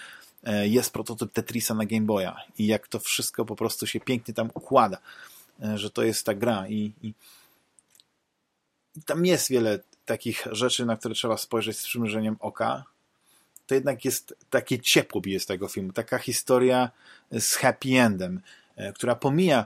e, 0.44 0.68
jest 0.68 0.94
prototyp 0.94 1.32
Tetrisa 1.32 1.74
na 1.74 1.86
Game 1.86 2.06
Boya. 2.06 2.36
I 2.58 2.68
jak 2.68 2.88
to 2.88 3.00
wszystko 3.00 3.46
po 3.46 3.56
prostu 3.56 3.88
się 3.88 4.00
pięknie 4.00 4.34
tam 4.34 4.50
układa, 4.54 4.98
że 5.76 5.92
to 5.92 6.04
jest 6.04 6.26
ta 6.26 6.34
gra. 6.34 6.68
I, 6.68 6.94
i, 7.02 7.14
i 8.96 9.02
tam 9.06 9.26
jest 9.26 9.50
wiele 9.50 9.80
takich 10.06 10.48
rzeczy, 10.52 10.86
na 10.86 10.98
które 10.98 11.16
trzeba 11.16 11.38
spojrzeć 11.38 11.80
z 11.80 11.84
przymrużeniem 11.84 12.36
oka, 12.40 12.84
to 13.68 13.76
jednak 13.76 14.06
jest 14.06 14.36
takie 14.50 14.80
ciepło 14.80 15.22
bije 15.22 15.40
z 15.40 15.46
tego 15.46 15.68
filmu, 15.68 15.94
taka 15.94 16.18
historia 16.18 16.90
z 17.32 17.56
happy 17.56 17.90
endem, 17.90 18.42
która 18.94 19.16
pomija 19.16 19.66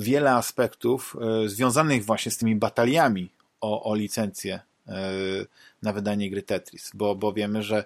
wiele 0.00 0.30
aspektów 0.30 1.16
e, 1.20 1.48
związanych 1.48 2.04
właśnie 2.04 2.32
z 2.32 2.38
tymi 2.38 2.56
bataliami 2.56 3.30
o, 3.60 3.90
o 3.90 3.94
licencję 3.94 4.60
e, 4.88 5.12
na 5.82 5.92
wydanie 5.92 6.30
gry 6.30 6.42
Tetris, 6.42 6.90
bo, 6.94 7.14
bo 7.14 7.32
wiemy, 7.32 7.62
że, 7.62 7.84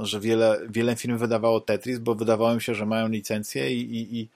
że 0.00 0.20
wiele, 0.20 0.60
wiele 0.68 0.96
firm 0.96 1.18
wydawało 1.18 1.60
Tetris, 1.60 1.98
bo 1.98 2.14
wydawało 2.14 2.52
im 2.52 2.60
się, 2.60 2.74
że 2.74 2.86
mają 2.86 3.08
licencję 3.08 3.74
i, 3.74 3.96
i, 3.96 4.28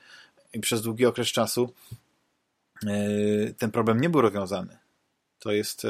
i 0.53 0.61
przez 0.61 0.83
długi 0.83 1.07
okres 1.07 1.29
czasu 1.29 1.73
ten 3.59 3.71
problem 3.71 4.01
nie 4.01 4.11
był 4.11 4.21
rozwiązany. 4.21 4.79
To 5.39 5.53
jest 5.53 5.87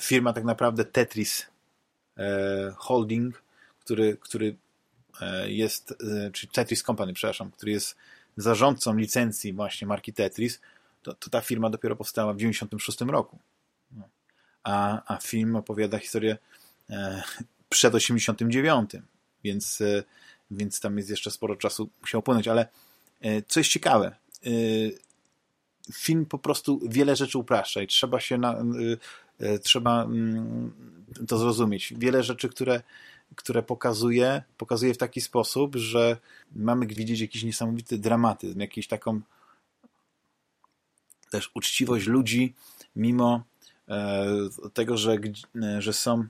firma 0.00 0.32
tak 0.32 0.44
naprawdę 0.44 0.84
Tetris 0.84 1.46
Holding, 2.76 3.42
który, 3.80 4.16
który 4.16 4.56
jest, 5.46 5.94
czyli 6.32 6.52
Tetris 6.52 6.82
Company, 6.82 7.12
przepraszam, 7.12 7.50
który 7.50 7.72
jest 7.72 7.96
zarządcą 8.36 8.96
licencji 8.96 9.52
właśnie 9.52 9.86
marki 9.86 10.12
Tetris, 10.12 10.60
to, 11.02 11.14
to 11.14 11.30
ta 11.30 11.40
firma 11.40 11.70
dopiero 11.70 11.96
powstała 11.96 12.32
w 12.32 12.36
1996 12.36 13.12
roku. 13.12 13.38
No. 13.92 14.08
A, 14.62 15.02
a 15.14 15.18
film 15.18 15.56
opowiada 15.56 15.98
historię 15.98 16.38
e, 16.90 17.22
przed 17.68 17.94
89, 17.94 18.90
więc, 19.44 19.80
e, 19.80 20.02
więc 20.50 20.80
tam 20.80 20.96
jest 20.96 21.10
jeszcze 21.10 21.30
sporo 21.30 21.56
czasu 21.56 21.88
musiał 22.00 22.18
upłynąć, 22.18 22.48
ale 22.48 22.68
e, 23.20 23.42
co 23.42 23.60
jest 23.60 23.70
ciekawe, 23.70 24.16
e, 24.46 24.50
film 25.92 26.26
po 26.26 26.38
prostu 26.38 26.80
wiele 26.88 27.16
rzeczy 27.16 27.38
upraszcza 27.38 27.82
i 27.82 27.86
trzeba 27.86 28.20
się 28.20 28.38
na, 28.38 28.52
e, 28.52 28.64
e, 29.38 29.58
trzeba 29.58 30.04
mm, 30.04 30.72
to 31.28 31.38
zrozumieć. 31.38 31.94
Wiele 31.96 32.22
rzeczy, 32.22 32.48
które 32.48 32.82
które 33.34 33.62
pokazuje, 33.62 34.42
pokazuje 34.58 34.94
w 34.94 34.98
taki 34.98 35.20
sposób, 35.20 35.76
że 35.76 36.16
mamy 36.52 36.86
widzieć 36.86 37.20
jakiś 37.20 37.42
niesamowity 37.42 37.98
dramatyzm, 37.98 38.60
jakiś 38.60 38.88
taką 38.88 39.20
też 41.30 41.50
uczciwość 41.54 42.06
ludzi, 42.06 42.54
mimo 42.96 43.44
e, 43.88 44.26
tego, 44.74 44.96
że, 44.96 45.18
e, 45.62 45.82
że, 45.82 45.92
są, 45.92 46.24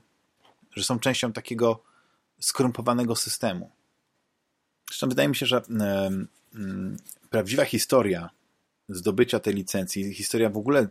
że 0.75 0.83
są 0.83 0.99
częścią 0.99 1.33
takiego 1.33 1.83
skorumpowanego 2.39 3.15
systemu. 3.15 3.71
Zresztą 4.89 5.09
wydaje 5.09 5.29
mi 5.29 5.35
się, 5.35 5.45
że 5.45 5.57
e, 5.57 6.09
prawdziwa 7.29 7.65
historia 7.65 8.29
zdobycia 8.89 9.39
tej 9.39 9.53
licencji, 9.53 10.13
historia 10.13 10.49
w 10.49 10.57
ogóle 10.57 10.87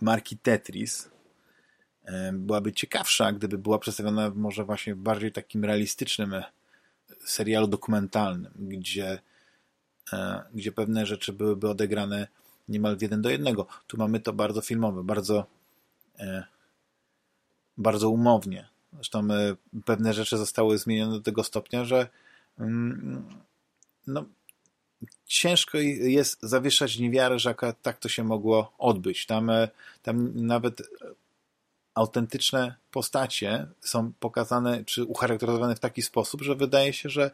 marki 0.00 0.38
Tetris 0.38 1.13
byłaby 2.32 2.72
ciekawsza, 2.72 3.32
gdyby 3.32 3.58
była 3.58 3.78
przedstawiona 3.78 4.32
może 4.34 4.64
właśnie 4.64 4.94
w 4.94 4.98
bardziej 4.98 5.32
takim 5.32 5.64
realistycznym 5.64 6.34
e, 6.34 6.44
serialu 7.24 7.66
dokumentalnym, 7.66 8.52
gdzie, 8.56 9.18
e, 10.12 10.42
gdzie 10.54 10.72
pewne 10.72 11.06
rzeczy 11.06 11.32
byłyby 11.32 11.68
odegrane 11.68 12.28
niemal 12.68 12.96
jeden 13.00 13.22
do 13.22 13.30
jednego. 13.30 13.66
Tu 13.86 13.96
mamy 13.96 14.20
to 14.20 14.32
bardzo 14.32 14.60
filmowe, 14.60 15.04
bardzo 15.04 15.46
e, 16.18 16.44
bardzo 17.76 18.10
umownie. 18.10 18.68
Zresztą 18.92 19.28
pewne 19.84 20.12
rzeczy 20.12 20.36
zostały 20.38 20.78
zmienione 20.78 21.12
do 21.12 21.20
tego 21.20 21.44
stopnia, 21.44 21.84
że 21.84 22.08
mm, 22.58 23.24
no, 24.06 24.24
ciężko 25.26 25.78
jest 25.78 26.42
zawieszać 26.42 26.98
niewiarę, 26.98 27.38
że 27.38 27.54
tak 27.82 27.98
to 27.98 28.08
się 28.08 28.24
mogło 28.24 28.72
odbyć. 28.78 29.26
Tam, 29.26 29.50
tam 30.02 30.46
nawet 30.46 30.82
autentyczne 31.94 32.74
postacie 32.90 33.66
są 33.80 34.12
pokazane 34.20 34.84
czy 34.84 35.04
ucharakteryzowane 35.04 35.76
w 35.76 35.80
taki 35.80 36.02
sposób, 36.02 36.42
że 36.42 36.54
wydaje 36.54 36.92
się, 36.92 37.08
że, 37.08 37.30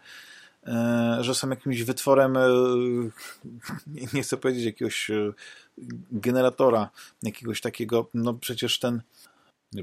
e, 0.66 1.18
że 1.20 1.34
są 1.34 1.50
jakimś 1.50 1.82
wytworem, 1.82 2.36
e, 2.36 2.48
nie 4.14 4.22
chcę 4.22 4.36
powiedzieć 4.36 4.64
jakiegoś 4.64 5.10
e, 5.10 5.32
generatora, 6.12 6.90
jakiegoś 7.22 7.60
takiego, 7.60 8.10
no 8.14 8.34
przecież 8.34 8.78
ten 8.78 9.02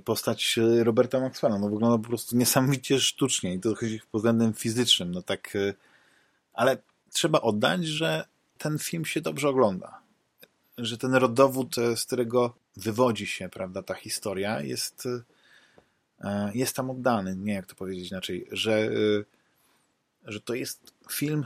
postać 0.06 0.60
Roberta 0.84 1.20
Maxwella, 1.20 1.60
no 1.60 1.70
wygląda 1.70 1.98
po 1.98 2.10
prostu 2.10 2.38
niesamowicie 2.38 3.00
sztucznie 3.00 3.54
i 3.54 3.60
to 3.60 3.76
chodzi 3.76 4.02
pod 4.12 4.22
względem 4.22 4.54
fizycznym, 4.54 5.12
no 5.12 5.22
tak, 5.22 5.58
ale 6.54 6.78
trzeba 7.12 7.42
oddać, 7.42 7.86
że 7.86 8.26
ten 8.58 8.80
film 8.80 9.06
się 9.06 9.22
dobrze 9.22 9.50
ogląda. 9.50 10.02
Że 10.78 10.98
ten 10.98 11.16
rodowód, 11.16 11.76
z 11.96 12.06
którego 12.06 12.56
wywodzi 12.78 13.28
się 13.28 13.50
prawda, 13.50 13.84
ta 13.84 13.94
historia, 13.94 14.62
jest, 14.62 15.08
e, 16.22 16.52
jest 16.54 16.76
tam 16.76 16.90
oddany. 16.90 17.36
Nie 17.36 17.54
jak 17.54 17.66
to 17.66 17.76
powiedzieć 17.76 18.12
inaczej, 18.12 18.48
że, 18.52 18.74
e, 18.74 18.92
że 20.26 20.42
to 20.42 20.54
jest 20.54 20.94
film 21.12 21.46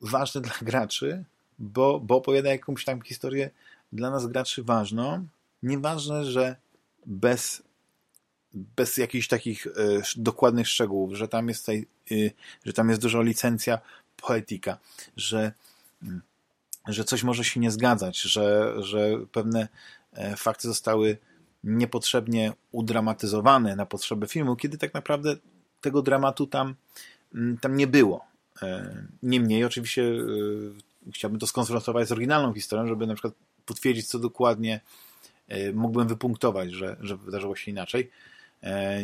ważny 0.00 0.40
dla 0.40 0.54
graczy, 0.62 1.24
bo, 1.58 2.00
bo 2.00 2.16
opowiada 2.16 2.50
jakąś 2.50 2.84
tam 2.84 3.02
historię 3.02 3.50
dla 3.92 4.10
nas 4.10 4.26
graczy 4.26 4.62
ważną 4.62 5.26
Nieważne, 5.62 6.24
że 6.24 6.56
bez, 7.06 7.62
bez 8.54 8.96
jakichś 8.96 9.28
takich 9.28 9.66
y, 9.66 9.72
dokładnych 10.16 10.68
szczegółów, 10.68 11.14
że 11.14 11.28
tam 11.28 11.48
jest, 11.48 11.60
tutaj, 11.60 11.86
y, 12.12 12.32
że 12.64 12.72
tam 12.72 12.88
jest 12.88 13.02
dużo 13.02 13.22
licencja 13.22 13.78
poetyka, 14.16 14.78
że, 15.16 15.52
y, 16.02 16.20
że 16.88 17.04
coś 17.04 17.22
może 17.22 17.44
się 17.44 17.60
nie 17.60 17.70
zgadzać, 17.70 18.20
że, 18.20 18.74
że 18.82 19.10
pewne 19.32 19.68
fakty 20.36 20.68
zostały 20.68 21.18
niepotrzebnie 21.64 22.52
udramatyzowane 22.72 23.76
na 23.76 23.86
potrzeby 23.86 24.26
filmu, 24.26 24.56
kiedy 24.56 24.78
tak 24.78 24.94
naprawdę 24.94 25.36
tego 25.80 26.02
dramatu 26.02 26.46
tam, 26.46 26.74
mm, 27.34 27.58
tam 27.58 27.76
nie 27.76 27.86
było. 27.86 28.24
E, 28.62 29.04
niemniej 29.22 29.64
oczywiście 29.64 30.02
e, 30.02 31.10
chciałbym 31.12 31.40
to 31.40 31.46
skonfrontować 31.46 32.08
z 32.08 32.12
oryginalną 32.12 32.54
historią, 32.54 32.86
żeby 32.86 33.06
na 33.06 33.14
przykład 33.14 33.34
potwierdzić, 33.66 34.06
co 34.06 34.18
dokładnie 34.18 34.80
e, 35.48 35.72
mógłbym 35.72 36.08
wypunktować, 36.08 36.72
że, 36.72 36.96
że 37.00 37.16
wydarzyło 37.16 37.56
się 37.56 37.70
inaczej. 37.70 38.10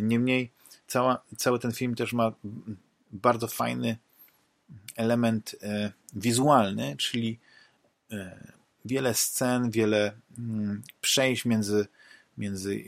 Niemniej 0.02 0.50
cała, 0.86 1.22
cały 1.36 1.58
ten 1.58 1.72
film 1.72 1.94
też 1.94 2.12
ma 2.12 2.32
bardzo 3.12 3.48
fajny 3.48 3.96
element 4.96 5.56
wizualny, 6.14 6.96
czyli 6.98 7.38
wiele 8.84 9.14
scen, 9.14 9.70
wiele 9.70 10.12
mm, 10.38 10.82
przejść 11.00 11.44
między 11.44 11.86
między 12.38 12.84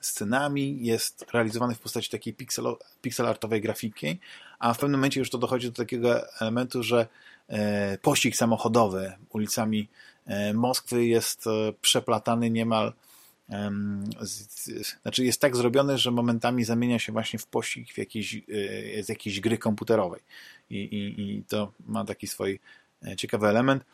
scenami 0.00 0.86
jest 0.86 1.24
realizowany 1.32 1.74
w 1.74 1.78
postaci 1.78 2.10
takiej 2.10 2.34
pixel, 2.34 2.64
pixelartowej 3.02 3.60
grafiki, 3.60 4.18
a 4.58 4.74
w 4.74 4.78
pewnym 4.78 5.00
momencie 5.00 5.20
już 5.20 5.30
to 5.30 5.38
dochodzi 5.38 5.66
do 5.66 5.76
takiego 5.76 6.40
elementu, 6.40 6.82
że 6.82 7.06
e, 7.48 7.98
pościg 7.98 8.36
samochodowy 8.36 9.12
ulicami 9.30 9.88
e, 10.26 10.54
Moskwy 10.54 11.06
jest 11.06 11.46
e, 11.46 11.72
przeplatany 11.80 12.50
niemal 12.50 12.92
znaczy 15.02 15.24
jest 15.24 15.40
tak 15.40 15.56
zrobiony, 15.56 15.98
że 15.98 16.10
momentami 16.10 16.64
zamienia 16.64 16.98
się 16.98 17.12
właśnie 17.12 17.38
w 17.38 17.46
pościg 17.46 17.92
w 17.92 17.98
jakiejś, 17.98 18.40
z 19.02 19.08
jakiejś 19.08 19.40
gry 19.40 19.58
komputerowej 19.58 20.20
I, 20.70 20.76
i, 20.76 21.20
i 21.20 21.42
to 21.42 21.72
ma 21.86 22.04
taki 22.04 22.26
swój 22.26 22.60
ciekawy 23.16 23.46
element. 23.48 23.84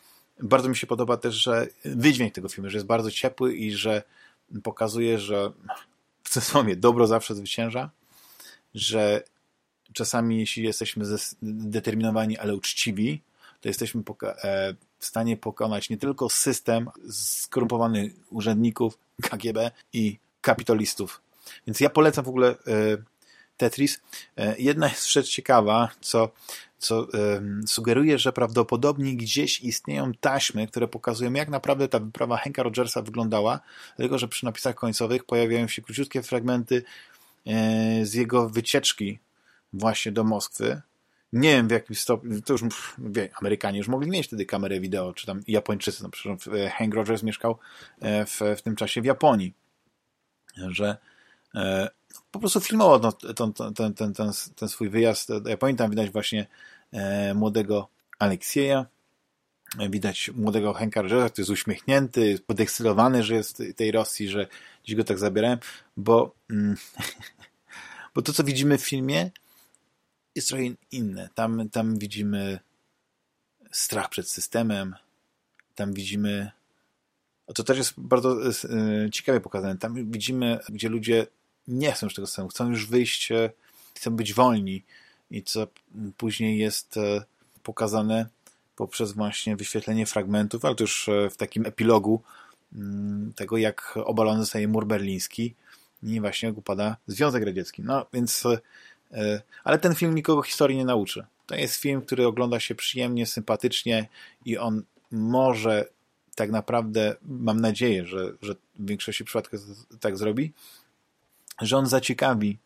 Bardzo 0.42 0.68
mi 0.68 0.76
się 0.76 0.86
podoba 0.86 1.16
też, 1.16 1.34
że 1.34 1.66
wydźwięk 1.84 2.34
tego 2.34 2.48
filmu, 2.48 2.70
że 2.70 2.76
jest 2.76 2.86
bardzo 2.86 3.10
ciepły 3.10 3.54
i 3.54 3.72
że 3.72 4.02
pokazuje, 4.62 5.18
że 5.18 5.52
w 6.24 6.28
cudzysłowie 6.30 6.76
dobro 6.76 7.06
zawsze 7.06 7.34
zwycięża, 7.34 7.90
że 8.74 9.22
czasami 9.92 10.38
jeśli 10.38 10.62
jesteśmy 10.62 11.04
zdeterminowani, 11.42 12.38
ale 12.38 12.54
uczciwi, 12.54 13.22
to 13.60 13.68
jesteśmy 13.68 14.02
e, 14.22 14.74
w 14.98 15.06
stanie 15.06 15.36
pokonać 15.36 15.90
nie 15.90 15.96
tylko 15.96 16.28
system 16.28 16.90
skorumpowanych 17.10 18.12
urzędników 18.30 18.98
KGB 19.22 19.70
i 19.92 20.18
kapitalistów. 20.40 21.20
Więc 21.66 21.80
ja 21.80 21.90
polecam 21.90 22.24
w 22.24 22.28
ogóle 22.28 22.48
e, 22.48 22.56
Tetris. 23.56 24.00
E, 24.36 24.58
jedna 24.58 24.88
jest 24.88 25.12
rzecz 25.12 25.28
ciekawa, 25.28 25.88
co 26.00 26.30
co 26.80 27.06
sugeruje, 27.66 28.18
że 28.18 28.32
prawdopodobnie 28.32 29.16
gdzieś 29.16 29.60
istnieją 29.60 30.12
taśmy, 30.20 30.66
które 30.66 30.88
pokazują, 30.88 31.32
jak 31.32 31.48
naprawdę 31.48 31.88
ta 31.88 31.98
wyprawa 31.98 32.36
Henka 32.36 32.62
Rogersa 32.62 33.02
wyglądała, 33.02 33.60
dlatego 33.96 34.18
że 34.18 34.28
przy 34.28 34.44
napisach 34.44 34.74
końcowych 34.74 35.24
pojawiają 35.24 35.68
się 35.68 35.82
króciutkie 35.82 36.22
fragmenty 36.22 36.82
e, 37.46 38.06
z 38.06 38.14
jego 38.14 38.48
wycieczki 38.48 39.18
właśnie 39.72 40.12
do 40.12 40.24
Moskwy. 40.24 40.80
Nie 41.32 41.50
wiem 41.50 41.68
w 41.68 41.70
jakim 41.70 41.96
stopniu, 41.96 42.42
to 42.42 42.52
już 42.52 42.62
wie, 42.98 43.28
Amerykanie 43.40 43.78
już 43.78 43.88
mogli 43.88 44.10
mieć 44.10 44.26
wtedy 44.26 44.46
kamerę 44.46 44.80
wideo, 44.80 45.12
czy 45.12 45.26
tam 45.26 45.40
Japończycy, 45.48 46.02
no 46.02 46.08
przecież 46.08 46.38
Hank 46.72 46.94
Rogers 46.94 47.22
mieszkał 47.22 47.58
e, 48.00 48.26
w, 48.26 48.40
w 48.56 48.62
tym 48.62 48.76
czasie 48.76 49.02
w 49.02 49.04
Japonii, 49.04 49.54
że 50.56 50.96
e, 51.54 51.90
po 52.30 52.38
prostu 52.38 52.60
filmował 52.60 53.00
no, 53.00 53.12
ten, 53.12 53.52
ten, 53.52 53.94
ten, 53.94 54.14
ten, 54.14 54.32
ten 54.56 54.68
swój 54.68 54.90
wyjazd. 54.90 55.28
Ja 55.46 55.56
pamiętam, 55.56 55.90
widać 55.90 56.10
właśnie 56.10 56.46
e, 56.92 57.34
młodego 57.34 57.88
Aleksieja, 58.18 58.86
widać 59.90 60.30
młodego 60.34 60.72
Henka 60.72 61.02
Rogera, 61.02 61.30
który 61.30 61.40
jest 61.40 61.50
uśmiechnięty, 61.50 62.38
podekscylowany, 62.46 63.22
że 63.22 63.34
jest 63.34 63.62
tej 63.76 63.90
Rosji, 63.92 64.28
że 64.28 64.46
gdzieś 64.84 64.96
go 64.96 65.04
tak 65.04 65.18
zabierałem, 65.18 65.58
bo, 65.96 66.34
mm, 66.50 66.76
bo 68.14 68.22
to, 68.22 68.32
co 68.32 68.44
widzimy 68.44 68.78
w 68.78 68.84
filmie, 68.84 69.30
jest 70.34 70.48
trochę 70.48 70.64
inne. 70.92 71.28
Tam, 71.34 71.68
tam 71.70 71.98
widzimy 71.98 72.58
strach 73.70 74.08
przed 74.08 74.28
systemem, 74.28 74.94
tam 75.74 75.92
widzimy 75.92 76.50
to 77.54 77.64
też 77.64 77.78
jest 77.78 77.94
bardzo 77.96 78.48
e, 78.48 78.50
ciekawie 79.10 79.40
pokazane. 79.40 79.78
Tam 79.78 80.10
widzimy, 80.10 80.58
gdzie 80.68 80.88
ludzie 80.88 81.26
nie 81.70 81.92
chcą 81.92 82.06
już 82.06 82.14
tego 82.14 82.26
systemu, 82.26 82.48
chcą 82.48 82.70
już 82.70 82.86
wyjść, 82.86 83.32
e, 83.32 83.50
chcą 83.94 84.10
być 84.10 84.34
wolni 84.34 84.82
i 85.30 85.42
co 85.42 85.66
później 86.16 86.58
jest 86.58 86.96
e, 86.96 87.24
pokazane 87.62 88.26
poprzez 88.76 89.12
właśnie 89.12 89.56
wyświetlenie 89.56 90.06
fragmentów, 90.06 90.64
ale 90.64 90.74
to 90.74 90.84
już 90.84 91.08
e, 91.08 91.30
w 91.30 91.36
takim 91.36 91.66
epilogu 91.66 92.22
mm, 92.74 93.32
tego, 93.36 93.56
jak 93.56 93.98
obalony 94.04 94.40
zostaje 94.40 94.68
mur 94.68 94.86
berliński 94.86 95.54
i 96.02 96.20
właśnie 96.20 96.48
jak 96.48 96.58
upada 96.58 96.96
Związek 97.06 97.44
Radziecki. 97.44 97.82
No 97.82 98.06
więc, 98.12 98.44
ale 99.64 99.78
ten 99.78 99.94
film 99.94 100.14
nikogo 100.14 100.42
historii 100.42 100.76
nie 100.76 100.84
nauczy. 100.84 101.24
To 101.46 101.54
jest 101.54 101.74
film, 101.74 102.02
który 102.02 102.26
ogląda 102.26 102.60
się 102.60 102.74
przyjemnie, 102.74 103.26
sympatycznie 103.26 104.08
i 104.44 104.58
on 104.58 104.82
może 105.10 105.88
tak 106.34 106.50
naprawdę, 106.50 107.16
mam 107.22 107.60
nadzieję, 107.60 108.06
że, 108.06 108.32
że 108.42 108.54
w 108.54 108.86
większości 108.86 109.24
przypadków 109.24 109.60
tak 110.00 110.16
zrobi, 110.16 110.52
że 111.60 111.76
on 111.76 111.86
zaciekawi 111.86 112.58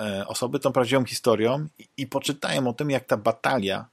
e, 0.00 0.26
osoby 0.26 0.58
tą 0.58 0.72
prawdziwą 0.72 1.04
historią 1.04 1.68
i, 1.96 2.06
poczytają 2.06 2.68
o 2.68 2.72
tym, 2.72 2.90
jak 2.90 3.04
ta 3.04 3.16
batalia 3.16 3.88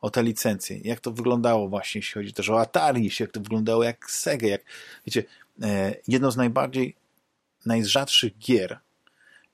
o 0.00 0.10
te 0.10 0.22
licencje, 0.22 0.78
jak 0.78 1.00
to 1.00 1.12
wyglądało 1.12 1.68
właśnie, 1.68 1.98
jeśli 1.98 2.14
chodzi 2.14 2.32
też 2.32 2.50
o 2.50 2.60
Atari, 2.60 3.10
jak 3.20 3.32
to 3.32 3.40
wyglądało 3.40 3.84
jak 3.84 4.10
Sega, 4.10 4.46
jak, 4.46 4.62
wiecie, 5.06 5.24
e, 5.62 5.94
jedno 6.08 6.30
z 6.30 6.36
najbardziej, 6.36 6.94
najrzadszych 7.66 8.38
gier 8.38 8.78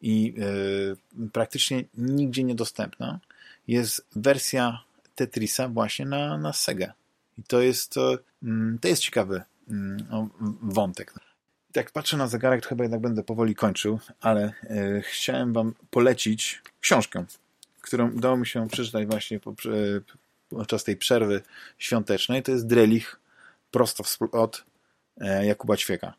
i 0.02 0.34
e, 0.38 1.28
praktycznie 1.32 1.84
nigdzie 1.94 2.44
niedostępna 2.44 3.20
jest 3.68 4.06
wersja 4.16 4.80
Tetrisa 5.14 5.68
właśnie 5.68 6.06
na, 6.06 6.38
na 6.38 6.52
Sega. 6.52 6.92
I 7.38 7.42
to 7.42 7.60
jest, 7.60 7.94
mm, 8.42 8.78
to 8.78 8.88
jest 8.88 9.02
ciekawy 9.02 9.42
mm, 9.70 10.06
wątek 10.62 11.14
tak 11.74 11.90
patrzę 11.90 12.16
na 12.16 12.28
zegarek, 12.28 12.62
to 12.62 12.68
chyba 12.68 12.84
jednak 12.84 13.00
będę 13.00 13.22
powoli 13.22 13.54
kończył, 13.54 13.98
ale 14.20 14.52
e, 14.62 15.00
chciałem 15.02 15.52
wam 15.52 15.74
polecić 15.90 16.62
książkę, 16.80 17.24
którą 17.80 18.10
udało 18.10 18.36
mi 18.36 18.46
się 18.46 18.68
przeczytać 18.68 19.06
właśnie 19.06 19.40
po, 19.40 19.54
podczas 20.48 20.84
tej 20.84 20.96
przerwy 20.96 21.42
świątecznej. 21.78 22.42
To 22.42 22.52
jest 22.52 22.66
Drelich 22.66 23.20
prosto 23.70 24.04
od 24.32 24.64
e, 25.20 25.46
Jakuba 25.46 25.76
Ćwieka. 25.76 26.14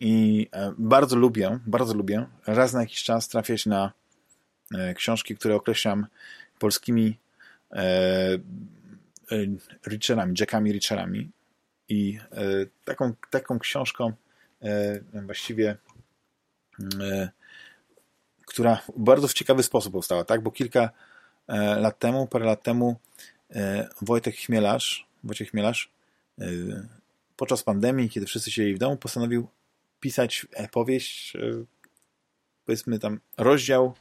I 0.00 0.48
e, 0.52 0.72
bardzo 0.78 1.16
lubię, 1.16 1.58
bardzo 1.66 1.94
lubię 1.94 2.26
raz 2.46 2.72
na 2.72 2.80
jakiś 2.80 3.02
czas 3.02 3.28
trafiać 3.28 3.66
na 3.66 3.92
książki, 4.94 5.36
które 5.36 5.54
określam 5.54 6.06
polskimi 6.58 7.18
Richerami, 9.86 10.34
Jackami 10.40 10.72
Richerami. 10.72 11.30
I 11.88 12.18
taką, 12.84 13.12
taką 13.30 13.58
książką 13.58 14.12
właściwie 15.12 15.76
e, 17.00 17.30
która 18.46 18.80
bardzo 18.96 19.28
w 19.28 19.32
ciekawy 19.32 19.62
sposób 19.62 19.92
powstała, 19.92 20.24
tak? 20.24 20.42
Bo 20.42 20.50
kilka 20.50 20.90
e, 21.48 21.80
lat 21.80 21.98
temu, 21.98 22.26
parę 22.26 22.44
lat 22.44 22.62
temu 22.62 22.96
Wojtek 24.02 24.36
Chmielarz, 24.36 25.06
Wojciech 25.24 25.50
Chmielarz 25.50 25.92
podczas 27.36 27.62
pandemii, 27.62 28.10
kiedy 28.10 28.26
wszyscy 28.26 28.50
siedzieli 28.50 28.74
w 28.74 28.78
domu, 28.78 28.96
postanowił 28.96 29.48
pisać 30.00 30.46
powieść, 30.70 31.36
powiedzmy 32.64 32.98
tam 32.98 33.20
rozdział 33.36 33.94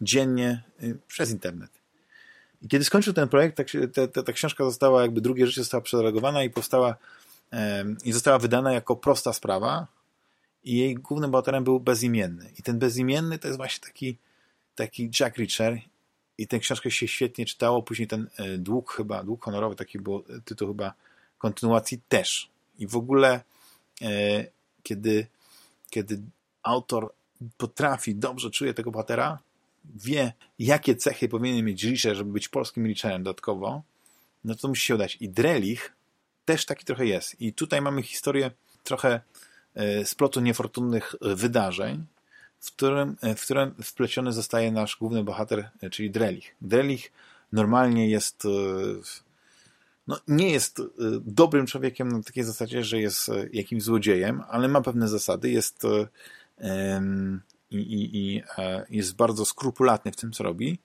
dziennie 0.00 0.62
przez 1.06 1.30
internet. 1.30 1.70
I 2.62 2.68
kiedy 2.68 2.84
skończył 2.84 3.12
ten 3.12 3.28
projekt, 3.28 3.56
tak 3.56 3.68
ta, 3.94 4.08
ta, 4.08 4.22
ta 4.22 4.32
książka 4.32 4.64
została, 4.64 5.02
jakby 5.02 5.20
drugie 5.20 5.46
życie 5.46 5.60
została 5.60 5.80
przereagowana 5.80 6.42
i 6.42 6.50
powstała 6.50 6.96
i 8.04 8.12
została 8.12 8.38
wydana 8.38 8.72
jako 8.72 8.96
prosta 8.96 9.32
sprawa, 9.32 9.86
i 10.64 10.76
jej 10.76 10.94
głównym 10.94 11.30
bohaterem 11.30 11.64
był 11.64 11.80
bezimienny. 11.80 12.50
I 12.58 12.62
ten 12.62 12.78
bezimienny 12.78 13.38
to 13.38 13.48
jest 13.48 13.56
właśnie 13.56 13.86
taki, 13.86 14.16
taki 14.74 15.10
Jack 15.20 15.38
Reacher 15.38 15.80
i 16.38 16.46
tę 16.46 16.58
książkę 16.58 16.90
się 16.90 17.08
świetnie 17.08 17.46
czytało. 17.46 17.82
Później 17.82 18.08
ten 18.08 18.28
e, 18.36 18.58
dług 18.58 18.92
chyba, 18.92 19.24
dług 19.24 19.44
honorowy, 19.44 19.76
taki 19.76 19.98
był 19.98 20.24
tytuł 20.44 20.68
chyba 20.68 20.94
kontynuacji 21.38 22.00
też. 22.08 22.50
I 22.78 22.86
w 22.86 22.96
ogóle 22.96 23.40
e, 24.02 24.44
kiedy, 24.82 25.26
kiedy 25.90 26.20
autor 26.62 27.12
potrafi, 27.56 28.14
dobrze 28.14 28.50
czuje 28.50 28.74
tego 28.74 28.90
bohatera, 28.90 29.38
wie, 29.94 30.32
jakie 30.58 30.96
cechy 30.96 31.28
powinien 31.28 31.64
mieć 31.64 31.84
Reacher, 31.84 32.16
żeby 32.16 32.32
być 32.32 32.48
polskim 32.48 32.86
Reacherem 32.86 33.22
dodatkowo, 33.22 33.82
no 34.44 34.54
to 34.54 34.68
musi 34.68 34.86
się 34.86 34.94
udać. 34.94 35.16
I 35.20 35.28
Drelich 35.28 35.92
też 36.44 36.66
taki 36.66 36.84
trochę 36.84 37.06
jest. 37.06 37.40
I 37.40 37.52
tutaj 37.52 37.80
mamy 37.80 38.02
historię 38.02 38.50
trochę 38.84 39.20
splotu 40.04 40.40
niefortunnych 40.40 41.14
wydarzeń, 41.20 42.04
w 42.60 42.72
którym, 42.72 43.16
w 43.36 43.42
którym 43.42 43.74
wpleciony 43.82 44.32
zostaje 44.32 44.72
nasz 44.72 44.96
główny 44.96 45.24
bohater, 45.24 45.70
czyli 45.90 46.10
Drelich. 46.10 46.54
Drelich 46.60 47.12
normalnie 47.52 48.10
jest 48.10 48.46
no, 50.06 50.18
nie 50.28 50.50
jest 50.50 50.82
dobrym 51.20 51.66
człowiekiem 51.66 52.08
na 52.08 52.22
takiej 52.22 52.44
zasadzie, 52.44 52.84
że 52.84 53.00
jest 53.00 53.30
jakimś 53.52 53.82
złodziejem, 53.82 54.42
ale 54.48 54.68
ma 54.68 54.80
pewne 54.80 55.08
zasady, 55.08 55.50
jest 55.50 55.82
i, 57.70 57.78
i, 57.78 58.16
i 58.18 58.42
jest 58.90 59.16
bardzo 59.16 59.44
skrupulatny 59.44 60.12
w 60.12 60.16
tym, 60.16 60.32
co 60.32 60.44
robi. 60.44 60.78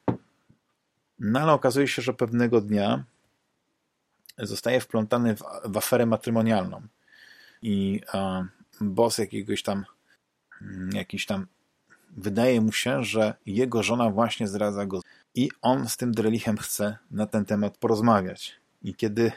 No 1.19 1.39
ale 1.39 1.51
okazuje 1.51 1.87
się, 1.87 2.01
że 2.01 2.13
pewnego 2.13 2.61
dnia 2.61 3.03
zostaje 4.37 4.81
wplątany 4.81 5.35
w, 5.35 5.43
w 5.65 5.77
aferę 5.77 6.05
matrymonialną 6.05 6.81
i 7.61 8.01
e, 8.13 8.47
boss 8.89 9.17
jakiegoś 9.17 9.63
tam 9.63 9.85
mm, 10.61 10.89
jakiś 10.93 11.25
tam 11.25 11.47
wydaje 12.17 12.61
mu 12.61 12.71
się, 12.71 13.03
że 13.03 13.33
jego 13.45 13.83
żona 13.83 14.09
właśnie 14.09 14.47
zdradza 14.47 14.85
go 14.85 15.01
i 15.35 15.49
on 15.61 15.89
z 15.89 15.97
tym 15.97 16.11
Drelichem 16.11 16.57
chce 16.57 16.97
na 17.11 17.27
ten 17.27 17.45
temat 17.45 17.77
porozmawiać. 17.77 18.55
I 18.83 18.95
kiedy 18.95 19.31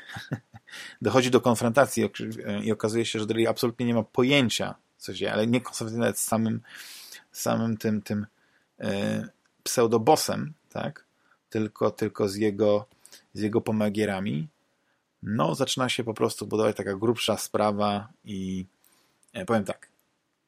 dochodzi 1.02 1.30
do 1.30 1.40
konfrontacji 1.40 2.10
i 2.62 2.72
okazuje 2.72 3.04
się, 3.04 3.18
że 3.18 3.26
Drelich 3.26 3.48
absolutnie 3.48 3.86
nie 3.86 3.94
ma 3.94 4.02
pojęcia, 4.02 4.74
co 4.96 5.14
się 5.14 5.32
ale 5.32 5.46
nie 5.46 5.60
konfrontuje 5.60 6.00
nawet 6.00 6.18
z 6.18 6.24
samym, 6.24 6.60
samym 7.32 7.76
tym, 7.76 8.02
tym 8.02 8.26
e, 8.80 9.28
pseudobosem, 9.62 10.52
tak? 10.70 11.06
tylko, 11.50 11.90
tylko 11.90 12.28
z, 12.28 12.36
jego, 12.36 12.86
z 13.34 13.40
jego 13.40 13.60
pomagierami, 13.60 14.48
no 15.22 15.54
zaczyna 15.54 15.88
się 15.88 16.04
po 16.04 16.14
prostu 16.14 16.46
budować 16.46 16.76
taka 16.76 16.94
grubsza 16.94 17.36
sprawa 17.36 18.08
i 18.24 18.66
powiem 19.46 19.64
tak, 19.64 19.88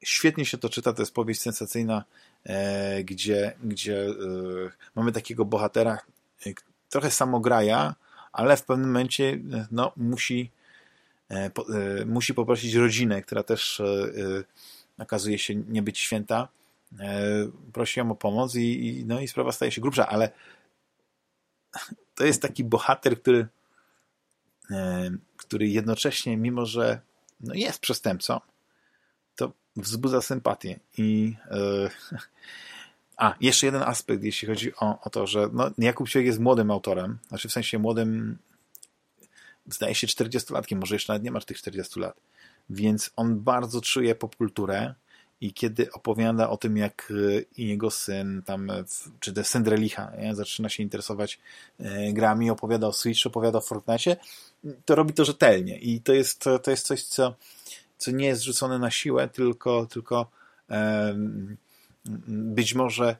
świetnie 0.04 0.44
się 0.46 0.58
to 0.58 0.68
czyta, 0.68 0.92
to 0.92 1.02
jest 1.02 1.14
powieść 1.14 1.40
sensacyjna, 1.40 2.04
e, 2.44 3.04
gdzie, 3.04 3.56
gdzie 3.64 4.06
e, 4.06 4.14
mamy 4.94 5.12
takiego 5.12 5.44
bohatera, 5.44 5.98
e, 6.46 6.50
trochę 6.88 7.10
samograja, 7.10 7.94
ale 8.32 8.56
w 8.56 8.64
pewnym 8.64 8.88
momencie 8.88 9.24
e, 9.24 9.66
no, 9.70 9.92
musi, 9.96 10.50
e, 11.28 11.50
musi 12.06 12.34
poprosić 12.34 12.74
rodzinę, 12.74 13.22
która 13.22 13.42
też 13.42 13.82
okazuje 14.98 15.38
się 15.38 15.54
nie 15.54 15.82
być 15.82 15.98
święta, 15.98 16.48
prosi 17.72 18.00
ją 18.00 18.10
o 18.10 18.14
pomoc 18.14 18.54
i, 18.54 19.04
no, 19.06 19.20
i 19.20 19.28
sprawa 19.28 19.52
staje 19.52 19.72
się 19.72 19.80
grubsza, 19.80 20.08
ale 20.08 20.30
to 22.14 22.24
jest 22.24 22.42
taki 22.42 22.64
bohater, 22.64 23.20
który, 23.20 23.48
e, 24.70 25.10
który 25.36 25.68
jednocześnie, 25.68 26.36
mimo 26.36 26.66
że 26.66 27.00
no 27.40 27.54
jest 27.54 27.80
przestępcą, 27.80 28.40
wzbudza 29.82 30.22
sympatię. 30.22 30.80
I 30.98 31.34
e, 31.50 31.90
a, 33.16 33.34
jeszcze 33.40 33.66
jeden 33.66 33.82
aspekt, 33.82 34.22
jeśli 34.22 34.48
chodzi 34.48 34.76
o, 34.76 35.00
o 35.00 35.10
to, 35.10 35.26
że 35.26 35.48
no, 35.52 35.70
Jakub 35.78 36.08
Ciek 36.08 36.26
jest 36.26 36.38
młodym 36.38 36.70
autorem, 36.70 37.18
znaczy 37.28 37.48
w 37.48 37.52
sensie 37.52 37.78
młodym, 37.78 38.38
zdaje 39.66 39.94
się 39.94 40.06
40-latkiem, 40.06 40.76
może 40.76 40.94
jeszcze 40.94 41.12
nawet 41.12 41.24
nie 41.24 41.30
masz 41.30 41.44
tych 41.44 41.58
40 41.58 42.00
lat, 42.00 42.20
więc 42.70 43.10
on 43.16 43.40
bardzo 43.40 43.80
czuje 43.80 44.14
popkulturę, 44.14 44.94
i 45.40 45.52
kiedy 45.52 45.92
opowiada 45.92 46.50
o 46.50 46.56
tym, 46.56 46.76
jak 46.76 47.12
e, 47.58 47.62
jego 47.62 47.90
syn, 47.90 48.42
tam, 48.42 48.72
czy 49.20 49.32
też 49.32 49.46
syn 49.46 49.64
nie, 50.18 50.34
zaczyna 50.34 50.68
się 50.68 50.82
interesować 50.82 51.38
e, 51.78 52.12
grami, 52.12 52.50
opowiada 52.50 52.86
o 52.86 52.92
Switch, 52.92 53.26
opowiada 53.26 53.58
o 53.58 53.60
Fortnite, 53.60 54.16
to 54.84 54.94
robi 54.94 55.14
to 55.14 55.24
rzetelnie 55.24 55.78
i 55.78 56.00
to 56.00 56.12
jest, 56.12 56.44
to 56.62 56.70
jest 56.70 56.86
coś, 56.86 57.02
co, 57.02 57.34
co 57.98 58.10
nie 58.10 58.26
jest 58.26 58.42
rzucone 58.42 58.78
na 58.78 58.90
siłę, 58.90 59.28
tylko, 59.28 59.86
tylko 59.86 60.30
być 62.28 62.74
może 62.74 63.16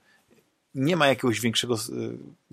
nie 0.75 0.97
ma 0.97 1.07
jakiegoś 1.07 1.41
większego 1.41 1.77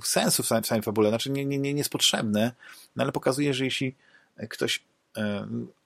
sensu 0.03 0.43
w 0.43 0.47
samej, 0.47 0.63
w 0.63 0.67
samej 0.67 0.83
fabule, 0.83 1.09
znaczy 1.09 1.31
nie, 1.31 1.45
nie, 1.45 1.57
nie 1.57 1.71
jest 1.71 1.89
potrzebne, 1.89 2.51
no 2.95 3.03
ale 3.03 3.11
pokazuje, 3.11 3.53
że 3.53 3.65
jeśli 3.65 3.95
ktoś 4.49 4.83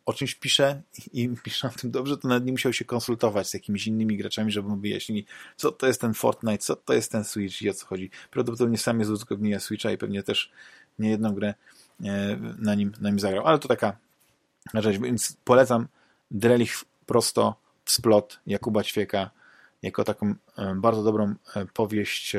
o 0.05 0.13
czymś 0.13 0.35
pisze 0.35 0.81
i 1.13 1.29
pisze 1.43 1.67
o 1.67 1.71
tym 1.71 1.91
dobrze, 1.91 2.17
to 2.17 2.27
nawet 2.27 2.45
nie 2.45 2.51
musiał 2.51 2.73
się 2.73 2.85
konsultować 2.85 3.49
z 3.49 3.53
jakimiś 3.53 3.87
innymi 3.87 4.17
graczami, 4.17 4.51
żeby 4.51 4.69
mu 4.69 4.77
wyjaśnili, 4.77 5.25
co 5.57 5.71
to 5.71 5.87
jest 5.87 6.01
ten 6.01 6.13
Fortnite, 6.13 6.57
co 6.57 6.75
to 6.75 6.93
jest 6.93 7.11
ten 7.11 7.23
Switch 7.23 7.61
i 7.61 7.69
o 7.69 7.73
co 7.73 7.85
chodzi. 7.85 8.09
Prawdopodobnie 8.31 8.77
sam 8.77 8.99
jest 8.99 9.11
użytkownikiem 9.11 9.59
Switcha 9.59 9.91
i 9.91 9.97
pewnie 9.97 10.23
też 10.23 10.51
nie 10.99 11.09
jedną 11.09 11.33
grę 11.33 11.53
e, 12.03 12.37
na 12.57 12.75
nim, 12.75 12.91
na 13.01 13.09
nim 13.09 13.19
zagrał. 13.19 13.47
Ale 13.47 13.59
to 13.59 13.67
taka 13.67 13.97
rzecz, 14.73 14.97
więc 14.97 15.37
polecam 15.43 15.87
Drelich 16.31 16.83
prosto 17.05 17.55
w 17.85 17.91
splot 17.91 18.39
Jakuba 18.45 18.83
Ćwieka 18.83 19.29
jako 19.81 20.03
taką 20.03 20.35
e, 20.57 20.75
bardzo 20.75 21.03
dobrą 21.03 21.35
e, 21.55 21.65
powieść 21.65 22.35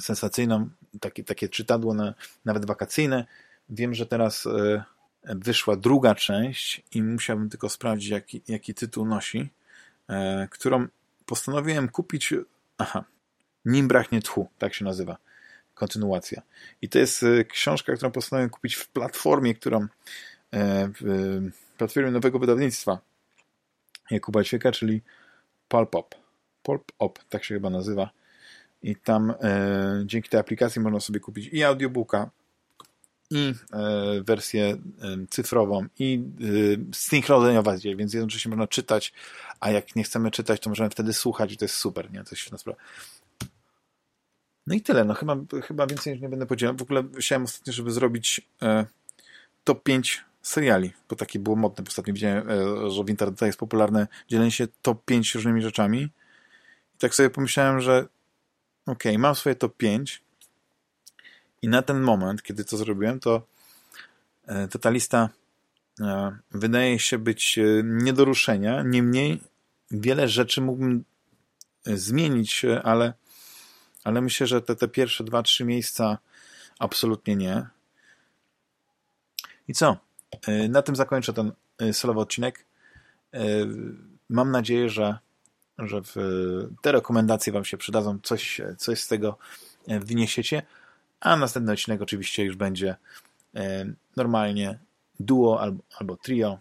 sensacyjną, 0.00 0.68
takie, 1.00 1.24
takie 1.24 1.48
czytadło 1.48 1.94
na, 1.94 2.14
nawet 2.44 2.66
wakacyjne. 2.66 3.26
Wiem, 3.68 3.94
że 3.94 4.06
teraz 4.06 4.48
wyszła 5.34 5.76
druga 5.76 6.14
część 6.14 6.82
i 6.92 7.02
musiałbym 7.02 7.50
tylko 7.50 7.68
sprawdzić, 7.68 8.08
jaki, 8.08 8.42
jaki 8.48 8.74
tytuł 8.74 9.06
nosi, 9.06 9.48
e, 10.08 10.48
którą 10.50 10.86
postanowiłem 11.26 11.88
kupić. 11.88 12.34
Aha, 12.78 13.04
Nim 13.64 13.88
braknie 13.88 14.22
tchu, 14.22 14.48
tak 14.58 14.74
się 14.74 14.84
nazywa. 14.84 15.16
Kontynuacja. 15.74 16.42
I 16.82 16.88
to 16.88 16.98
jest 16.98 17.22
e, 17.22 17.44
książka, 17.44 17.94
którą 17.96 18.10
postanowiłem 18.10 18.50
kupić 18.50 18.74
w 18.74 18.88
platformie, 18.88 19.54
którą 19.54 19.80
e, 19.80 19.88
w 21.00 21.50
platformie 21.78 22.10
nowego 22.10 22.38
wydawnictwa 22.38 22.98
Jakuba 24.10 24.44
Ćwieka, 24.44 24.72
czyli 24.72 25.02
Pulp 25.68 25.96
Pulp 26.62 27.18
tak 27.28 27.44
się 27.44 27.54
chyba 27.54 27.70
nazywa. 27.70 28.10
I 28.82 28.96
tam 28.96 29.30
e, 29.30 30.02
dzięki 30.04 30.28
tej 30.28 30.40
aplikacji 30.40 30.80
można 30.80 31.00
sobie 31.00 31.20
kupić 31.20 31.48
i 31.52 31.64
audiobooka, 31.64 32.30
i 33.30 33.54
e, 33.72 34.22
wersję 34.22 34.64
e, 34.64 34.76
cyfrową 35.30 35.86
i 35.98 36.22
e, 36.40 36.94
synchroniować 36.94 37.84
je, 37.84 37.96
więc 37.96 38.14
jednocześnie 38.14 38.48
można 38.48 38.66
czytać, 38.66 39.12
a 39.60 39.70
jak 39.70 39.96
nie 39.96 40.04
chcemy 40.04 40.30
czytać, 40.30 40.60
to 40.60 40.70
możemy 40.70 40.90
wtedy 40.90 41.12
słuchać 41.12 41.52
i 41.52 41.56
to 41.56 41.64
jest 41.64 41.74
super, 41.74 42.12
nie? 42.12 42.24
To 42.24 42.30
jest 42.30 42.40
świetna 42.42 42.58
sprawa. 42.58 42.78
No 44.66 44.74
i 44.74 44.80
tyle, 44.80 45.04
no 45.04 45.14
chyba, 45.14 45.36
chyba 45.62 45.86
więcej 45.86 46.20
nie 46.20 46.28
będę 46.28 46.46
podzielał. 46.46 46.76
W 46.76 46.82
ogóle 46.82 47.04
chciałem 47.18 47.44
ostatnio, 47.44 47.72
żeby 47.72 47.92
zrobić 47.92 48.40
e, 48.62 48.86
top 49.64 49.82
5 49.82 50.24
seriali, 50.46 50.92
bo 51.08 51.16
takie 51.16 51.38
było 51.38 51.56
modne. 51.56 51.84
Ostatnio 51.88 52.14
widziałem, 52.14 52.50
e, 52.50 52.90
że 52.90 53.04
w 53.04 53.10
internecie 53.10 53.46
jest 53.46 53.58
popularne 53.58 54.06
dzielenie 54.28 54.50
się 54.50 54.68
top 54.82 55.04
5 55.04 55.34
różnymi 55.34 55.62
rzeczami. 55.62 56.02
I 56.94 56.98
tak 56.98 57.14
sobie 57.14 57.30
pomyślałem, 57.30 57.80
że 57.80 57.98
okej, 58.86 59.12
okay, 59.12 59.18
mam 59.18 59.34
swoje 59.34 59.54
top 59.54 59.76
5, 59.76 60.22
i 61.62 61.68
na 61.68 61.82
ten 61.82 62.00
moment, 62.00 62.42
kiedy 62.42 62.64
to 62.64 62.76
zrobiłem, 62.76 63.20
to, 63.20 63.46
e, 64.46 64.68
to 64.68 64.78
ta 64.78 64.90
lista 64.90 65.28
e, 66.00 66.36
wydaje 66.50 66.98
się 66.98 67.18
być 67.18 67.58
nie 67.84 68.12
do 68.12 68.24
ruszenia. 68.24 68.82
Niemniej 68.82 69.40
wiele 69.90 70.28
rzeczy 70.28 70.60
mógłbym 70.60 71.04
zmienić, 71.84 72.64
ale, 72.82 73.12
ale 74.04 74.20
myślę, 74.20 74.46
że 74.46 74.62
te, 74.62 74.76
te 74.76 74.88
pierwsze 74.88 75.24
dwa, 75.24 75.42
trzy 75.42 75.64
miejsca 75.64 76.18
absolutnie 76.78 77.36
nie. 77.36 77.66
I 79.68 79.74
co? 79.74 80.05
Na 80.68 80.82
tym 80.82 80.96
zakończę 80.96 81.32
ten 81.32 81.52
solowy 81.92 82.20
odcinek. 82.20 82.64
Mam 84.28 84.50
nadzieję, 84.50 84.90
że, 84.90 85.18
że 85.78 86.02
te 86.82 86.92
rekomendacje 86.92 87.52
Wam 87.52 87.64
się 87.64 87.76
przydadzą, 87.76 88.18
coś, 88.22 88.60
coś 88.78 89.00
z 89.00 89.08
tego 89.08 89.38
wyniesiecie 89.86 90.62
a 91.20 91.36
następny 91.36 91.72
odcinek 91.72 92.02
oczywiście 92.02 92.44
już 92.44 92.56
będzie 92.56 92.96
e, 93.54 93.86
normalnie 94.16 94.78
duo 95.20 95.60
albo, 95.60 95.82
albo 95.98 96.16
trio, 96.16 96.58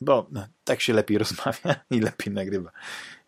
bo 0.00 0.26
no, 0.30 0.46
tak 0.64 0.80
się 0.80 0.92
lepiej 0.92 1.18
rozmawia 1.24 1.80
i 1.90 2.00
lepiej 2.00 2.34
nagrywa. 2.34 2.70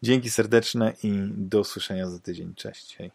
Dzięki 0.02 0.30
serdeczne 0.30 0.94
i 1.02 1.12
do 1.30 1.60
usłyszenia 1.60 2.10
za 2.10 2.18
tydzień. 2.18 2.54
Cześć. 2.54 2.96
Hej. 2.96 3.10